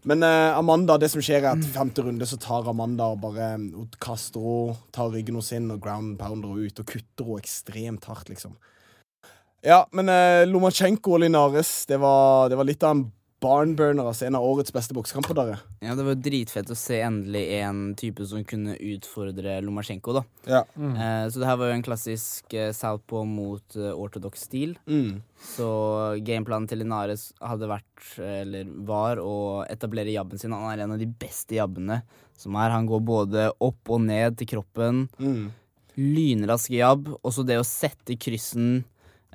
Men 0.10 0.24
uh, 0.26 0.58
Amanda, 0.58 0.96
det 0.98 1.12
som 1.14 1.22
skjer 1.22 1.44
er 1.44 1.52
at 1.52 1.68
femte 1.76 2.02
runde 2.02 2.26
så 2.26 2.40
tar 2.42 2.66
Amanda 2.72 3.12
og 3.14 3.20
bare 3.22 3.52
hun 3.60 3.92
kaster 4.02 4.42
henne, 4.42 4.80
tar 4.96 5.12
ryggen 5.14 5.36
hennes 5.38 5.52
inn 5.54 5.70
og 5.76 5.84
ground 5.84 6.16
pounder 6.18 6.56
henne 6.56 6.72
ut 6.72 6.82
og 6.82 6.88
kutter 6.90 7.28
henne 7.28 7.44
ekstremt 7.44 8.08
hardt, 8.10 8.32
liksom. 8.34 8.56
Ja, 9.62 9.84
men 9.94 10.10
uh, 10.10 10.42
Lomachenko 10.50 11.20
og 11.20 11.22
Linares, 11.22 11.86
det 11.86 12.00
var, 12.02 12.50
det 12.50 12.58
var 12.58 12.66
litt 12.66 12.82
av 12.82 12.96
en 12.96 13.04
barnburner. 13.42 14.06
Altså 14.06 14.28
en 14.28 14.38
av 14.38 14.46
årets 14.46 14.74
beste 14.74 14.96
boksekamper, 14.96 15.36
dere. 15.38 15.58
Ja, 15.84 15.96
det 15.98 16.06
var 16.06 16.20
dritfett 16.22 16.72
å 16.72 16.78
se 16.78 17.00
endelig 17.04 17.44
en 17.60 17.82
type 18.00 18.26
som 18.30 18.46
kunne 18.48 18.76
utfordre 18.78 19.58
Lomasjenko, 19.66 20.16
da. 20.20 20.24
Ja. 20.50 20.62
Eh, 20.78 21.26
så 21.32 21.42
det 21.42 21.50
her 21.50 21.60
var 21.60 21.72
jo 21.72 21.78
en 21.80 21.86
klassisk 21.86 22.54
eh, 22.58 22.72
southpaw 22.76 23.26
mot 23.28 23.78
eh, 23.80 23.92
ortodoks 23.92 24.46
stil. 24.50 24.76
Mm. 24.86 25.22
Så 25.54 25.70
gameplanen 26.26 26.70
til 26.70 26.84
Linares 26.84 27.32
hadde 27.42 27.70
vært, 27.72 28.06
eller 28.22 28.70
var, 28.88 29.22
å 29.22 29.64
etablere 29.70 30.14
jabben 30.14 30.42
sin. 30.42 30.54
Han 30.56 30.70
er 30.72 30.86
en 30.86 30.96
av 30.96 31.02
de 31.02 31.10
beste 31.10 31.58
jabbene 31.58 32.02
som 32.40 32.58
er. 32.58 32.74
Han 32.74 32.90
går 32.90 33.04
både 33.06 33.50
opp 33.62 33.94
og 33.94 34.06
ned 34.06 34.38
til 34.40 34.54
kroppen. 34.56 35.08
Mm. 35.22 35.50
Lynrask 35.98 36.74
jabb. 36.74 37.10
Også 37.26 37.46
det 37.48 37.60
å 37.60 37.68
sette 37.68 38.18
kryssen 38.22 38.84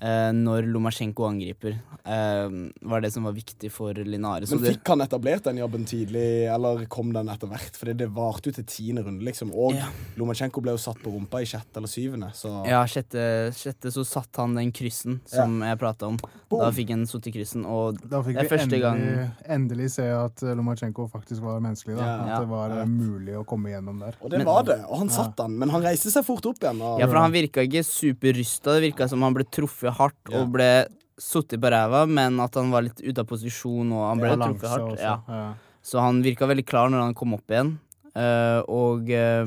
eh, 0.01 0.31
når 0.33 0.67
Lomasjenko 0.73 1.25
angriper, 1.29 1.79
eh, 2.05 2.49
var 2.83 3.01
det 3.01 3.13
som 3.13 3.25
var 3.25 3.33
viktig 3.37 3.71
for 3.73 3.95
Linares. 3.95 4.51
Men 4.53 4.61
fikk 4.65 4.87
han 4.93 5.01
etablert 5.01 5.43
den 5.45 5.57
jobben 5.63 5.85
tidlig, 5.89 6.47
eller 6.53 6.85
kom 6.93 7.13
den 7.13 7.29
etter 7.33 7.49
hvert? 7.51 7.77
Fordi 7.77 7.95
det 7.97 8.09
varte 8.15 8.51
jo 8.51 8.53
til 8.59 8.65
tiende 8.65 9.05
runde, 9.07 9.25
liksom. 9.25 9.53
Og 9.55 9.75
Ja. 9.75 9.89
Lomasjenko 10.17 10.61
ble 10.63 10.73
jo 10.73 10.77
satt 10.79 10.99
på 11.03 11.13
rumpa 11.13 11.41
i 11.43 11.45
sjette 11.49 11.77
eller 11.77 11.89
syvende, 11.89 12.33
så 12.35 12.65
Ja, 12.67 12.85
sjette, 12.85 13.53
sjette 13.57 13.91
så 13.93 14.05
satt 14.07 14.35
han 14.37 14.55
den 14.55 14.73
kryssen 14.73 15.21
som 15.27 15.61
jeg 15.63 15.79
prata 15.79 16.07
om. 16.09 16.19
Da 16.51 16.71
fikk 16.71 16.91
han 16.91 17.07
satt 17.07 17.27
i 17.27 17.33
kryssen, 17.33 17.65
og 17.67 17.99
Det 18.01 18.13
er 18.13 18.23
vi 18.23 18.35
første 18.49 18.69
endelig, 18.69 18.81
gang- 18.83 19.33
endelig 19.49 19.91
se 19.91 20.03
at 20.11 20.37
Lomasjenko 20.57 21.09
faktisk 21.11 21.41
var 21.43 21.61
menneskelig. 21.61 21.97
Da. 21.97 22.05
Ja. 22.05 22.35
At 22.37 22.41
det 22.45 22.49
var 22.49 22.71
eh, 22.71 22.85
mulig 22.87 23.35
å 23.37 23.45
komme 23.47 23.71
gjennom 23.71 23.99
der. 24.01 24.15
Og 24.23 24.31
det 24.31 24.39
Men- 24.39 24.47
var 24.47 24.63
det. 24.63 24.85
Og 24.89 24.99
han 24.99 25.09
satt 25.09 25.37
den, 25.37 25.59
men 25.59 25.69
han 25.71 25.83
reiste 25.83 26.11
seg 26.11 26.25
fort 26.25 26.45
opp 26.47 26.59
igjen. 26.61 26.81
Og, 26.81 27.01
Ja, 27.01 27.07
for 27.07 27.17
han 27.17 27.33
virka 27.33 27.61
ikke 27.67 27.83
superrysta. 27.85 28.75
Det 28.81 28.93
virka 28.93 29.09
som 29.09 29.23
han 29.23 29.35
ble 29.35 29.45
truffet 29.45 29.86
hardt 29.95 30.33
Ja. 30.33 30.41
og 30.41 30.53
ble 30.53 30.87
sittet 31.19 31.61
på 31.61 31.71
ræva, 31.73 32.07
men 32.09 32.41
at 32.41 32.55
han 32.55 32.71
var 32.71 32.83
litt 32.83 33.01
ute 33.01 33.21
av 33.21 33.27
posisjon, 33.27 33.93
og 33.93 34.09
han 34.11 34.19
ble 34.21 34.37
truffet 34.37 34.69
hardt. 34.69 35.01
Ja. 35.01 35.55
Så 35.83 36.01
han 36.03 36.23
virka 36.23 36.47
veldig 36.47 36.67
klar 36.67 36.91
når 36.91 37.07
han 37.07 37.15
kom 37.15 37.35
opp 37.35 37.49
igjen. 37.49 37.79
Uh, 38.17 38.65
og 38.73 39.11
eh, 39.13 39.45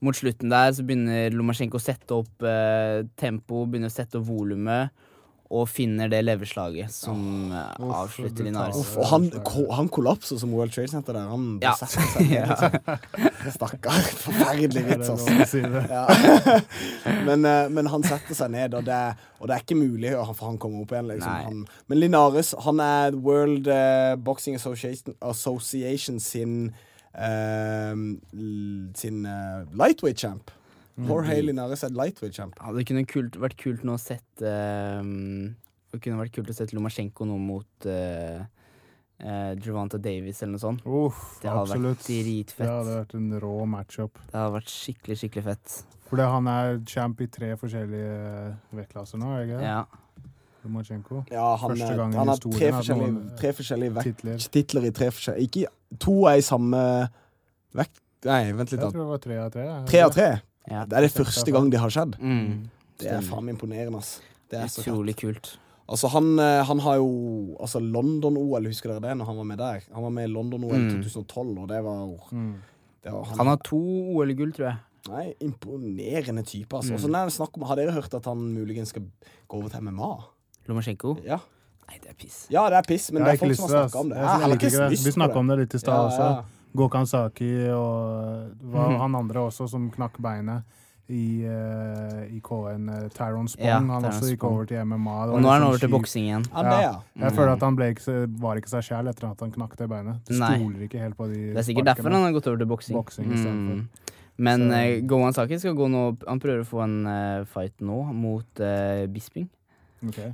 mot 0.00 0.16
slutten 0.16 0.48
der 0.48 0.70
så 0.72 0.84
begynner 0.86 1.34
Lomasjenko 1.34 1.76
å 1.76 1.82
sette 1.82 2.16
opp 2.16 2.44
uh, 2.44 3.04
tempo, 3.20 3.66
begynner 3.68 3.92
å 3.92 3.94
sette 3.94 4.16
opp 4.16 4.24
volumet. 4.30 4.90
Og 5.46 5.68
finner 5.70 6.08
det 6.10 6.24
leverslaget 6.24 6.90
som 6.90 7.52
eh, 7.54 7.76
avslutter 7.78 8.48
Linares. 8.48 8.78
Oh, 8.80 8.96
og 8.98 9.06
han, 9.12 9.28
han 9.78 9.90
kollapser 9.94 10.40
som 10.40 10.50
World 10.54 10.74
Trade 10.74 10.90
Center 10.90 11.14
der. 11.14 11.28
Han 11.30 11.60
Ja. 11.62 11.74
besetter 11.78 12.02
seg. 12.16 12.32
Liksom. 13.36 13.52
Stakkar. 13.54 14.00
Forferdelig 14.26 14.82
Er 14.82 14.88
vits, 14.90 15.12
altså. 15.14 15.62
Ja. 15.86 16.02
men, 17.28 17.46
eh, 17.46 17.68
men 17.70 17.92
han 17.92 18.02
setter 18.06 18.34
seg 18.34 18.50
ned, 18.56 18.74
og 18.74 18.88
det, 18.88 18.98
og 19.38 19.46
det 19.46 19.54
er 19.54 19.62
ikke 19.62 19.78
mulig 19.78 20.16
for 20.34 20.48
han 20.50 20.58
kommer 20.58 20.82
opp 20.82 20.96
igjen. 20.96 21.12
Liksom. 21.14 21.38
Han, 21.46 21.62
men 21.86 22.02
Linares 22.02 22.52
han 22.66 22.82
er 22.82 23.14
World 23.14 23.70
eh, 23.70 24.16
Boxing 24.18 24.58
Association, 24.58 25.14
Association 25.22 26.18
sin 26.20 26.74
uh, 27.16 27.94
sin 28.94 29.26
uh, 29.26 29.64
lightweight 29.72 30.18
champ. 30.18 30.50
Jorge 30.96 31.42
Linares 31.44 31.82
er 31.84 31.92
lightweight 31.92 32.34
champ. 32.34 32.56
Ja, 32.60 32.72
det 32.72 32.86
kunne 32.88 33.04
kult, 33.08 33.36
vært 33.40 33.56
kult 33.60 33.82
nå 33.84 33.96
å 33.96 34.00
sette 34.00 34.52
um, 35.02 35.54
Det 35.92 36.00
kunne 36.00 36.20
vært 36.22 36.32
kult 36.32 36.48
å 36.48 36.56
sette 36.56 36.76
Lomachenko 36.76 37.26
nå 37.28 37.36
mot 37.40 37.88
uh, 37.90 38.40
Javanta 39.20 39.98
Davis 40.00 40.42
eller 40.42 40.56
noe 40.56 40.62
sånt. 40.62 40.82
Uff, 40.84 41.38
Det 41.42 41.48
hadde 41.48 41.62
absolutt. 41.66 42.00
vært 42.00 42.08
dritfett. 42.08 42.64
Det 42.64 42.72
hadde 42.72 42.96
vært 42.98 43.14
en 43.16 43.28
rå 43.40 43.52
matchup. 43.72 44.18
Det 44.30 44.36
hadde 44.36 44.56
vært 44.58 44.72
skikkelig, 44.72 45.18
skikkelig 45.22 45.44
fett. 45.50 45.76
Fordi 46.10 46.26
han 46.30 46.50
er 46.52 46.80
champ 46.86 47.20
i 47.24 47.28
tre 47.32 47.52
forskjellige 47.58 48.16
vektklasser 48.78 49.20
nå, 49.20 49.30
er 49.32 49.40
det 49.44 49.46
ikke? 49.48 49.62
Ja. 49.64 49.78
Lomachenko. 50.66 51.22
Ja, 51.30 51.46
han, 51.60 51.76
Første 51.76 51.94
gang 52.00 52.12
i 52.14 52.18
han 52.18 52.28
har 52.32 52.42
tre 52.42 52.72
forskjellige, 52.74 53.12
eh, 53.14 53.36
tre 53.40 53.52
forskjellige 53.54 53.94
vekt, 53.96 54.10
titler. 54.10 54.48
titler. 54.58 54.86
i 54.88 54.90
tre 54.90 55.10
forskjellige 55.14 55.48
Ikke 55.48 55.98
to 56.02 56.16
er 56.26 56.40
i 56.40 56.44
samme 56.44 56.82
vekt 57.76 58.02
Nei, 58.26 58.40
vent 58.58 58.72
litt. 58.72 58.80
Jeg 58.80 58.90
tror 58.90 59.02
det 59.04 59.06
var 59.06 59.20
tre 59.22 59.36
av 59.38 59.50
tre. 59.54 59.64
Tre 59.86 60.00
av 60.02 60.10
tre. 60.10 60.28
Ja. 60.70 60.84
Det 60.84 60.96
er 60.98 61.06
det 61.06 61.12
første 61.14 61.52
gang 61.54 61.70
det 61.70 61.78
har 61.80 61.90
skjedd. 61.94 62.16
Mm. 62.20 62.68
Det 62.98 63.12
er 63.12 63.20
faen 63.22 63.44
meg 63.44 63.54
imponerende, 63.56 63.98
ass. 63.98 64.20
Det 64.50 64.58
er 64.60 64.66
så 64.72 64.82
Utrolig 64.82 65.16
kult. 65.16 65.56
Altså, 65.88 66.08
han, 66.10 66.32
eh, 66.42 66.64
han 66.66 66.80
har 66.82 66.96
jo 66.96 67.56
Altså, 67.60 67.78
London-OL, 67.78 68.64
husker 68.66 68.90
dere 68.90 69.00
det? 69.04 69.16
Når 69.20 69.26
han 69.26 69.36
var 69.36 69.44
med 69.44 69.58
der? 69.58 69.80
Han 69.94 70.02
var 70.02 70.10
med 70.10 70.24
i 70.28 70.32
London-OL 70.32 70.74
Mm. 70.78 71.02
2012, 71.02 71.58
og 71.58 71.68
det 71.68 71.82
var 71.84 72.06
Mm. 72.32 72.54
det 73.04 73.12
var, 73.12 73.24
Han 73.36 73.46
har 73.46 73.56
to 73.62 73.76
OL-gull, 73.78 74.52
tror 74.52 74.66
jeg. 74.66 74.76
Nei, 75.08 75.34
imponerende 75.40 76.42
type, 76.44 76.74
altså. 76.74 76.90
Mm. 76.90 76.94
Og 76.94 77.00
så 77.00 77.06
det 77.26 77.32
snakk 77.32 77.56
om, 77.56 77.62
Har 77.62 77.76
dere 77.76 77.92
hørt 77.92 78.14
at 78.14 78.24
han 78.24 78.38
muligens 78.54 78.88
skal 78.88 79.02
gå 79.48 79.56
over 79.56 79.68
til 79.68 79.80
MMA? 79.80 80.24
Lomachenko? 80.66 81.18
Ja. 81.24 81.38
Nei, 81.88 81.98
det 82.02 82.10
er 82.10 82.14
piss. 82.18 82.46
Ja, 82.50 82.68
det 82.68 82.78
er 82.78 82.82
piss, 82.82 83.12
men 83.12 83.22
det 83.22 83.34
er 83.34 83.36
folk 83.38 83.54
som 83.54 83.70
har 83.70 83.86
snakka 83.88 84.00
om 84.00 84.08
det. 84.08 84.16
Jeg, 84.18 84.60
Jeg 84.60 84.72
Jeg. 84.72 84.90
Vi 84.90 85.12
snakka 85.12 85.36
om 85.36 85.46
det 85.46 85.58
litt 85.58 85.74
i 85.74 85.78
stad 85.78 85.94
Ja, 85.94 86.08
også. 86.08 86.18
ja. 86.18 86.42
Gokan 86.76 87.06
Saki 87.08 87.50
og 87.72 88.50
det 88.60 88.72
var 88.72 88.90
Mhm. 88.90 88.98
han 89.00 89.14
andre 89.22 89.46
også 89.48 89.68
som 89.68 89.90
knakk 89.90 90.18
beinet 90.22 90.62
i, 91.08 91.46
uh, 91.46 92.24
i 92.26 92.40
KN. 92.42 92.88
eh, 92.90 93.08
Tyrone 93.14 93.46
Spong. 93.48 93.64
Ja, 93.66 93.76
han 93.78 93.86
Tyrone 93.88 94.08
også 94.10 94.26
gikk 94.32 94.40
Spong. 94.40 94.52
over 94.56 94.64
til 94.66 94.78
MMA. 94.84 95.26
Det 95.26 95.34
Og 95.36 95.40
nå 95.40 95.46
er 95.46 95.52
han 95.52 95.62
over 95.62 95.76
sånn 95.78 95.80
til 95.80 95.88
boksing 95.94 96.24
igjen. 96.26 96.46
Ja, 96.52 96.80
ja. 96.82 96.94
Jeg 97.22 97.32
føler 97.36 97.52
at 97.52 97.60
han 97.62 97.76
ble 97.76 97.94
ikke, 97.94 98.16
var 98.40 98.56
ikke 98.56 98.68
seg 98.74 98.82
sjæl 98.88 99.08
etter 99.12 99.30
at 99.30 99.40
han 99.40 99.52
knakk 99.52 99.76
det 99.76 99.88
beinet. 99.88 100.18
Du 100.26 100.34
stoler 100.34 100.82
ikke 100.88 100.98
helt 100.98 101.16
på 101.16 101.28
de 101.32 101.54
Det 101.54 101.58
er 101.62 101.62
sikkert 101.68 101.84
derfor 101.92 102.10
han 102.10 102.22
har 102.26 102.32
gått 102.32 102.46
over 102.48 102.58
til 102.58 102.66
boksing. 102.66 102.96
Boksing. 102.98 103.26
Mm. 103.30 103.88
Men 104.38 104.70
uh, 104.72 105.00
Gohan 105.06 105.32
Saki 105.32 105.58
skal 105.58 105.74
gå 105.74 105.86
nå 105.88 106.18
Han 106.26 106.40
prøver 106.40 106.60
å 106.60 106.66
få 106.66 106.82
en 106.84 107.06
uh, 107.06 107.44
fight 107.44 107.78
nå 107.80 108.02
mot 108.12 108.60
eh, 108.60 109.06
Bisping. 109.06 109.48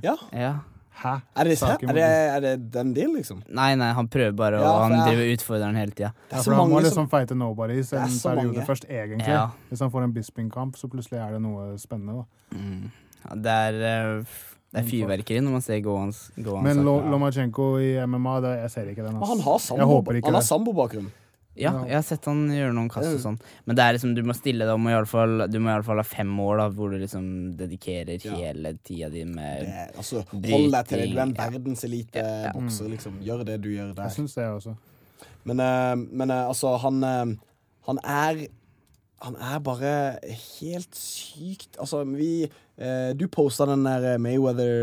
Ja 0.01 0.17
ja. 0.33 0.55
Hæ? 1.01 1.13
Er 1.35 1.43
det, 1.43 1.55
er, 1.61 1.93
det, 1.93 2.03
er 2.03 2.39
det 2.39 2.71
den 2.73 2.93
deal, 2.93 3.11
liksom? 3.17 3.41
Nei, 3.49 3.73
nei, 3.75 3.89
han 3.97 4.07
prøver 4.07 4.35
bare, 4.37 4.61
Ja, 4.61 4.69
og 4.71 4.83
han 4.83 4.91
jeg- 4.91 5.07
driver 5.07 5.33
utfordreren 5.33 5.75
hele 5.75 5.91
tida. 5.91 6.11
Ja, 6.31 6.41
for 6.41 6.53
han 6.53 6.69
må 6.69 6.79
liksom 6.85 7.09
fighte 7.09 7.35
nobodies 7.35 7.89
Det 7.89 7.99
en 7.99 8.19
periode 8.23 8.53
mange. 8.53 8.65
først, 8.67 8.85
egentlig. 8.89 9.27
Ja. 9.27 9.47
Hvis 9.69 9.79
han 9.79 9.91
får 9.91 10.03
en 10.03 10.13
Bisping-kamp, 10.13 10.75
så 10.77 10.87
plutselig 10.87 11.19
er 11.19 11.31
det 11.31 11.41
noe 11.41 11.77
spennende. 11.77 12.23
da. 12.23 12.57
Mm. 12.57 12.91
Ja, 13.29 13.35
det 13.35 13.51
er 13.51 14.19
uh... 14.19 14.25
Det 14.73 14.81
er 14.81 14.89
fyrverkeri 14.89 15.39
når 15.39 15.51
man 15.53 15.61
ser 15.61 15.79
Gohan, 15.85 16.13
Gohan 16.43 16.63
Men 16.63 16.79
Lomachenko 16.85 17.77
i 17.77 17.91
MMA, 18.09 18.39
det, 18.41 18.53
jeg 18.63 18.71
ser 18.71 18.87
ikke 18.89 19.03
den. 19.05 19.15
Altså. 19.19 19.35
han 20.25 20.33
har 20.33 20.41
sambobakgrunn. 20.41 21.11
Ja, 21.55 21.71
jeg 21.85 21.93
har 21.99 22.01
sett 22.07 22.25
han 22.25 22.47
gjøre 22.49 22.73
noen 22.73 22.89
kast 22.89 23.11
og 23.11 23.19
sånn. 23.21 23.35
Men 23.67 23.77
det 23.77 23.83
er 23.85 23.93
liksom, 23.93 24.15
du 24.17 24.23
må 24.25 24.33
stille 24.33 24.65
deg 24.65 24.73
om, 24.73 24.87
og 24.87 24.93
i 24.93 24.95
alle 24.97 25.09
fall, 25.11 25.43
du 25.53 25.59
må 25.61 25.69
i 25.69 25.73
alle 25.75 25.85
fall 25.85 26.01
ha 26.01 26.05
fem 26.07 26.31
år 26.41 26.57
da, 26.63 26.65
hvor 26.73 26.89
du 26.89 26.97
liksom 26.97 27.27
dedikerer 27.59 28.17
Ja. 28.25 28.33
hele 28.39 28.71
tida 28.83 29.09
di 29.13 29.23
med 29.25 29.61
Det, 29.67 29.83
altså, 29.97 30.23
hold 30.31 30.71
deg 30.73 30.87
til 30.89 30.99
det. 31.03 31.09
Du 31.11 31.17
er 31.19 31.21
en 31.27 31.35
ja. 31.37 31.49
verdenselite-bokser, 31.49 32.89
liksom. 32.95 33.19
Gjør 33.21 33.45
det 33.45 33.61
du 33.61 33.69
gjør 33.69 33.87
Jeg 33.93 33.95
der. 34.01 34.09
syns 34.09 34.33
det 34.35 34.47
også. 34.49 34.75
Men, 35.45 35.59
eh, 35.59 35.95
men 35.95 36.31
eh, 36.31 36.47
altså, 36.47 36.77
han 36.81 37.03
eh, 37.03 37.35
Han 37.85 37.99
er 38.03 38.47
Han 39.23 39.35
er 39.39 39.59
bare 39.63 39.89
helt 40.59 40.95
sykt 40.99 41.77
Altså, 41.79 42.01
vi 42.03 42.43
eh, 42.43 43.13
Du 43.15 43.25
posta 43.31 43.65
den 43.69 43.85
der 43.87 44.17
Mayweather 44.19 44.73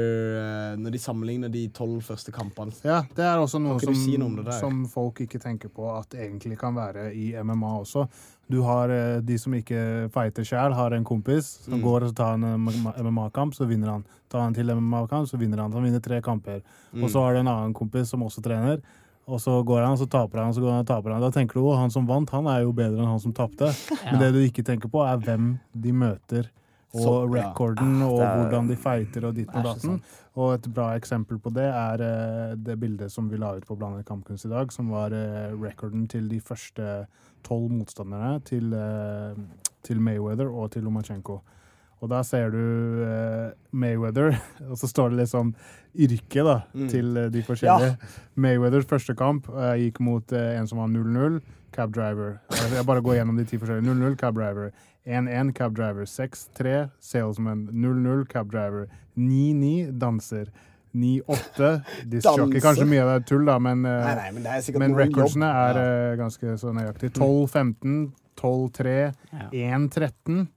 eh, 0.40 0.76
Når 0.80 0.94
de 0.94 1.00
sammenligner 1.02 1.52
de 1.52 1.66
tolv 1.76 2.00
første 2.06 2.32
kampene. 2.32 2.72
Ja, 2.86 3.02
det 3.16 3.26
er 3.26 3.36
også 3.42 3.60
noe 3.60 3.76
som, 3.82 3.94
si 3.94 4.16
noe 4.20 4.56
som 4.56 4.86
folk 4.88 5.20
ikke 5.26 5.40
tenker 5.42 5.68
på 5.74 5.90
at 5.92 6.14
egentlig 6.16 6.56
kan 6.60 6.74
være 6.78 7.10
i 7.12 7.34
MMA 7.44 7.72
også. 7.82 8.06
Du 8.50 8.62
har 8.66 8.90
eh, 8.90 9.18
de 9.22 9.36
som 9.38 9.54
ikke 9.54 10.08
fighter 10.14 10.46
sjæl, 10.48 10.72
har 10.74 10.96
en 10.96 11.04
kompis 11.06 11.52
som 11.66 11.76
Mm. 11.78 11.84
går 11.84 12.08
og 12.08 12.16
tar 12.16 12.34
en 12.34 12.48
MMA-kamp, 13.04 13.54
så 13.54 13.68
vinner 13.68 13.92
han. 13.92 14.04
Tar 14.30 14.40
han 14.46 14.54
til 14.56 14.66
MMA-kamp, 14.74 15.28
så 15.30 15.38
vinner 15.38 15.60
han. 15.62 15.70
Så 15.70 15.78
han 15.78 15.84
vinner 15.86 16.00
tre 16.02 16.18
kamper. 16.24 16.62
Mm. 16.92 17.04
Og 17.04 17.10
så 17.12 17.22
har 17.22 17.34
du 17.36 17.40
en 17.44 17.48
annen 17.52 17.74
kompis 17.74 18.08
som 18.10 18.24
også 18.26 18.42
trener. 18.42 18.80
Og 19.30 19.38
så 19.42 19.52
går 19.66 19.84
han, 19.86 19.96
så 20.00 20.06
taper 20.10 20.42
han, 20.42 20.54
så 20.56 20.62
går 20.64 20.72
han 20.74 20.84
og 20.84 20.88
taper 20.90 21.12
han. 21.14 21.22
Da 21.22 21.30
tenker 21.34 21.60
du 21.60 21.68
at 21.70 21.78
han 21.84 21.92
som 21.94 22.06
vant, 22.08 22.30
han 22.34 22.48
er 22.50 22.64
jo 22.64 22.72
bedre 22.74 22.98
enn 22.98 23.12
han 23.14 23.20
som 23.22 23.32
tapte. 23.36 23.68
Men 24.10 24.18
det 24.18 24.32
du 24.34 24.40
ikke 24.42 24.64
tenker 24.66 24.90
på, 24.90 25.04
er 25.06 25.20
hvem 25.22 25.52
de 25.72 25.92
møter. 25.94 26.48
Og 26.90 27.00
Så- 27.04 27.36
ja. 27.36 27.44
recorden, 27.52 28.02
og 28.02 28.18
er- 28.18 28.36
hvordan 28.40 28.66
de 28.68 28.76
fighter 28.76 29.26
og 29.28 29.34
ditt 29.36 29.48
og 29.54 29.62
datten. 29.62 30.00
Og 30.34 30.54
et 30.54 30.66
bra 30.74 30.88
eksempel 30.98 31.38
på 31.38 31.52
det 31.54 31.68
er 31.70 32.02
uh, 32.02 32.56
det 32.56 32.74
bildet 32.80 33.12
som 33.12 33.28
vi 33.30 33.36
la 33.38 33.52
ut 33.56 33.66
på 33.66 33.76
Blandet 33.78 34.04
kampkunst 34.08 34.46
i 34.46 34.48
dag, 34.50 34.72
som 34.72 34.90
var 34.90 35.12
uh, 35.14 35.54
recorden 35.62 36.08
til 36.08 36.26
de 36.28 36.40
første 36.40 37.06
tolv 37.46 37.70
motstanderne 37.70 38.40
til, 38.44 38.74
uh, 38.74 39.38
til 39.86 40.00
Mayweather 40.00 40.50
og 40.50 40.72
til 40.72 40.82
Lomachenko. 40.82 41.38
Og 42.00 42.08
da 42.08 42.22
ser 42.24 42.48
du 42.54 42.60
uh, 43.04 43.50
Mayweather, 43.76 44.32
og 44.70 44.76
så 44.80 44.88
står 44.88 45.10
det 45.12 45.18
liksom 45.26 45.54
yrket 46.00 46.44
da, 46.46 46.54
Mm. 46.74 46.88
til 46.88 47.16
uh, 47.18 47.26
de 47.28 47.42
forskjellige. 47.44 47.96
Mayweathers 48.40 48.86
første 48.88 49.14
kamp 49.18 49.48
uh, 49.52 49.74
gikk 49.76 50.00
mot 50.00 50.32
en 50.32 50.66
som 50.70 50.78
var 50.80 50.88
0-0, 50.88 51.40
cab 51.76 51.92
driver. 51.94 52.38
Altså, 52.50 52.74
Jeg 52.78 52.86
bare 52.88 53.02
går 53.04 53.18
gjennom 53.20 53.36
de 53.36 53.44
ti 53.44 53.58
forskjellige. 53.60 53.84
0-0, 53.92 54.16
cab 54.18 54.34
driver. 54.34 54.70
1-1, 55.06 55.52
cab 55.56 55.76
driver. 55.76 56.04
6-3, 56.08 56.88
salesman. 57.00 57.68
0-0, 57.72 58.24
cab 58.32 58.50
driver. 58.50 58.88
9-9, 59.18 59.92
danser. 60.00 60.48
9-8, 60.96 61.84
discjockey. 62.10 62.58
Kanskje 62.64 62.86
mye 62.90 63.04
av 63.04 63.12
det 63.12 63.18
er 63.20 63.26
tull, 63.28 63.44
da, 63.46 63.58
men, 63.62 63.84
Nei, 63.86 64.14
nei, 64.18 64.30
men 64.34 64.46
er 64.50 64.78
men 64.82 64.96
recordsene 64.98 65.46
er 65.46 65.78
Ja. 65.78 66.16
ganske 66.18 66.56
så 66.58 66.72
nøyaktig. 66.74 67.12
12-15, 67.14 68.10
12-3, 68.40 69.12
1-13, 69.52 70.48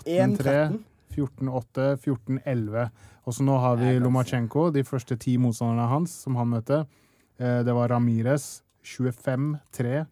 18-3, 0.00 0.38
1-13. 0.38 0.78
14-8, 1.12 1.88
14-11. 2.00 2.90
Og 3.26 3.34
så 3.36 3.44
nå 3.44 3.58
har 3.60 3.76
vi 3.76 3.98
Lomachenko, 4.00 4.70
de 4.72 4.82
første 4.88 5.16
ti 5.20 5.36
motstanderne 5.38 5.88
hans 5.90 6.14
som 6.24 6.36
han 6.40 6.48
møtte. 6.54 6.86
Eh, 7.38 7.62
Det 7.66 7.74
var 7.76 7.88
Ramires 7.92 8.62
25-3. 8.82 10.06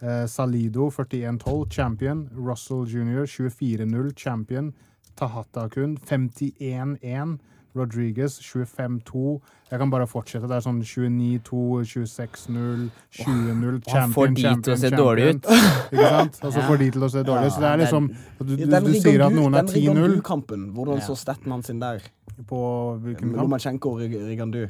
Eh, 0.00 0.24
Salido 0.26 0.88
41-12, 0.90 1.68
champion. 1.70 2.28
Russell 2.34 2.84
jr. 2.88 3.26
24-0, 3.26 4.14
champion. 4.16 4.72
Tahatakun 5.16 5.96
51-1. 5.98 7.38
Rodriguez 7.74 8.36
25-2. 8.40 9.40
Jeg 9.70 9.78
kan 9.80 9.90
bare 9.90 10.06
fortsette. 10.06 10.46
Det 10.46 10.56
er 10.56 10.62
sånn 10.62 10.78
29-2, 10.82 11.62
26-0, 11.90 12.84
20-0, 13.18 13.80
Og 13.80 13.96
han 13.96 14.12
får 14.14 14.28
champion, 14.28 14.34
de 14.34 14.42
til 14.42 14.50
å 14.50 14.52
champion, 14.54 14.76
se 14.76 14.90
champion. 14.90 15.00
dårlig 15.00 15.24
ut. 15.34 15.48
Ikke 15.94 16.10
sant? 16.10 16.38
Og 16.44 16.52
så 16.52 16.58
Ja. 16.62 16.66
får 16.68 16.78
de 16.84 16.90
til 16.94 17.02
å 17.02 17.10
se 17.10 17.22
dårlig 17.26 17.46
ut. 17.50 17.52
Så 17.56 17.64
det 17.64 17.70
er 17.72 17.82
liksom 17.82 18.08
Du, 18.38 18.54
du, 18.56 18.64
du 18.86 18.92
sier 19.00 19.26
at 19.26 19.32
noen 19.34 19.54
er 19.58 19.66
den 19.66 19.74
10-0 19.74 19.98
Rigondu-kampen, 19.98 20.68
hvordan 20.76 21.02
så 21.02 21.16
staten 21.18 21.50
hans 21.56 21.66
sin 21.72 21.80
der? 21.82 22.02
på 22.34 22.58
hvilken 23.04 23.30
kamp? 23.30 23.36
Lomachenko 23.44 23.92
og 23.94 24.00
Rig- 24.02 24.22
Rigandu. 24.26 24.64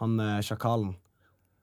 Han 0.00 0.18
eh, 0.20 0.40
sjakalen. 0.42 0.94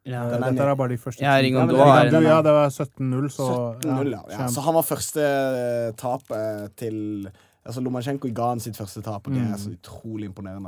Ja, 0.06 0.22
Den 0.30 0.44
Dette 0.56 0.62
er 0.70 0.76
bare 0.78 0.90
de 0.94 0.98
første 1.02 1.24
Ja. 1.24 1.34
Rigondu 1.42 1.74
Ja, 1.76 2.42
det 2.46 2.52
var 2.54 2.70
17-0, 2.70 3.30
så 3.34 3.48
17-0, 3.82 4.12
ja. 4.12 4.22
ja. 4.32 4.48
Så 4.54 4.62
han 4.62 4.76
var 4.78 4.84
første 4.86 5.24
eh, 5.26 5.92
tap 5.98 6.22
eh, 6.32 6.68
til 6.78 7.28
Altså 7.66 7.82
Lomachenko 7.82 8.30
ga 8.34 8.50
han 8.50 8.60
sitt 8.60 8.76
første 8.78 9.02
tap, 9.02 9.28
og 9.28 9.34
det 9.34 9.42
Mm. 9.42 9.54
er 9.54 9.58
så 9.58 9.72
utrolig 9.76 10.26
imponerende. 10.30 10.68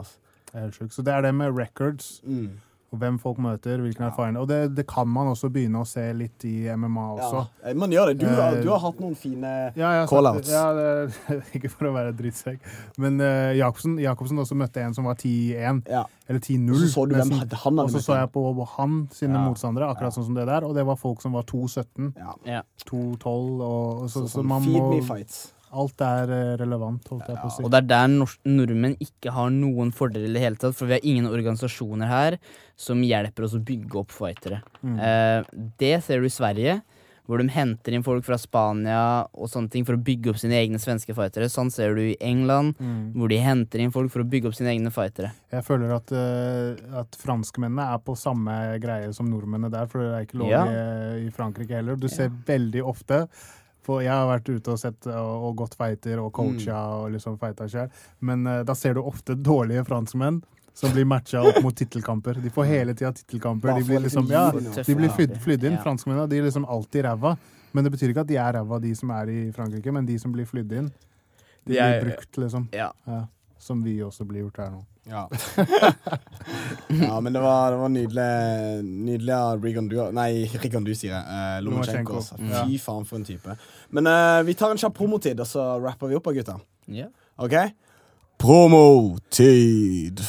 Altså. 0.53 0.89
Så 0.89 1.03
det 1.03 1.13
er 1.13 1.21
det 1.21 1.35
med 1.35 1.51
records, 1.57 2.21
Mm. 2.25 2.49
og 2.91 2.99
hvem 2.99 3.19
folk 3.19 3.37
møter, 3.37 3.77
hvilken 3.77 4.05
erfaring. 4.07 4.37
Og 4.37 4.47
det, 4.47 4.75
det 4.75 4.87
kan 4.87 5.05
man 5.07 5.27
også 5.27 5.49
begynne 5.51 5.75
å 5.81 5.85
se 5.85 6.13
litt 6.13 6.43
i 6.45 6.69
MMA 6.75 7.17
også. 7.19 7.47
Ja, 7.63 7.69
eh, 7.69 7.73
man 7.75 7.91
gjør 7.91 8.07
det. 8.07 8.17
Du, 8.19 8.25
har- 8.25 8.55
Eh, 8.55 8.63
du 8.63 8.69
har 8.69 8.79
hatt 8.79 8.99
noen 8.99 9.15
fine 9.15 9.73
Ja, 9.75 9.91
ja 9.99 10.05
Call-outs. 10.07 10.47
Ja, 10.55 10.71
ikke 11.53 11.69
for 11.69 11.85
å 11.85 11.93
være 11.93 12.13
drittsekk, 12.17 12.59
men 12.97 13.19
uh, 13.21 13.53
Jacobsen, 13.53 13.97
Jacobsen 13.99 14.39
også 14.39 14.55
møtte 14.55 14.77
en 14.81 14.93
som 14.93 15.03
var 15.03 15.15
10-1, 15.15 15.83
Ja. 15.87 16.05
eller 16.29 16.39
10-0. 16.39 16.71
Og 16.71 16.77
så 16.77 16.93
så 16.95 17.09
du 17.09 17.15
hvem 17.15 17.31
han 17.31 17.79
Og 17.79 17.89
så 17.91 18.01
så 18.01 18.15
jeg 18.21 18.31
på 18.31 18.65
han 18.77 19.09
sine 19.11 19.33
Ja. 19.33 19.49
motstandere, 19.49 19.93
akkurat 19.93 20.13
sånn 20.15 20.25
som 20.25 20.33
det 20.33 20.45
der, 20.47 20.63
og 20.63 20.73
det 20.73 20.85
var 20.85 20.95
folk 20.95 21.21
som 21.21 21.33
var 21.33 21.43
2-17, 21.43 22.13
Ja. 22.17 22.33
Ja. 22.45 22.61
2-12, 22.87 23.61
og, 23.61 24.01
og 24.01 24.09
så, 24.09 24.21
Så, 24.25 24.27
så, 24.29 24.39
sånn 24.39 24.45
man 24.45 24.63
feed 24.63 24.81
må 24.81 24.89
me 24.95 25.01
fights. 25.01 25.53
Alt 25.71 25.99
er 26.01 26.29
eh, 26.31 26.55
relevant, 26.61 27.07
holdt 27.11 27.27
jeg 27.27 27.37
på 27.41 27.47
å 27.49 27.51
si. 27.57 27.63
Og 27.63 27.71
det 27.73 27.81
er 27.83 27.87
der 27.91 28.07
nordmenn 28.47 28.97
ikke 29.03 29.33
har 29.35 29.49
noen 29.51 29.91
fordeler 29.91 30.29
i 30.29 30.33
det 30.37 30.43
hele 30.45 30.55
tatt, 30.61 30.75
for 30.77 30.87
vi 30.87 30.93
har 30.97 31.03
ingen 31.07 31.27
organisasjoner 31.27 32.07
her 32.07 32.37
som 32.79 33.01
hjelper 33.03 33.43
oss 33.49 33.57
å 33.57 33.63
bygge 33.63 33.99
opp 33.99 34.11
fightere. 34.15 34.61
Mm. 34.83 34.99
Eh, 34.99 35.41
det 35.81 35.97
ser 36.05 36.21
du 36.23 36.27
i 36.29 36.31
Sverige, 36.31 36.79
hvor 37.27 37.41
de 37.41 37.49
henter 37.51 37.91
inn 37.91 38.05
folk 38.05 38.23
fra 38.23 38.37
Spania 38.39 38.99
og 39.35 39.49
sånne 39.51 39.67
ting 39.73 39.83
for 39.83 39.97
å 39.97 39.99
bygge 39.99 40.29
opp 40.31 40.37
sine 40.39 40.55
egne 40.61 40.79
svenske 40.79 41.11
fightere. 41.11 41.49
Sånn 41.51 41.67
ser 41.75 41.91
du 41.97 41.99
i 42.05 42.15
England, 42.23 42.77
Mm. 42.79 43.11
hvor 43.19 43.27
de 43.27 43.35
henter 43.43 43.79
inn 43.83 43.91
folk 43.91 44.09
for 44.13 44.23
å 44.23 44.29
bygge 44.31 44.47
opp 44.47 44.55
sine 44.55 44.71
egne 44.71 44.87
fightere. 44.95 45.33
Jeg 45.51 45.65
føler 45.67 45.91
at, 45.91 46.09
uh, 46.15 46.99
at 47.01 47.11
franskmennene 47.19 47.83
er 47.83 47.99
på 47.99 48.15
samme 48.15 48.79
greie 48.79 49.11
som 49.13 49.27
nordmennene 49.27 49.69
der, 49.69 49.87
for 49.91 49.99
det 49.99 50.13
er 50.15 50.25
ikke 50.25 50.39
lov 50.39 50.49
Ja. 50.49 50.63
i, 50.71 51.27
i 51.27 51.29
Frankrike 51.35 51.75
heller. 51.75 51.97
Du 51.99 52.07
ser 52.07 52.29
veldig 52.29 52.81
ofte 52.87 53.27
for 53.87 54.03
jeg 54.03 54.11
har 54.11 54.27
vært 54.27 54.51
ute 54.51 54.73
og 54.73 54.81
sett 54.81 55.07
og, 55.07 55.47
og 55.47 55.57
gått 55.63 55.77
fighter 55.79 56.19
og 56.19 56.29
coacha 56.35 56.77
og 56.99 57.09
liksom 57.15 57.39
fighta 57.41 57.69
sjøl, 57.71 57.89
men 58.27 58.45
uh, 58.47 58.61
da 58.67 58.75
ser 58.75 58.97
du 58.97 59.05
ofte 59.07 59.37
dårlige 59.39 59.85
franskmenn 59.87 60.41
som 60.77 60.91
blir 60.93 61.07
matcha 61.09 61.41
opp 61.41 61.63
mot 61.63 61.73
tittelkamper. 61.73 62.37
De 62.43 62.51
får 62.53 62.67
hele 62.69 62.93
tida 62.93 63.09
tittelkamper. 63.17 63.79
De 63.79 63.85
blir 63.87 64.03
liksom, 64.03 64.27
ja, 64.29 64.51
de 64.53 64.95
blir 64.95 65.09
flydd, 65.09 65.63
inn. 65.65 65.77
Franskmennene 65.81 66.27
de 66.29 66.37
er 66.37 66.45
liksom 66.45 66.67
alltid 66.69 67.07
ræva. 67.07 67.31
Men 67.73 67.87
det 67.87 67.95
betyr 67.95 68.13
ikke 68.13 68.21
at 68.27 68.29
de 68.29 68.37
er 68.37 68.53
ræva, 68.59 68.77
de 68.83 68.91
som 68.95 69.09
er 69.15 69.31
i 69.33 69.39
Frankrike, 69.55 69.91
men 69.95 70.05
de 70.05 70.19
som 70.21 70.35
blir 70.35 70.45
flydd 70.45 70.75
inn. 70.77 70.91
De 71.65 71.73
blir 71.73 72.05
brukt, 72.05 72.37
liksom. 72.43 72.69
Ja. 72.77 72.91
Ja. 73.09 73.23
Som 73.57 73.81
vi 73.83 73.97
også 74.05 74.27
blir 74.29 74.45
gjort 74.45 74.61
her 74.61 74.69
nå. 74.75 74.83
Ja. 75.07 75.23
ja, 77.07 77.19
men 77.23 77.33
det 77.33 77.39
var, 77.39 77.71
det 77.71 77.77
var 77.79 77.89
nydelig 77.89 78.83
Nydelig 78.83 79.33
av 79.33 79.63
Rigondu 79.63 79.95
Nei, 80.15 80.29
Rigondu, 80.59 80.91
sier 80.95 81.13
jeg. 81.13 81.23
Eh, 81.23 81.59
Lomachenko. 81.63 82.19
Altså. 82.19 82.35
ja. 82.43 82.65
Fy 82.67 82.79
faen, 82.81 83.05
for 83.07 83.19
en 83.21 83.27
type. 83.27 83.55
Men 83.95 84.09
eh, 84.11 84.41
vi 84.47 84.55
tar 84.59 84.73
en 84.73 84.81
kjapp 84.81 84.97
promotid, 84.97 85.39
og 85.39 85.47
så 85.47 85.69
rapper 85.83 86.11
vi 86.11 86.19
opp, 86.19 86.27
gutta. 86.35 86.57
Yeah. 86.91 87.11
OK? 87.39 87.55
Promotid. 88.37 90.21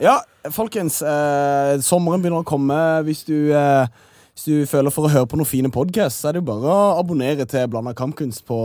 Ja, 0.00 0.20
folkens. 0.54 1.02
eh, 1.02 1.80
sommeren 1.84 2.22
begynner 2.22 2.44
å 2.44 2.46
komme. 2.48 2.78
Hvis 3.04 3.24
du, 3.28 3.52
eh, 3.52 3.86
hvis 4.34 4.46
du 4.46 4.66
føler 4.66 4.90
for 4.94 5.04
å 5.04 5.12
høre 5.12 5.28
på 5.28 5.36
noen 5.36 5.48
fine 5.48 5.70
podkast, 5.70 6.22
så 6.22 6.28
er 6.30 6.32
det 6.38 6.40
jo 6.44 6.48
bare 6.52 6.70
å 6.72 6.98
abonnere 7.00 7.44
til 7.48 7.66
Blanda 7.68 7.92
kampkunst 7.92 8.46
på 8.48 8.60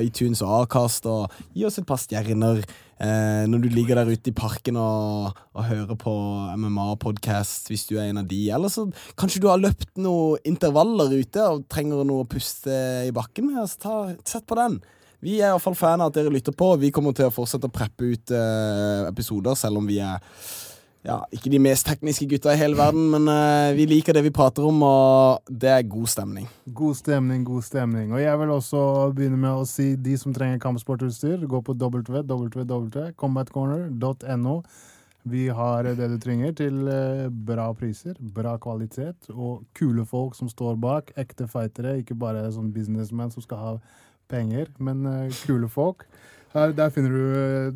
iTunes 0.00 0.42
og 0.42 0.64
Acast, 0.64 1.06
og 1.06 1.30
gi 1.54 1.64
oss 1.68 1.78
et 1.78 1.86
par 1.86 2.00
stjerner 2.02 2.64
eh, 3.02 3.44
når 3.50 3.64
du 3.64 3.68
ligger 3.72 4.00
der 4.00 4.10
ute 4.12 4.30
i 4.30 4.36
parken 4.36 4.78
og, 4.80 5.38
og 5.54 5.68
hører 5.68 5.98
på 6.00 6.14
MMA-podkast, 6.60 7.70
hvis 7.70 7.86
du 7.90 7.96
er 7.96 8.10
en 8.10 8.22
av 8.22 8.28
de. 8.30 8.40
Eller 8.54 8.72
så 8.72 8.86
kanskje 9.20 9.42
du 9.44 9.48
har 9.50 9.62
løpt 9.62 9.94
noen 10.00 10.42
intervaller 10.48 11.14
ute 11.14 11.48
og 11.50 11.64
trenger 11.72 12.04
noe 12.06 12.24
å 12.24 12.28
puste 12.30 12.74
i 13.08 13.14
bakken 13.14 13.52
med. 13.52 13.64
Så 13.70 13.80
ta, 13.86 13.96
sett 14.28 14.46
på 14.50 14.58
den. 14.60 14.80
Vi 15.24 15.38
er 15.38 15.48
i 15.48 15.54
hvert 15.54 15.64
fall 15.64 15.78
fan 15.78 16.02
av 16.04 16.12
at 16.12 16.18
dere 16.18 16.32
lytter 16.32 16.52
på. 16.52 16.74
Vi 16.82 16.92
kommer 16.92 17.16
til 17.16 17.30
å 17.30 17.32
fortsette 17.32 17.70
å 17.70 17.72
preppe 17.72 18.12
ut 18.12 18.34
eh, 18.34 19.06
episoder, 19.08 19.56
selv 19.56 19.80
om 19.80 19.88
vi 19.88 20.02
er 20.04 20.20
ja, 21.04 21.18
ikke 21.36 21.50
de 21.52 21.58
mest 21.60 21.84
tekniske 21.84 22.24
gutta 22.30 22.54
i 22.54 22.60
hele 22.60 22.78
verden, 22.78 23.10
men 23.12 23.28
uh, 23.28 23.76
vi 23.76 23.84
liker 23.90 24.14
det 24.16 24.22
vi 24.24 24.30
prater 24.34 24.64
om, 24.64 24.82
og 24.86 25.38
det 25.50 25.68
er 25.68 25.82
god 25.90 26.06
stemning. 26.08 26.48
God 26.64 26.94
stemning, 26.96 27.44
god 27.44 27.62
stemning. 27.66 28.12
Og 28.14 28.20
jeg 28.22 28.38
vil 28.40 28.50
også 28.54 29.12
begynne 29.16 29.36
med 29.42 29.52
å 29.52 29.64
si 29.68 29.96
de 30.00 30.16
som 30.20 30.34
trenger 30.36 30.58
kampsportutstyr, 30.64 31.46
gå 31.50 31.58
på 31.66 31.72
www.combatcorner.no. 31.76 34.56
Vi 35.24 35.46
har 35.48 35.86
det 35.96 36.10
du 36.12 36.18
trenger 36.20 36.52
til 36.52 36.88
eh, 36.92 37.30
bra 37.48 37.70
priser, 37.76 38.16
bra 38.36 38.58
kvalitet 38.60 39.30
og 39.32 39.62
kule 39.76 40.04
folk 40.04 40.34
som 40.36 40.50
står 40.52 40.76
bak. 40.80 41.12
Ekte 41.16 41.46
fightere, 41.48 41.96
ikke 42.02 42.16
bare 42.20 42.52
sånn 42.52 42.72
businessmenn 42.74 43.32
som 43.32 43.44
skal 43.44 43.62
ha 43.62 43.72
penger, 44.28 44.68
men 44.76 45.06
eh, 45.08 45.32
kule 45.46 45.68
folk. 45.72 46.04
Der, 46.54 46.72
der 46.72 46.90
finner 46.90 47.10
du 47.10 47.22
eh, 47.34 47.72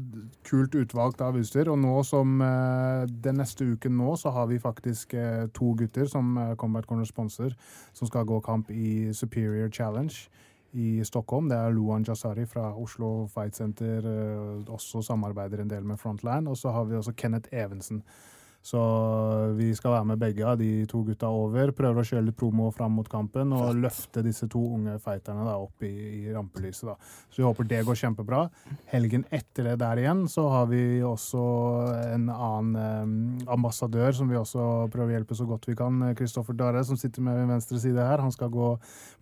kult 0.47 0.75
utvalgt 0.79 1.21
av 1.21 1.35
utstyr. 1.37 1.67
Og 1.73 1.81
nå 1.83 1.97
som 2.07 2.39
eh, 2.45 3.09
den 3.25 3.41
neste 3.43 3.67
uken 3.67 3.97
nå, 3.99 4.13
så 4.17 4.31
har 4.31 4.47
vi 4.47 4.61
faktisk 4.63 5.17
eh, 5.19 5.49
to 5.55 5.73
gutter 5.81 6.07
som 6.07 6.39
Combat 6.61 6.87
Corner 6.87 7.09
sponsor, 7.09 7.57
som 7.93 8.07
skal 8.07 8.29
gå 8.29 8.39
kamp 8.47 8.71
i 8.71 9.11
Superior 9.13 9.73
Challenge 9.75 10.15
i 10.79 11.03
Stockholm. 11.03 11.49
Det 11.51 11.59
er 11.59 11.75
Luan 11.75 12.07
Jasari 12.07 12.47
fra 12.47 12.71
Oslo 12.79 13.27
Fight 13.35 13.57
Center, 13.57 14.05
også 14.69 15.03
samarbeider 15.03 15.65
en 15.65 15.71
del 15.71 15.83
med 15.83 15.99
Frontline. 15.99 16.47
Og 16.47 16.57
så 16.61 16.71
har 16.71 16.85
vi 16.85 16.95
også 16.95 17.17
Kenneth 17.17 17.49
Evensen. 17.53 18.05
Så 18.65 18.81
vi 19.57 19.71
skal 19.77 19.95
være 19.95 20.07
med 20.11 20.21
begge 20.21 20.45
av 20.45 20.59
de 20.61 20.85
to 20.91 21.01
gutta 21.07 21.31
over. 21.33 21.71
Prøver 21.77 22.03
å 22.03 22.07
kjøre 22.07 22.27
litt 22.27 22.37
promo 22.37 22.69
fram 22.75 22.99
mot 22.99 23.09
kampen 23.09 23.55
og 23.57 23.79
løfte 23.79 24.25
disse 24.27 24.49
to 24.51 24.61
unge 24.75 24.99
fighterne 25.01 25.47
da, 25.47 25.55
opp 25.63 25.87
i, 25.87 25.93
i 26.27 26.35
rampelyset. 26.35 26.91
Da. 26.91 26.97
Så 27.31 27.41
vi 27.41 27.47
håper 27.47 27.69
det 27.71 27.81
går 27.87 28.01
kjempebra. 28.03 28.43
Helgen 28.93 29.25
etter 29.31 29.71
det 29.71 29.79
der 29.81 30.03
igjen 30.03 30.27
så 30.29 30.49
har 30.53 30.69
vi 30.73 30.83
også 31.07 31.45
en 32.11 32.29
annen 32.35 32.77
eh, 32.83 33.49
ambassadør 33.55 34.13
som 34.19 34.29
vi 34.29 34.41
også 34.41 34.89
prøver 34.93 35.15
å 35.15 35.19
hjelpe 35.19 35.39
så 35.39 35.49
godt 35.49 35.71
vi 35.71 35.79
kan. 35.79 36.03
Kristoffer 36.19 36.59
Dare, 36.59 36.85
som 36.85 36.99
sitter 37.01 37.25
med 37.25 37.41
min 37.41 37.55
venstre 37.57 37.81
side 37.81 38.05
her. 38.05 38.25
Han 38.25 38.35
skal 38.35 38.53
gå 38.53 38.75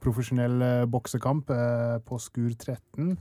profesjonell 0.03 0.59
eh, 0.64 0.87
boksekamp 0.91 1.53
eh, 1.55 1.99
på 2.09 2.18
Skur 2.24 2.51
13. 2.51 3.14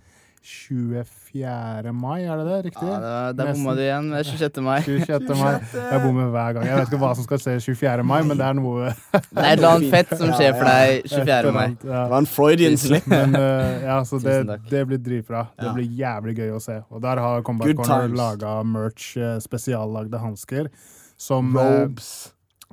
24. 0.46 1.92
mai, 1.94 2.22
er 2.24 2.38
det 2.40 2.46
det? 2.48 2.58
Riktig? 2.70 2.88
Ja, 2.88 3.00
da- 3.02 3.34
der 3.34 3.52
bomma 3.54 3.74
du 3.76 3.82
igjen. 3.82 4.10
Det 4.12 4.20
er 4.20 4.30
26. 4.30 4.62
mai. 4.64 4.78
26. 4.86 5.36
mai. 5.40 5.54
Jeg 5.74 6.02
bommer 6.04 6.30
hver 6.36 6.54
gang. 6.58 6.66
Jeg 6.70 6.78
vet 6.80 6.92
ikke 6.92 7.00
hva 7.02 7.12
som 7.18 7.26
skal 7.28 7.42
skje 7.42 7.56
24. 7.66 8.04
mai, 8.06 8.22
men 8.24 8.38
det 8.38 8.46
er 8.46 8.54
noe 8.60 8.92
Det 8.92 9.22
er 9.42 9.50
et 9.52 9.58
eller 9.58 9.70
annet 9.72 9.92
fett 9.96 10.14
som 10.18 10.30
skjer 10.38 10.54
for 10.60 10.70
deg 10.70 11.10
24. 11.12 11.52
mai. 11.56 11.66
Ja. 11.84 12.04
Det 12.06 12.12
var 12.14 12.18
en 12.24 12.30
Freudian 12.30 12.78
slip. 12.78 13.08
Men 13.12 13.36
eh, 13.40 13.82
ja, 13.88 13.98
så 14.06 14.22
det, 14.24 14.38
det 14.70 14.86
blir 14.92 15.02
dritbra. 15.10 15.48
Det 15.60 15.74
blir 15.80 15.90
jævlig 16.04 16.38
gøy 16.40 16.54
å 16.56 16.62
se. 16.64 16.80
Og 16.92 17.02
der 17.02 17.18
har 17.26 17.42
Combat 17.48 17.68
Good 17.74 17.84
Corner 17.86 18.16
laga 18.16 18.56
merch, 18.64 19.16
eh, 19.18 19.38
spesiallagde 19.44 20.22
hansker. 20.22 20.70
Som 21.18 21.56
eh, 21.58 21.62
Robes. 21.86 22.14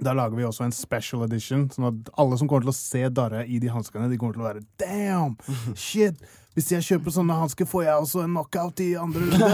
Da 0.03 0.15
lager 0.17 0.35
vi 0.35 0.43
også 0.49 0.65
en 0.65 0.73
special 0.75 1.23
edition, 1.27 1.67
sånn 1.71 1.85
at 1.91 2.09
alle 2.19 2.35
som 2.41 2.49
kommer 2.51 2.65
til 2.65 2.73
å 2.73 2.75
se 2.75 3.03
Darre 3.13 3.45
i 3.47 3.59
de 3.63 3.69
hanskene, 3.71 4.09
de 4.11 4.17
kommer 4.19 4.35
til 4.35 4.43
å 4.43 4.49
være 4.49 4.63
Damn! 4.81 5.37
Shit! 5.79 6.17
Hvis 6.53 6.67
jeg 6.69 6.85
kjøper 6.85 7.15
sånne 7.15 7.37
hansker, 7.41 7.65
får 7.69 7.85
jeg 7.87 8.03
også 8.05 8.25
en 8.27 8.35
knockout 8.35 8.81
i 8.85 8.91
andre 9.01 9.23
runde. 9.25 9.47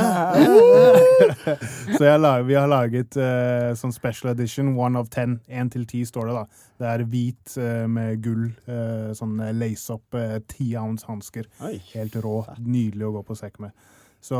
Så 1.97 2.01
jeg 2.03 2.19
lager, 2.19 2.47
vi 2.49 2.57
har 2.59 2.67
laget 2.71 3.19
uh, 3.23 3.71
sånn 3.79 3.95
special 3.95 4.33
edition, 4.33 4.73
one 4.75 4.99
of 4.99 5.07
ten. 5.15 5.37
Én 5.47 5.71
til 5.71 5.87
ti 5.87 6.03
står 6.09 6.27
det, 6.27 6.35
da. 6.41 6.65
Det 6.83 6.91
er 6.91 7.07
hvit 7.13 7.55
uh, 7.63 7.87
med 7.87 8.19
gull, 8.25 8.49
uh, 8.67 9.15
sånn 9.15 9.39
lace-up 9.61 10.19
ti 10.51 10.73
ounce 10.81 11.07
hansker. 11.07 11.47
Helt 11.93 12.19
rå. 12.25 12.41
Nydelig 12.59 13.07
å 13.07 13.15
gå 13.21 13.27
på 13.31 13.39
sekk 13.39 13.63
med. 13.63 13.77
Så 14.19 14.39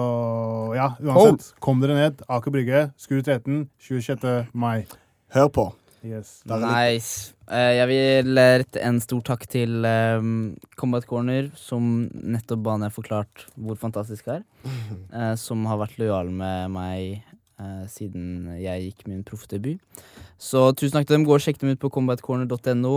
ja, 0.75 0.97
uansett, 0.99 1.53
kom 1.63 1.79
dere 1.83 1.95
ned. 1.95 2.25
Aker 2.27 2.55
Brygge, 2.55 2.89
Skur 2.99 3.23
13, 3.23 3.69
26. 3.87 4.27
mai. 4.51 4.83
Hør 5.37 5.53
på. 5.55 5.71
Yes. 6.07 6.43
Nice. 6.47 7.35
Eh, 7.51 7.75
jeg 7.79 7.89
vil 7.91 8.39
rette 8.39 8.83
en 8.87 9.01
stor 9.03 9.23
takk 9.27 9.47
til 9.51 9.83
um, 9.85 10.55
Combat 10.79 11.07
Corner, 11.09 11.49
som 11.59 12.07
nettopp 12.13 12.63
ba 12.67 12.77
ned 12.79 12.95
forklart 12.95 13.49
hvor 13.57 13.79
fantastisk 13.81 14.29
det 14.29 14.39
er. 14.41 14.45
eh, 15.19 15.35
som 15.41 15.67
har 15.69 15.81
vært 15.83 15.99
lojal 15.99 16.31
med 16.31 16.71
meg 16.75 17.25
eh, 17.59 17.85
siden 17.91 18.55
jeg 18.61 18.89
gikk 18.91 19.09
min 19.11 19.25
proffdebut. 19.27 20.05
Så 20.39 20.69
tusen 20.79 21.01
takk 21.01 21.09
til 21.09 21.19
dem. 21.19 21.27
Gå 21.27 21.35
og 21.35 21.43
sjekk 21.43 21.61
dem 21.63 21.75
ut 21.75 21.83
på 21.83 21.91
combatcorner.no. 21.99 22.95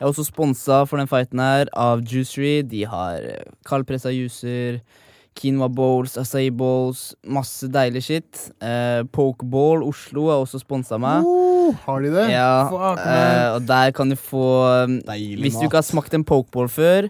Jeg 0.00 0.06
er 0.06 0.08
også 0.14 0.24
sponsa 0.24 0.84
for 0.88 0.96
den 0.96 1.10
fighten 1.10 1.42
her 1.44 1.68
av 1.76 2.00
Juicery. 2.08 2.62
De 2.64 2.86
har 2.88 3.20
eh, 3.20 3.52
kaldpressa 3.68 4.12
juicer, 4.14 4.80
quinoa 5.38 5.68
bowls, 5.72 6.16
acai 6.20 6.50
bowls, 6.50 7.14
masse 7.24 7.68
deilig 7.72 8.02
shit. 8.04 8.40
Eh, 8.60 9.02
Pokeball 9.14 9.84
Oslo 9.86 10.28
har 10.30 10.42
også 10.42 10.60
sponsa 10.62 10.98
meg. 11.00 11.24
Oh, 11.26 11.74
har 11.86 12.02
de 12.04 12.10
det? 12.14 12.26
Ja, 12.32 12.66
Fuck, 12.70 13.00
eh, 13.04 13.46
og 13.54 13.66
der 13.68 13.92
kan 13.96 14.10
du 14.10 14.16
få 14.18 14.44
um, 14.88 14.96
Deilig 15.06 15.44
Hvis 15.44 15.58
du 15.60 15.68
ikke 15.68 15.78
har 15.80 15.86
smakt 15.86 16.14
en 16.18 16.24
pokeball 16.26 16.68
før 16.72 17.06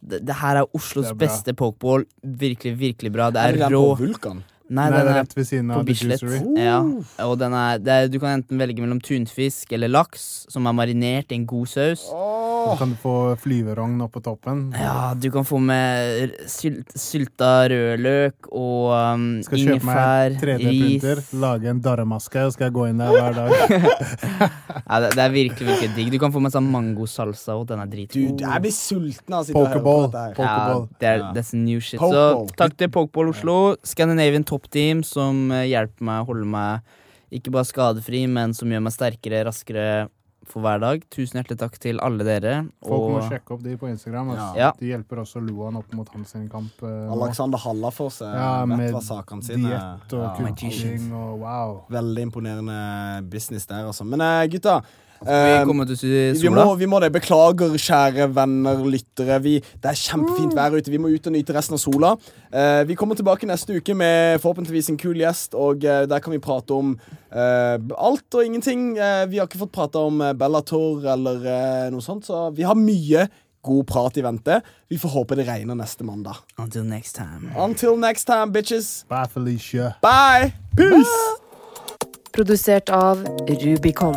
det, 0.00 0.22
det 0.26 0.34
her 0.40 0.62
er 0.62 0.66
Oslos 0.74 1.06
Det 1.06 1.12
er 1.14 1.20
beste 1.20 1.54
pokeball. 1.54 2.06
Virkelig, 2.24 2.72
virkelig 2.80 3.12
bra. 3.14 3.30
Det 3.30 3.42
Er 3.42 3.54
er 3.54 3.68
det 3.68 3.72
rå. 3.76 3.82
på 3.94 4.00
Vulkan? 4.06 4.42
Nei, 4.70 4.84
den 4.86 4.94
det 4.94 5.00
er 5.02 5.08
er 5.10 5.18
rett 5.24 5.32
ved 5.34 5.46
siden 5.48 5.70
av 5.74 5.80
The 5.82 5.86
Bislett. 5.88 6.22
Juicery. 6.22 6.40
Ja, 6.62 6.76
og 7.26 7.38
den 7.40 7.54
er, 7.58 7.80
det 7.82 7.94
er, 7.96 8.10
du 8.12 8.18
kan 8.22 8.36
enten 8.38 8.60
velge 8.60 8.82
mellom 8.84 9.00
tunfisk 9.02 9.72
eller 9.74 9.90
laks, 9.90 10.26
som 10.52 10.68
er 10.70 10.76
marinert 10.78 11.32
i 11.34 11.38
en 11.40 11.46
god 11.50 11.66
saus. 11.72 12.04
Kan 12.78 12.92
du 12.92 12.98
få 13.00 13.14
flyverogn 13.40 13.96
oppå 14.04 14.20
toppen. 14.22 14.66
Ja, 14.78 15.14
du 15.18 15.26
kan 15.34 15.46
få 15.48 15.58
med 15.64 16.34
sylt, 16.50 16.92
sylta 16.94 17.64
rødløk 17.72 18.50
og 18.52 18.92
um, 18.94 19.24
Skal 19.46 19.64
kjøpe 19.64 19.88
meg 19.88 20.36
3D-printer, 20.42 21.22
lage 21.40 21.70
en 21.72 21.80
darremaske, 21.84 22.44
og 22.46 22.54
skal 22.54 22.68
jeg 22.68 22.76
gå 22.76 22.86
inn 22.92 23.00
der 23.02 23.16
hver 23.16 23.38
dag. 23.40 23.50
Ja, 24.90 24.98
det, 25.04 25.12
det 25.14 25.22
er 25.22 25.30
virkelig 25.30 25.66
virkelig 25.68 25.90
digg. 25.94 26.08
Du 26.10 26.18
kan 26.18 26.32
få 26.34 26.40
med 26.42 26.50
sånn 26.54 26.66
mangosalsa, 26.70 27.54
og 27.60 27.66
den 27.68 27.78
er 27.82 27.86
Du, 27.86 27.94
dritgod. 27.94 28.40
jeg 28.42 28.62
blir 28.64 28.72
sulten 28.74 29.36
av 29.36 29.44
å 29.44 29.46
sitte 29.46 29.60
og 29.60 29.68
høre 29.68 29.82
på 29.84 29.94
dette 30.02 30.22
her. 30.24 30.32
Pokeball. 30.38 30.80
Ja, 30.82 30.98
det 31.02 31.10
er, 31.10 31.22
that's 31.36 31.52
new 31.54 31.78
shit. 31.84 32.00
Pokeball. 32.02 32.48
Så 32.50 32.58
takk 32.58 32.74
til 32.80 32.90
Pokeball 32.94 33.30
Oslo, 33.30 33.56
Scandinavian 33.86 34.46
Top 34.50 34.59
Team, 34.68 35.04
som 35.06 35.48
eh, 35.54 35.70
hjelper 35.70 36.04
meg 36.04 36.22
å 36.22 36.32
holde 36.32 36.48
meg 36.50 36.96
ikke 37.30 37.52
bare 37.54 37.68
skadefri, 37.68 38.24
men 38.26 38.52
som 38.56 38.70
gjør 38.70 38.82
meg 38.82 38.94
sterkere, 38.94 39.44
raskere, 39.46 40.08
for 40.50 40.64
hver 40.64 40.80
dag. 40.82 41.02
Tusen 41.12 41.38
hjertelig 41.38 41.60
takk 41.60 41.76
til 41.78 42.00
alle 42.02 42.24
dere. 42.26 42.54
Folk 42.82 43.12
må 43.14 43.20
sjekke 43.28 43.54
opp 43.54 43.60
de 43.64 43.76
på 43.78 43.90
Instagram. 43.90 44.32
Altså. 44.34 44.48
Ja. 44.58 44.70
De 44.78 44.88
hjelper 44.88 45.20
også 45.22 45.42
Luan 45.44 45.78
opp 45.78 45.92
mot 45.94 46.08
hans 46.14 46.32
kamp. 46.50 46.82
Uh. 46.82 47.12
Alexander 47.14 47.60
Hallafors 47.60 48.20
eh, 48.24 48.32
Ja, 48.34 48.64
vet 48.64 48.80
med 48.80 48.96
hva 48.96 49.04
sakene 49.04 49.46
sine 49.46 49.68
diett 49.68 50.16
og 50.16 50.24
Ja, 50.24 50.32
kuking 50.48 51.06
og 51.12 51.44
wow. 51.44 51.76
Veldig 51.92 52.26
imponerende 52.30 52.80
business 53.30 53.68
der, 53.70 53.86
altså. 53.92 54.08
Men 54.08 54.24
uh, 54.24 54.42
gutta 54.50 54.80
vi 55.20 55.36
eh, 55.36 55.66
kommer 55.68 55.84
til 55.84 55.98
vi 56.00 56.38
sola. 56.40 56.64
må, 56.64 56.74
vi 56.80 56.88
må 56.88 57.00
det. 57.02 57.10
Beklager, 57.12 57.74
kjære 57.76 58.30
venner, 58.34 58.80
lyttere. 58.88 59.36
Vi, 59.44 59.58
det 59.60 59.90
er 59.90 59.98
kjempefint 59.98 60.56
vær 60.56 60.76
ute. 60.76 60.92
Vi 60.92 61.00
må 61.00 61.10
ut 61.12 61.28
og 61.28 61.34
nyte 61.34 61.56
resten 61.56 61.76
av 61.76 61.82
sola. 61.82 62.14
Uh, 62.48 62.80
vi 62.88 62.96
kommer 62.98 63.18
tilbake 63.18 63.48
neste 63.48 63.76
uke 63.76 63.94
med 63.94 64.40
forhåpentligvis 64.40 64.88
en 64.94 64.98
kul 65.00 65.20
gjest, 65.20 65.54
og 65.58 65.84
uh, 65.84 66.06
der 66.08 66.24
kan 66.24 66.32
vi 66.32 66.40
prate 66.42 66.72
om 66.72 66.94
uh, 66.96 67.76
alt 68.00 68.38
og 68.38 68.46
ingenting. 68.46 68.94
Eh, 68.96 69.26
vi 69.28 69.38
har 69.38 69.48
ikke 69.48 69.60
fått 69.60 69.76
prata 69.76 70.06
om 70.08 70.22
Bellator 70.40 71.04
eller 71.12 71.44
noe 71.92 72.04
sånt, 72.04 72.24
så 72.28 72.48
vi 72.56 72.64
har 72.66 72.78
mye 72.78 73.28
god 73.66 73.86
prat 73.86 74.16
i 74.16 74.24
vente. 74.24 74.60
Vi 74.88 74.98
får 74.98 75.14
håpe 75.18 75.36
det 75.36 75.44
regner 75.48 75.76
neste 75.76 76.06
mandag. 76.06 76.40
Until 76.58 76.84
next 76.88 77.20
time. 77.20 77.52
Until 77.60 78.00
next 78.00 78.24
time, 78.24 78.54
bitches. 78.56 79.04
Bye, 79.08 79.28
Felicia. 79.28 79.94
Bye! 80.00 80.54
Peace! 80.76 81.20
Produsert 82.32 82.88
av 82.88 83.24
Rubicon. 83.48 84.16